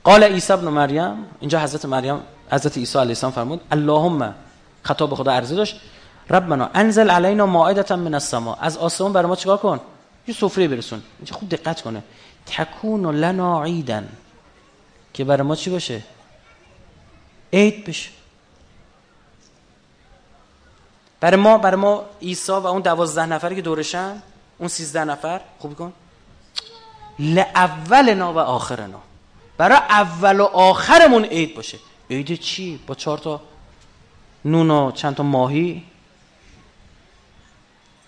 [0.08, 2.20] قال عیسی ابن مریم اینجا حضرت مریم
[2.52, 4.34] حضرت عیسی علیه السلام فرمود اللهم
[4.82, 5.80] خطاب خدا عرضه داشت
[6.30, 8.54] ربنا انزل علینا مائده من السما.
[8.54, 9.80] از آسمان برای ما چیکار کن؟
[10.26, 11.02] یه سفره برسون.
[11.18, 12.02] اینجا خوب دقت کنه.
[12.46, 14.08] تکون لنا عیدن.
[15.14, 16.02] که برای ما چی باشه؟
[17.52, 18.10] عید بشه.
[21.20, 24.22] برای ما برای ما عیسی و اون دوازده نفری که دورشن
[24.58, 25.92] اون سیزده نفر خوب کن.
[27.18, 29.07] لاولنا و آخرنا.
[29.58, 31.78] برای اول و آخرمون عید باشه.
[32.10, 33.40] عید چی؟ با چهار تا
[34.44, 35.84] نون و چند تا ماهی؟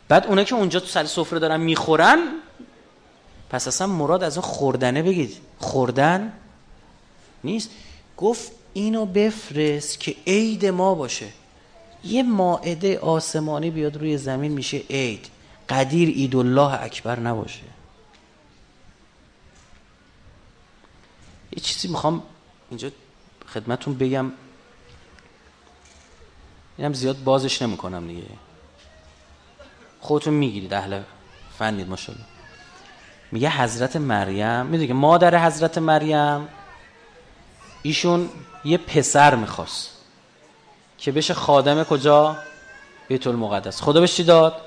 [0.08, 2.18] بعد اونه که اونجا تو سر سفره دارن می‌خورن
[3.50, 5.36] پس اصلا مراد از اون خوردنه بگید.
[5.58, 6.32] خوردن
[7.44, 7.70] نیست.
[8.16, 11.26] گفت اینو بفرست که عید ما باشه.
[12.04, 15.26] یه ماعده آسمانی بیاد روی زمین میشه عید.
[15.68, 17.62] قدیر عید الله اکبر نباشه.
[21.52, 22.22] یه چیزی می‌خوام
[22.70, 22.90] اینجا
[23.46, 24.32] خدمتون بگم.
[26.76, 28.22] اینم زیاد بازش نمی‌کنم دیگه.
[30.00, 31.02] خودتون می‌گیرید اهل
[31.58, 32.26] فنید ماشاءالله.
[33.32, 36.48] میگه حضرت مریم می‌دونی که مادر حضرت مریم
[37.82, 38.28] ایشون
[38.64, 39.90] یه پسر می‌خواست
[40.98, 42.36] که بشه خادم کجا؟
[43.08, 44.60] بیت المقدس خدا بهش داد؟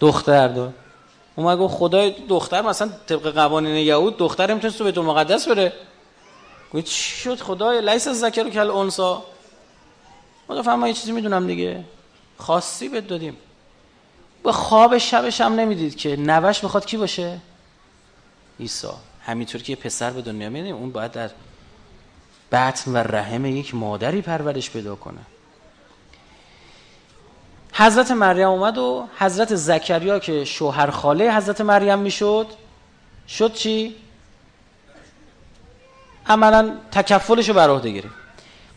[0.00, 0.74] دختر داد.
[1.36, 5.72] اومد گفت خدای دختر مثلا طبق قوانین یهود دختر نمی‌تونه تو بیت المقدس بره.
[6.74, 9.22] گفت چی شد خدای؟ لیس ذکر کل انسا
[10.48, 11.84] ما فهم یه چیزی می‌دونم دیگه.
[12.38, 13.36] خاصی بهت دادیم.
[14.44, 17.38] به خواب شبش هم نمی‌دید که نوش می‌خواد کی باشه؟
[18.60, 18.88] عیسی.
[19.26, 21.30] همینطور که یه پسر به دنیا میاد اون باید در
[22.52, 25.20] بطن و رحم یک مادری پرورش پیدا کنه.
[27.72, 32.46] حضرت مریم اومد و حضرت زکریا که شوهر خاله حضرت مریم می‌شد.
[33.28, 33.96] شد چی؟
[36.26, 38.14] عملا تکفلش رو بر عهده گرفت.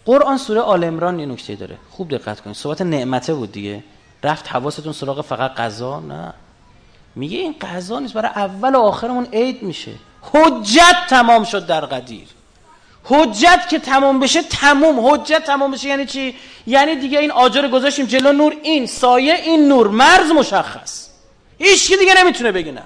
[0.06, 1.78] قرآن سوره آل عمران یه نکته داره.
[1.92, 2.56] خوب دقت کنید.
[2.56, 3.84] صحبت نعمته بود دیگه.
[4.24, 6.34] رفت حواستون سراغ فقط قضا نه.
[7.16, 8.14] میگه این قضا نیست.
[8.14, 9.92] برای اول و آخرمون عید میشه.
[10.22, 12.28] حجت تمام شد در قدیر.
[13.06, 15.08] حجت که تمام بشه تموم.
[15.08, 16.36] حجت تمام بشه یعنی چی؟
[16.68, 18.56] یعنی دیگه این آجر گذاشتیم جلو نور.
[18.64, 19.88] این سایه این نور.
[19.88, 21.08] مرز مشخص.
[21.58, 22.84] هیچ دیگه نمی‌تونه بگه نه.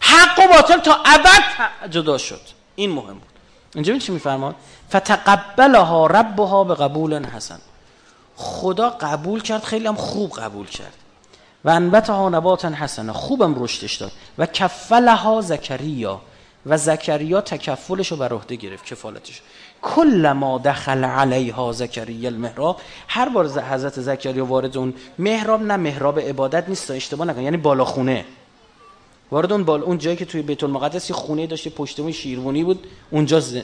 [0.00, 2.40] حق و باطل تا ابد جدا شد.
[2.74, 3.28] این مهم بود.
[3.74, 4.54] اینجا چی میفرماد؟
[4.90, 7.58] فتقبلها ربها به قبول حسن.
[8.36, 10.94] خدا قبول کرد خیلی هم خوب قبول کرد.
[11.64, 14.12] و انبتها نباتا حسنه خوبم رشدش داد.
[14.38, 16.20] و کفلها زکریا.
[16.66, 19.42] و زکریا تکفلش رو بر عهده گرفت کفالتش.
[19.82, 22.80] کل ما دخل علیها زکریا المحراب.
[23.08, 27.84] هر بار حضرت زکریا وارد اون محراب نه محراب عبادت نیست اشتباه نکن یعنی بالا
[27.84, 28.24] خونه.
[29.30, 32.86] وارد اون بالا اون جایی که توی بیت المقدس یه خونه داشت پشتمون شیروانی بود
[33.10, 33.56] اونجا ز...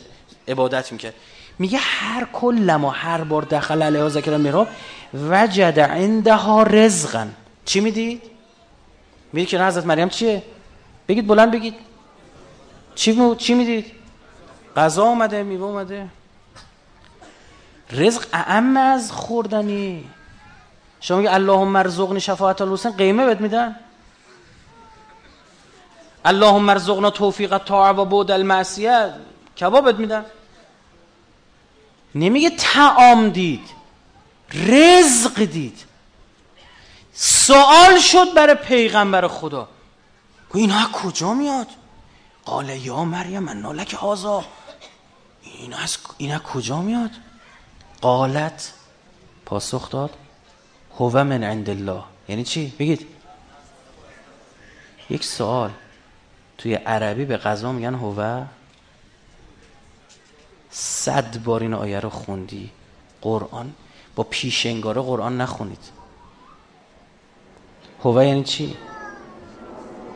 [0.48, 1.14] عبادت می‌کرد.
[1.58, 4.68] میگه هر کل ما هر بار دخل علیها زکریا المحراب
[5.14, 7.28] وجد عندها رزقا.
[7.64, 8.22] چی می‌دید؟
[9.32, 10.42] میگه که حضرت مریم چیه؟
[11.08, 11.74] بگید بلند بگید.
[12.98, 13.92] چی, چی می‌دید؟
[14.76, 16.08] غذا اومده میوه اومده.
[17.90, 20.10] رزق اعم از خوردنی.
[21.00, 23.76] شما میگه اللهم ارزقنی شفاعت الحسین قیمه بهت میدن؟
[26.24, 29.12] اللهم ارزقنا توفیق طاعه و بود المعصیه
[29.60, 30.24] کباب بهت میدن؟
[32.14, 33.68] نمیگه تعام دید
[34.52, 35.84] رزق دید.
[37.12, 39.68] سوال شد برای پیغمبر خدا.
[40.54, 41.66] اینا کجا میاد؟
[42.48, 44.44] قال یا مریم من لک هازا
[45.42, 47.10] این از این کجا میاد؟
[48.00, 48.72] قالت
[49.44, 50.16] پاسخ داد
[50.98, 52.02] هو من عند الله.
[52.28, 53.06] یعنی چی؟ بگید.
[55.10, 55.70] یک سوال.
[56.58, 58.44] توی عربی به قضا میگن هو.
[60.70, 62.70] صد بار این آیه رو خوندی.
[63.20, 63.74] قرآن.
[64.16, 65.90] با پیشنگاره قرآن نخونید.
[68.04, 68.76] هو یعنی چی؟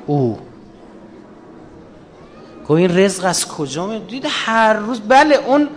[0.07, 0.52] او.
[2.63, 5.69] گفت این رزق از کجا می دید هر روز بله اون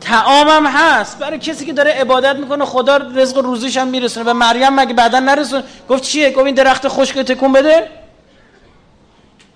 [0.00, 1.18] تعامم هست.
[1.18, 4.94] برای کسی که داره عبادت می‌کنه خدا رزق و روزیش هم میرسونه و مریم مگه
[4.94, 7.88] بعدا نرسونه؟ گفت چیه؟ گفت این درخت خشک تکون بده؟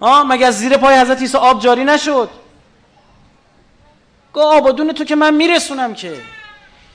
[0.00, 2.30] ها مگه از زیر پای حضرت عیسی آب جاری نشد؟
[4.34, 6.14] گفت آبادون تو که من میرسونم که.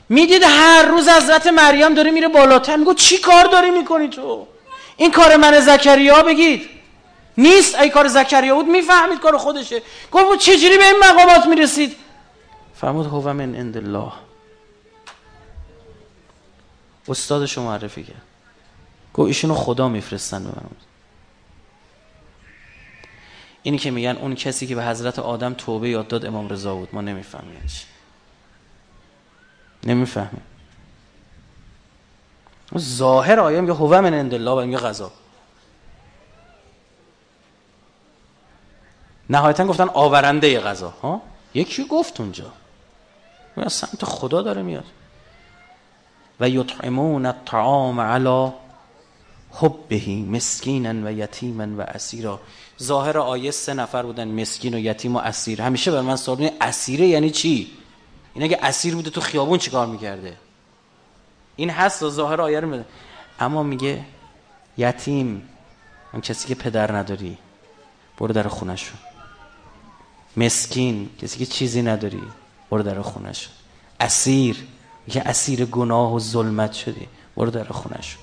[0.09, 2.75] می‌دید هر روز حضرت مریم داره میره بالاتر.
[2.75, 4.47] میگو چی کار داری می‌کنی تو؟
[4.97, 6.69] این کار من زکریا بگید.
[7.39, 7.75] نیست.
[7.75, 9.81] ای کار زکریا بود می‌فهمید کار خودشه.
[10.11, 11.95] گفت چجوری به این مقامات می‌رسید؟
[12.75, 14.11] فرمود هو من عند الله.
[17.07, 18.21] استادش معرفی کرد.
[19.13, 20.69] گفت ایشونو خدا میفرستن به من.
[23.63, 26.89] اینی که میگن اون کسی که به حضرت آدم توبه یاد داد امام رضا بود.
[26.93, 27.85] ما نمی‌فهمیم چی.
[29.83, 30.41] نمی‌فهمیم.
[32.77, 35.11] ظاهر آیه میگه هو من عند الله میگه غذا.
[39.29, 40.89] نهایتا گفتن آورنده غذا.
[40.89, 41.21] ها؟
[41.53, 42.51] یکی گفت اونجا.
[43.57, 44.85] از سمت خدا داره میاد.
[46.39, 48.51] و یطعمون الطعام علی
[49.51, 52.39] حبه مسکینا و یتیما و اسیرا.
[52.83, 55.61] ظاهر آیه سه نفر بودن مسکین و یتیم و اسیر.
[55.61, 57.71] همیشه بر من سوال اسیره یعنی چی؟
[58.33, 60.37] این اگه اسیر بوده تو خیابون چیکار می‌کرده؟
[61.55, 62.83] این هست ظاهر آیه رو
[63.39, 64.05] اما میگه
[64.77, 65.49] یتیم
[66.13, 67.37] اون کسی که پدر نداری
[68.17, 68.97] برو در خونشون
[70.37, 72.23] مسکین کسی که چیزی نداری
[72.71, 73.53] برو در خونشون
[73.99, 74.67] اسیر
[75.09, 77.07] که اسیر گناه و ظلمت شدی
[77.37, 78.21] برو در خونشون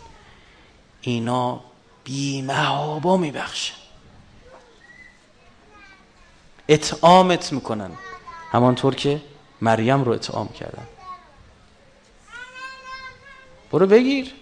[1.01, 1.61] اینا
[2.05, 3.75] بیمهابا میبخشن.
[6.69, 7.91] اطعامت می‌کنن.
[8.53, 9.23] همانطور که
[9.61, 10.87] مریم رو اطعام کردن.
[13.73, 14.35] برو بگیر.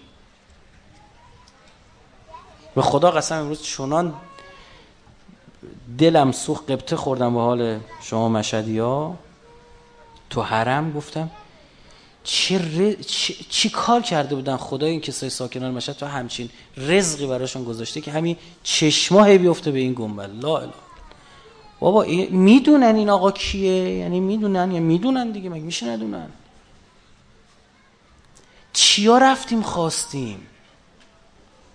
[2.75, 4.13] به خدا قسم امروز چونان
[5.97, 9.15] دلم سوخ قبطه خوردم به حال شما مشهدی ها
[10.29, 11.29] تو حرم؟ گفتم.
[12.23, 12.95] چی,
[13.49, 13.69] چی...
[13.69, 18.37] کار کرده بودن خدا این کسای ساکنان مشهد؟ تو همچین رزقی براشون گذاشته که همین
[18.63, 20.31] چشماه بیفته به این گنبد.
[20.41, 20.73] لا اله
[21.79, 26.29] بابا می‌دونن این آقا کیه؟ یعنی می‌دونن یا می‌دونن دیگه؟ مگه میشه ندونن؟
[28.73, 30.47] چیا رفتیم خواستیم؟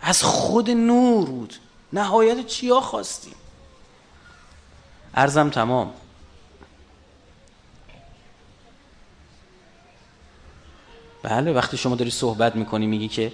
[0.02, 1.54] از خود نور بود.
[1.92, 3.34] نهایت چیا خواستیم؟
[5.14, 5.92] ارزم تمام.
[11.22, 13.32] بله وقتی شما داری صحبت می‌کنی میگی که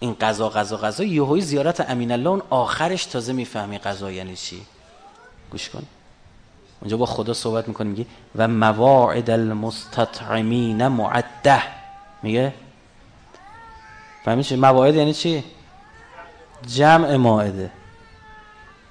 [0.00, 4.66] این قضا قضا قضا یهوی زیارت امین الله اون آخرش تازه می‌فهمی قضا یعنی چی.
[5.50, 5.82] گوش کن.
[6.80, 8.06] اونجا با خدا صحبت می‌کنی میگی
[8.36, 11.62] و مواعد المستطعمین معده.
[12.22, 12.54] میگه؟
[14.24, 15.44] فهمی چی؟ مواعد یعنی چی؟
[16.66, 17.70] جمع ماعده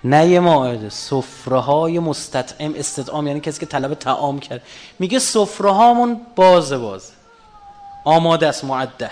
[0.04, 4.62] نه یه ماعده سفره های مستطعم استطعام یعنی کسی که طلب تعام کرد.
[5.00, 7.14] میگه سفره هامون بازه بازه
[8.06, 9.12] آماده است معده.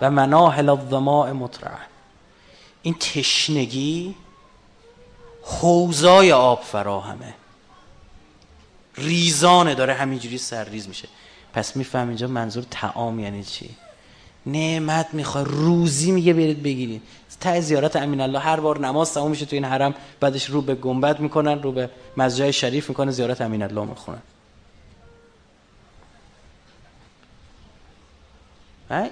[0.00, 1.78] و مناهل الظماء مطرعه.
[2.82, 4.14] این تشنگی
[5.42, 7.34] حوزای آب فراهمه.
[8.96, 11.08] ریزانه داره همینجوری سرریز میشه.
[11.52, 13.70] پس میفهم اینجا منظور تعام یعنی چی؟
[14.46, 17.02] نعمت می‌خوای روزی میگه برید بگیرید.
[17.40, 20.74] تا زیارت امین الله هر بار نماز تموم میشه تو این حرم بعدش رو به
[20.74, 24.22] گنبد می‌کنن رو به مسجد شریف می‌کنن زیارت امین الله می‌خونن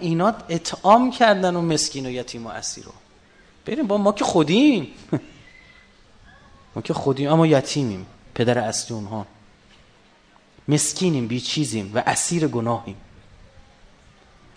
[0.01, 2.93] اینا اطعام کردن و مسکین و یتیم و اسیر رو.
[3.67, 4.89] بریم با ما که خودیم.
[6.75, 8.07] ما که خودیم اما یتیمیم.
[8.35, 9.27] پدر اصلی اونها.
[10.69, 12.97] مسکینیم بی چیزیم و اسیر گناهیم.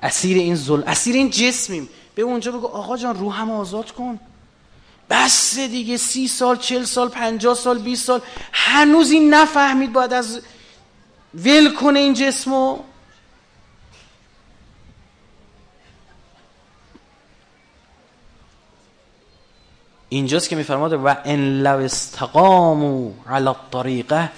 [0.03, 1.89] اسیر این ظلم اسیر این جسمیم.
[2.19, 4.19] به اونجا بگو آقا جان روحم آزاد کن.
[5.09, 8.21] بس دیگه سی سال چل سال پنجاه سال بیست سال.
[8.51, 10.41] هنوز این نفهمید باید از
[11.33, 12.77] ول کنه این جسمو.
[20.09, 24.31] اینجاست که میفرماد و ان لو استقاموا علی الطریقه.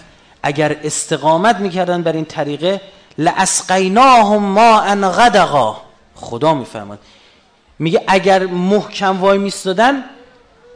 [0.44, 2.82] اگر استقامت می‌کردن بر این طریقه
[3.18, 5.82] لاسقیناهم ما ان غدقا
[6.16, 7.00] خدا میفرماد
[7.82, 10.04] میگه اگر محکم وای میستادن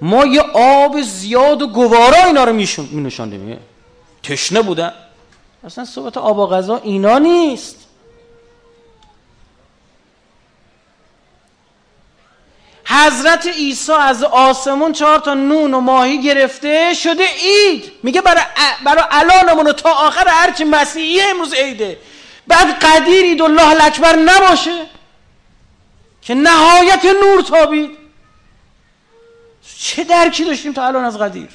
[0.02, 3.60] ما یه آب زیاد و گوارا اینا رو میشون مینوشاندیم
[4.24, 4.94] تشنه بودن.
[5.66, 7.76] اصلا صحبت آب و غذا اینا نیست.
[12.86, 18.44] حضرت عیسی از آسمون چهار تا نون و ماهی گرفته شده اید میگه برای,
[18.86, 21.98] برای الانمون تا آخر هرچی مسیحی امروز عیده.
[22.48, 24.95] بعد قدیر اید الله الاکبر نباشه.
[26.26, 27.92] که نهایت نور تابید.
[29.80, 31.50] چه درکی داشتیم تا الان از قدیر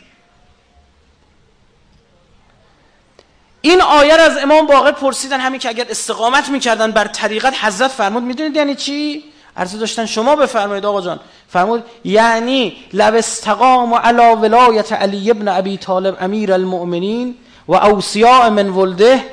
[3.61, 8.23] این آیه از امام باقر پرسیدن همین که اگر استقامت می‌کردن بر طریقت حضرت فرمود
[8.23, 9.25] می‌دونید یعنی چی؟
[9.57, 11.21] عرض داشتن شما بفرمایید آقا جان.
[11.49, 17.37] فرمود یعنی لو استقام علی ولایت علی ابن ابی طالب امیر المؤمنین
[17.69, 19.25] و اوصیاء من ولده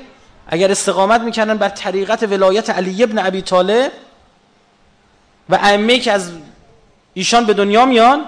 [0.48, 3.92] اگر استقامت می‌کردن بر طریقت ولایت علی ابن ابی طالب
[5.50, 6.32] و ائمه که از
[7.14, 8.26] ایشان به دنیا میان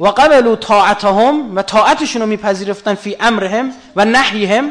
[0.00, 4.70] و قبلوا طاعتهم و طاعتشون رو میپذیرفتن فی امرهم و نهیهم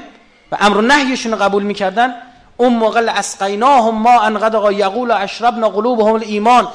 [0.52, 2.16] و امر و نهیشون رو قبول می‌کردن.
[2.58, 6.68] اون موقع اسقیناهم ما انقد یقول اشربنا قلوبهم الایمان.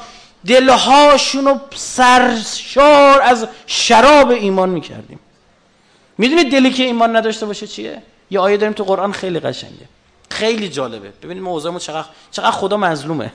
[0.45, 5.19] دلهاشون رو سرشار از شراب ایمان می‌کردیم.
[6.17, 8.01] می‌دونید دلی که ایمان نداشته باشه چیه؟
[8.31, 9.85] یه آیه داریم تو قرآن خیلی قشنگه.
[10.29, 11.09] خیلی جالبه.
[11.23, 13.31] ببینید موضوعمون چقدر چقدر خدا مظلومه.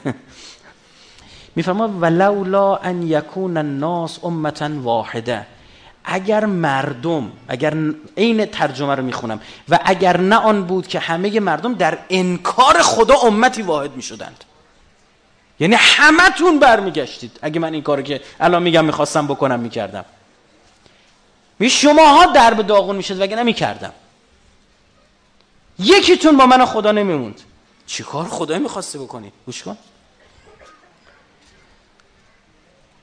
[1.57, 5.47] میفرما ولولا ان یکون الناس امتا واحده.
[6.05, 7.75] اگر مردم اگر
[8.17, 13.15] عین ترجمه رو می‌خونم و اگر نه آن بود که همه مردم در انکار خدا
[13.15, 14.45] امتی واحد می‌شدند.
[15.61, 17.39] یعنی همتون برمیگشتید.
[17.43, 20.05] اگه من این کارو که الان میگم می‌خواستم بکنم می‌کردم.
[21.59, 23.93] می شماها درب داغون می‌شد وگه نمی‌کردم
[25.79, 27.41] یکیتون با من خدا نمیموند.
[27.87, 29.77] چی کار خدایی می‌خواسته بکنی؟ گوش کن.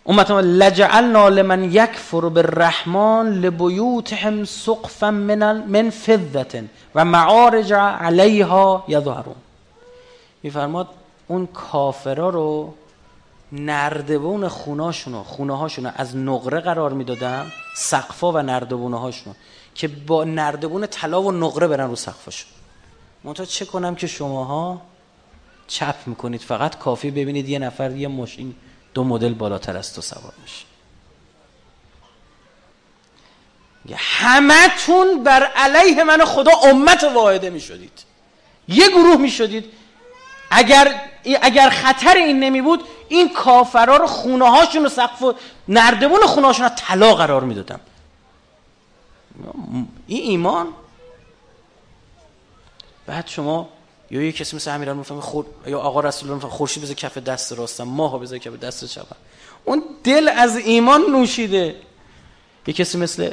[0.07, 6.63] امتا لجعلنا لمن یکفر بالرحمن لبیوتهم سقفا من من فضه
[6.95, 9.35] و معارج علیها یظهرون.
[10.43, 10.87] میفرماد
[11.27, 12.73] اون کافرا رو
[13.51, 19.35] نردبون خوناشونو خونه هاشونو از نقره قرار می‌دادم سقفا و نردبونه هاشونو
[19.75, 22.49] که با نردبون طلا و نقره برن رو سقفاشون.
[23.23, 24.81] منتها چه کنم که شماها
[25.67, 28.55] چپ می‌کنید فقط کافی ببینید یه نفر یه ماشین
[28.97, 30.65] دو مدل بالاتر از تو سوار میشه
[33.97, 38.03] همتون بر علیه من خدا امت واحده می‌شدید.
[38.67, 39.65] یه گروه می‌شدید.
[40.51, 41.01] اگر
[41.41, 45.33] اگر خطر این نمی بود این کافرا رو خونه هاشون رو سقف و
[45.67, 47.79] نردبون خونه هاشون رو طلا قرار می‌دادم.
[50.07, 50.67] این ایمان؟
[53.05, 53.69] بعد شما
[54.11, 57.53] یا یه کسی مثل امیران می‌فهمه خور یا آقا رسول الله خورشید بذار کف دست
[57.53, 59.15] راستم ماها بذار کف دست چپم
[59.65, 61.75] اون دل از ایمان نوشیده.
[62.67, 63.31] یه کسی مثل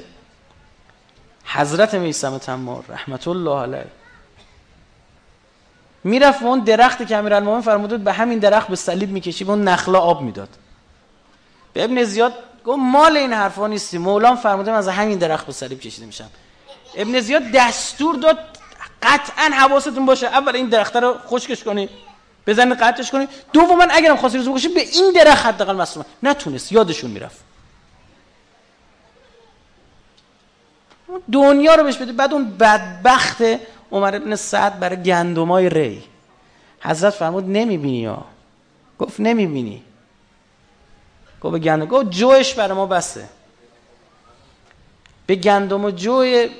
[1.44, 3.86] حضرت میسم تمار رحمت الله علیه.
[6.04, 10.22] می‌رفت اون درختی که امیرالمومنین فرمود به همین درخت به صلیب می‌کشید اون نخلا آب
[10.22, 10.48] می‌داد.
[11.72, 12.32] به ابن زیاد
[12.64, 13.98] گفت مال این حرفا نیستی.
[13.98, 16.30] مولان فرموده من از همین درخت به صلیب کشیده میشم.
[16.94, 18.53] ابن زیاد دستور داد
[19.04, 20.26] قطعا حواستون باشه.
[20.26, 21.88] اول این درخت رو خشکش کنی
[22.46, 23.28] بزنید قطعش کنی.
[23.52, 26.04] دوما اگرم خواستی روز بکشی به این درخت حداقل مسئول.
[26.22, 26.72] نتونست.
[26.72, 27.44] یادشون می‌رفت.
[31.32, 33.42] دنیا رو بهش بده بعد اون بدبخت
[33.92, 36.02] عمر ابن سعد برای گندمای ری.
[36.80, 38.24] حضرت فرمود نمی‌بینی ها.
[38.98, 39.82] گفت نمی‌بینی.
[41.40, 41.86] گفت به گندم.
[41.86, 43.28] گفت جوش برای ما بسته
[45.26, 46.50] به گندم و جوی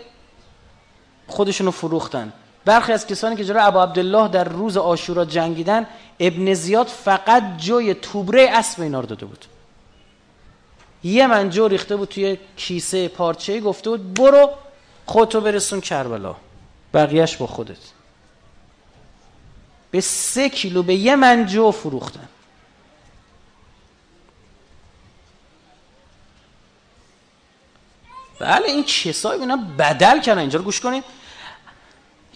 [1.26, 2.32] خودشونو فروختن.
[2.64, 5.86] برخی از کسانی که جلو ابا عبدالله در روز آشورا جنگیدن
[6.20, 9.44] ابن زیاد فقط جوی توبره اسب اینا رو داده بود.
[11.04, 14.50] یه من جو ریخته بود توی کیسه پارچه گفته بود برو
[15.06, 16.36] خودتو برسون کربلا
[16.94, 17.76] بقیهش با خودت.
[19.90, 22.28] به سه کیلو به یه من جو فروختن.
[28.44, 30.40] بله این کسایی اینا بدل کردن.
[30.40, 31.04] اینجا رو گوش کنید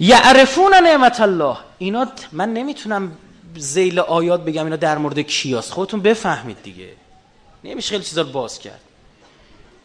[0.01, 1.57] یعرفون نعمت الله.
[1.79, 3.13] اینا من نمی‌تونم
[3.57, 5.73] زیل آیات بگم اینا در مورد کیاست.
[5.73, 6.89] خودتون بفهمید دیگه.
[7.65, 8.81] نمیشه خیلی چیزا رو باز کرد.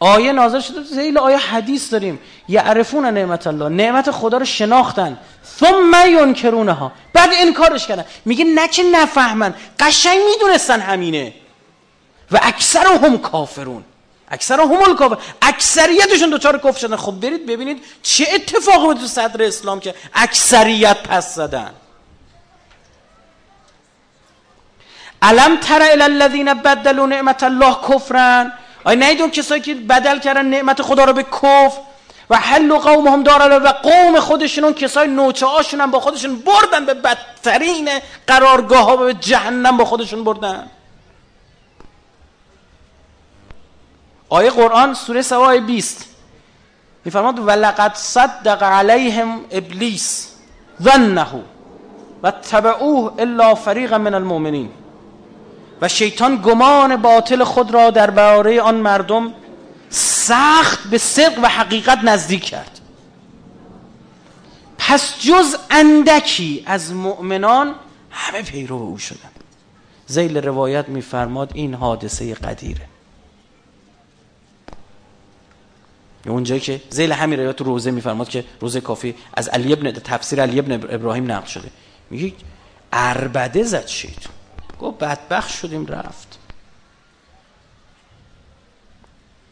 [0.00, 2.18] آیه نازل شده زیل آیه حدیث داریم.
[2.48, 3.68] یعرفون نعمت الله.
[3.68, 5.18] نعمت خدا رو شناختن.
[5.60, 6.92] ثم ینکرونها.
[7.12, 8.04] بعد انکارش کردن.
[8.24, 9.54] میگه نه که نفهمن.
[9.80, 11.34] قشنگ می‌دونستن همینه.
[12.32, 13.84] و اکثر هم کافرون.
[14.28, 16.96] اکثر هم کافر اکثریتشون دوچار کفر شدن.
[16.96, 21.70] خب برید ببینید چه اتفاقی تو صدر اسلام که اکثریت پس زدن.
[25.22, 28.52] علم تر الی الذین بدلوا نعمت الله کفرن؟
[28.84, 31.80] آیا نیدون کسایی که بدل کردن نعمت خدا رو به کفر
[32.30, 35.46] و حل و قوم هم دارن و قوم خودشون کسای نوچه
[35.80, 37.90] هم با خودشون بردن به بدترین
[38.26, 40.70] قرارگاه ها به جهنم با خودشون بردن.
[44.34, 46.06] آیه قرآن سوره سوا آیه 20
[47.04, 50.28] میفرماد ولقد صدق علیهم ابلیس
[50.82, 51.26] ظنه
[52.22, 54.70] و تبعوه الا فریق من المؤمنین.
[55.80, 59.34] و شیطان گمان باطل خود را در باره آن مردم
[59.90, 62.80] سخت به صدق و حقیقت نزدیک کرد.
[64.78, 67.74] پس جز اندکی از مؤمنان
[68.10, 69.30] همه پیرو او شدن
[70.06, 72.93] زیل روایت میفرماد این حادثه قدیره.
[76.30, 80.58] اونجایی که زیل همین روایت روزه میفرماد که روزه کافی از علی ابن تفسیر علی
[80.58, 81.70] ابن ابراهیم نقل شده.
[82.10, 82.32] میگه
[82.92, 84.32] اربده زد شیطان
[84.80, 86.38] گفت بدبخت شدیم رفت.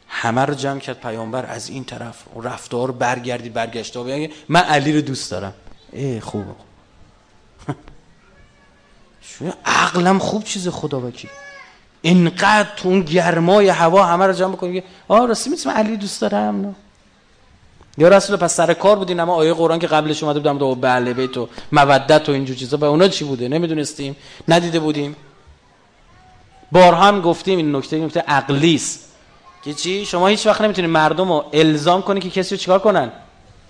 [0.09, 5.31] همه رو جمع کرد پیامبر از این طرف رفتار برگردی برگشته من علی رو دوست
[5.31, 5.55] دارم.
[5.93, 6.55] ای خوبه
[9.23, 11.29] شو عقلم خوب چیز خدا بکی
[12.03, 16.61] اینقدر تو اون گرمای هوا همه رو جمع کنی آه راستی می‌تونم علی دوست دارم؟
[16.61, 16.75] نه.
[17.99, 21.15] یا رسول پس سر کار بودین اما آیه قرآن که قبلش اومده بودم دو بله
[21.15, 24.17] بیت و مودت و اینجور چیزا به اونا چی بوده؟ نمی‌دونستیم.
[24.49, 25.17] ندیده بودیم.
[26.73, 28.81] بار هم گفتیم این نکته نکته عقلی
[29.65, 33.13] که چی؟ شما هیچ وقت نمی‌تونید مردم رو الزام کنی که کسی رو چیکار کنن.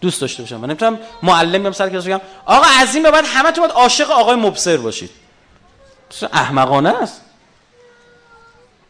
[0.00, 3.50] دوست داشته باشن من نمی‌تونم معلم میام سر کلاس بگم آقا این به بعد همه
[3.50, 5.10] تو باید عاشق آقای مبصر باشید.
[6.32, 7.20] احمقانه است.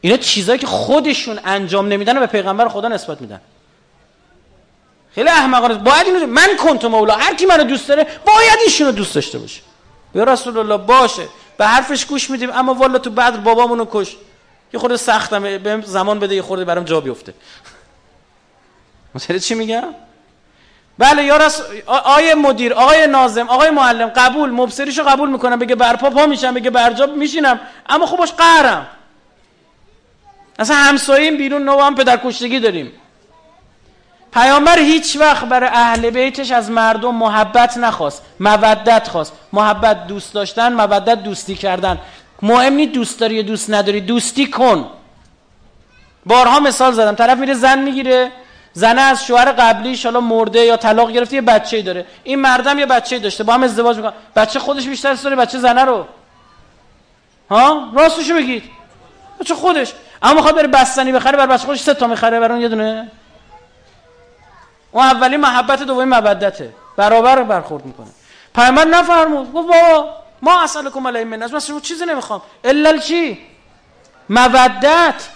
[0.02, 3.40] اینا چیزایی که خودشون انجام نمیدن و به پیغمبر خدا نسبت میدن.
[5.14, 5.74] خیلی احمقانه.
[5.74, 7.14] باید اینو من کنت مولا.
[7.14, 9.60] هر کی منو دوست داره باید ایشونو دوست داشته باشه.
[10.14, 11.28] یا رسول الله باشه.
[11.58, 14.16] به حرفش گوش میدیم اما والا تو بدر بابامونو کش.
[14.72, 15.58] یه خورده سختمه.
[15.58, 17.34] بهم زمان بده یه خورده برام جا بیفته.
[19.14, 19.84] مثلا چی میگم؟
[20.98, 21.62] بله یا رس...
[21.86, 24.50] آقای مدیر آقای ناظم آقای معلم قبول.
[24.50, 25.58] مبصریشو قبول می‌کنم.
[25.58, 26.54] بگه برپا پا میشم.
[26.54, 27.60] بگه برجا میشینم.
[27.88, 28.86] اما باش قهرم.
[30.62, 32.92] اصلا همساییم بیرون نو هم پدر کشتگی داریم.
[34.32, 39.32] پیامبر هیچ وقت برای اهل بیتش از مردم محبت نخواست مودت خواست.
[39.52, 41.98] محبت دوست داشتن مودت دوستی کردن.
[42.42, 44.90] مهم نیست دوست داری یا دوست نداری دوستی کن.
[46.26, 48.32] بارها مثال زدم طرف میره زن می‌گیره
[48.72, 52.06] زن از شوهر قبلیش حالا مرده یا طلاق گرفته یه بچه‌ای داره.
[52.24, 55.84] این مردم یه بچه‌ای داشته با هم ازدواج می‌کنه بچه خودش بیشتر داره بچه زنه
[55.84, 56.06] رو.
[57.50, 58.64] ها؟ راستشو بگید.
[59.40, 59.92] بچه خودش.
[60.22, 63.10] اما می‌خواد بره بستنی بخره بر بچه خودش سه تا می‌خره برای اون یه دونه.
[64.92, 68.06] اون اولی محبت دومی مودته برابر برخورد می‌کنه.
[68.54, 69.52] پیامبر نفرمود.
[69.52, 72.42] گفت بابا ما اصلکم علی من از من چیزی نمی‌خوام.
[72.64, 73.38] الا چی
[74.28, 75.28] مودت.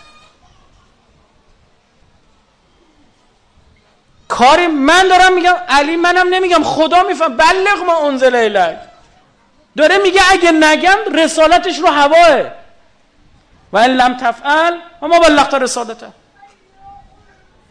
[4.29, 6.63] کاری من دارم میگم علی منم نمیگم.
[6.65, 7.37] خدا میفهم.
[7.37, 8.79] بلغ ما انزل الیک
[9.77, 12.66] داره میگه اگه نگم رسالتش رو هواه.
[13.77, 16.09] و لم تفعل و ما بلغت رسالته.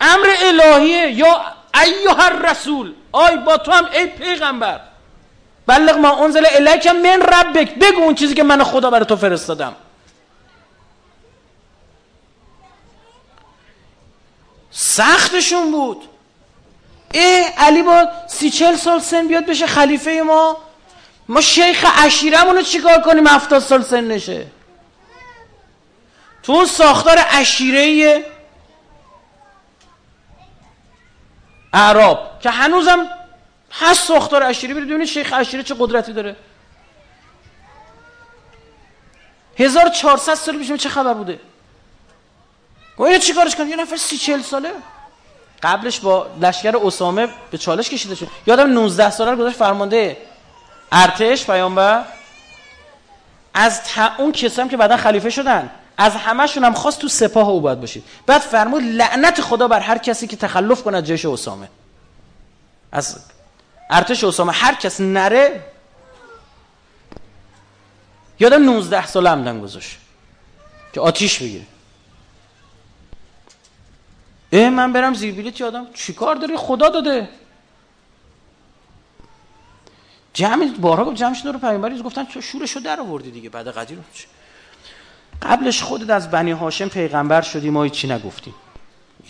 [0.01, 1.41] امر الهیه یا
[1.83, 4.79] ایها الرسول آی با تو هم ای پیغمبر.
[5.67, 7.75] بلغ ما انزل الیک من ربک.
[7.75, 9.75] بگو اون چیزی که من خدا برای تو فرستادم.
[14.71, 16.03] سختشون بود.
[17.13, 20.57] ای علی با سی چل سال سن بیاد بشه خلیفه ما.
[21.27, 24.45] ما شیخ عشیرمونو چیکار کنیم هفتاد سال سن نشه
[26.45, 28.25] تو اون ساختار عشیره
[31.73, 33.07] اعراب که هنوزم
[33.71, 36.35] هست ساختار عشیره برید ببینید شیخ عشیره چه قدرتی داره.
[39.57, 41.39] 1400 سال پیش چه خبر بوده؟
[42.97, 44.71] گویا چیکارش کنه؟ یه نفر سی چل ساله.
[45.63, 48.27] قبلش با لشکر اسامه به چالش کشیده شد.
[48.47, 50.17] یادم 19 ساله رو گذاشت فرمانده
[50.91, 52.03] ارتش پیامبر.
[53.53, 53.81] از
[54.17, 55.69] اون کسایی که بعدا خلیفه شدن.
[55.97, 58.03] از همشون هم خواست تو سپاه او باید باشید.
[58.25, 61.69] بعد فرمود لعنت خدا بر هر کسی که تخلف کنه جیش اسامه.
[62.91, 63.19] از
[63.89, 64.51] ارتش اسامه.
[64.51, 65.63] هر کس نره
[68.39, 69.97] یادم 19 ساله عمدن گذاشت
[70.93, 71.65] که آتیش بگیره.
[74.51, 77.29] اه من برم زیر بلیت یادم چیکار داری؟ خدا داده.
[80.33, 83.49] جمع بارها گفت جمعش رو پیامبری گفتن شورشو در آوردی دیگه.
[83.49, 83.99] بعد قدیر
[85.41, 88.53] قبلش خودت از بنی هاشم پیغمبر شدی ما چی نگفتیم.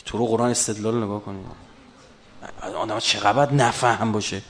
[0.06, 1.45] تو رو قرآن استدلال نگاه کنیم
[2.61, 4.41] آدم چقدر نفهم باشه.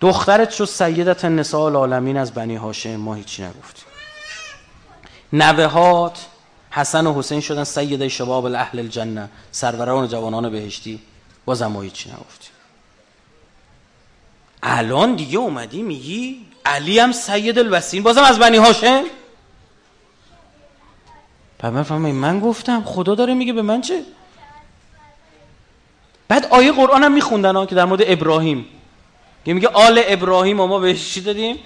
[0.00, 3.84] دخترت شد سیدت نساء العالمین از بنی هاشم ما هیچی نگفتیم.
[5.32, 6.26] نوهات
[6.70, 11.02] حسن و حسین شدن سید شباب الاهل الجنه سروران و جوانان بهشتی
[11.44, 12.50] بازم ما هیچی نگفتیم.
[14.62, 19.04] الان دیگه اومدی میگی علی هم سید الوسین بازم از بنی هاشم؟
[21.70, 24.02] من فهمم من گفتم خدا داره میگه به من چه؟
[26.28, 28.64] بعد آیه قرآن هم میخوندن که در مورد ابراهیم.
[29.44, 31.56] که میگه آل ابراهیم ما بهش چی دادیم؟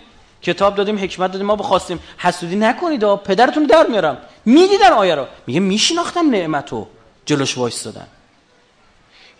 [0.43, 4.19] کتاب دادیم حکمت دادیم ما بخواستیم حسودی نکنید آ پدرتون در میارم.
[4.45, 5.27] می‌دیدن آیه رو.
[5.47, 6.87] میگه میشناختم نعمتو.
[7.27, 8.07] جلوش وایس دادن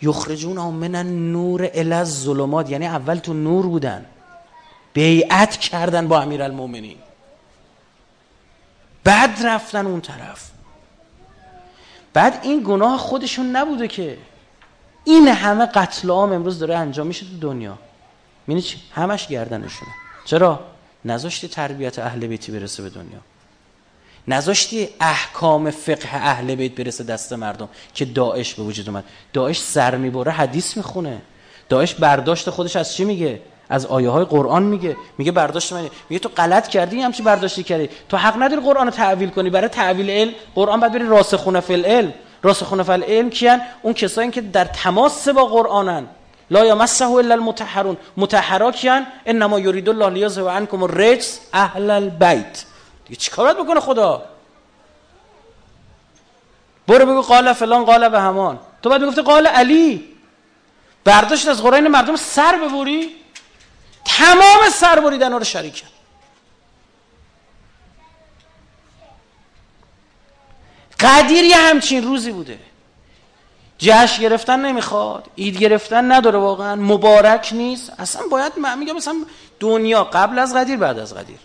[0.01, 2.69] یخرجونهم من النور الی الظلمات.
[2.69, 4.05] یعنی اول تو نور بودن.
[4.93, 6.97] بیعت کردن با امیرالمومنین
[9.07, 10.51] بعد رفتن اون طرف.
[12.13, 14.17] بعد این گناه خودشون نبوده که.
[15.03, 17.77] این همه قتل عام امروز داره انجام میشه تو دنیا.
[18.47, 19.91] می‌بینی چی؟ همش گردنشونه.
[20.25, 20.59] چرا؟
[21.05, 23.19] نذاشتی تربیت اهل بیتی برسه به دنیا.
[24.27, 29.03] نذاشتی احکام فقه اهل بیت برسه دست مردم که داعش به وجود اومد.
[29.33, 31.21] داعش سر می‌بره حدیث می‌خونه.
[31.69, 36.19] داعش برداشت خودش از چی میگه؟ از آیه های قرآن میگه میگه برداشت من میگه
[36.19, 37.89] تو غلط کردی همچی برداشتی کردی.
[38.09, 41.73] تو حق نداری قرآن رو تعویل کنی برای تعویل علم قرآن باید بری راسخونه فی
[41.73, 42.13] العلم
[42.43, 46.07] راسخونه فی العلم کیان؟ اون کسایی که در تماس با قرآنن.
[46.51, 47.97] لا یمسه الا المطهرون.
[48.17, 52.65] مطهرا کیان؟ انما یرید الله لیذهب عنکم الرجس اهل البیت.
[53.07, 54.23] دیگه چیکار بکنه خدا؟
[56.87, 58.59] برو بگو قال فلان قال به همان.
[58.81, 60.03] تو بعد می‌گفتی قال علی.
[61.03, 63.15] برداشت از قرآن مردم سر ببری
[64.07, 65.83] تمام سر بریدن رو شریک
[70.99, 72.59] قدیر یه همچین روزی بوده.
[73.77, 77.93] جشن گرفتن نمی‌خواد اید گرفتن نداره واقعا مبارک نیست.
[77.99, 79.15] اصلا باید من میگم مثلا
[79.59, 81.39] دنیا قبل از قدیر بعد از قدیر.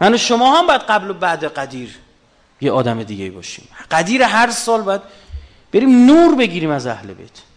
[0.00, 1.98] هنو شما هم باید قبل و بعد قدیر
[2.60, 3.68] یه آدم دیگه باشیم.
[3.90, 5.00] قدیر هر سال باید
[5.72, 7.49] بریم نور بگیریم از اهل بیت.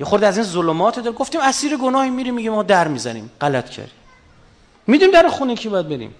[0.00, 3.30] یه خورده از این ظلمات دار گفتیم اسیر گناهی میریم میگه ما در می‌زنیم.
[3.40, 3.94] غلط کردیم.
[4.86, 6.14] میدیم در خونه کی باید بریم؟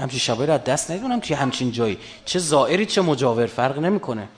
[0.00, 1.98] همچین شبایی رو از دست ندونم توی همچین جایی.
[2.24, 4.28] چه زائری چه مجاور فرق نمی‌کنه.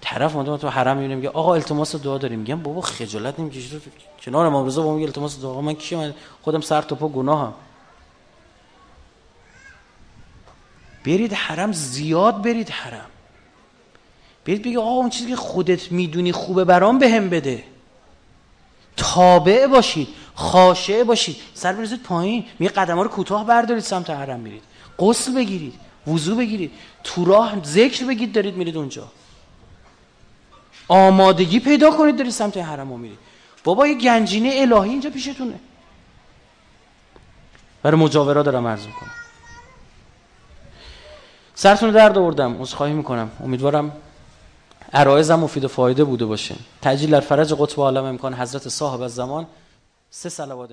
[0.00, 2.38] طرف مادام تو حرم می‌بینه میگه آقا التماس دعا داریم.
[2.38, 3.80] میگم بابا خجالت نمی‌کشی
[4.22, 5.60] کنار امام رضا با میگه التماس دعا.
[5.60, 7.54] من کی من خودم سر تو پا گناهم.
[11.06, 13.10] برید حرم زیاد برید حرم.
[14.46, 17.64] برید بگه آقا اون چیزی که خودت می‌دونی خوبه برام بهم به بده.
[18.96, 21.36] تابع باشید خاشعه باشید.
[21.54, 24.62] سر بریزید پایین میگه قدم ها رو کوتاه بردارید سمت حرم میرید.
[24.98, 25.74] غسل بگیرید
[26.06, 26.70] وضو بگیرید.
[27.04, 29.08] تو راه ذکر بگید دارید میرید اونجا.
[30.88, 33.18] آمادگی پیدا کنید دارید سمت حرم ها میرید.
[33.64, 35.60] بابا یه گنجینه الهی اینجا پیشتونه.
[37.82, 39.10] برای مجاورا دارم عرض می‌کنم.
[41.54, 42.64] سرتون درد آوردم.
[42.64, 43.30] خواهی می‌کنم.
[43.44, 43.92] امیدوارم
[44.94, 46.54] عرایزم مفید و فایده بوده باشه.
[46.82, 49.46] تجلیل در فرج قطب عالم امکان حضرت صاحب از زمان
[50.10, 50.72] سه صلوات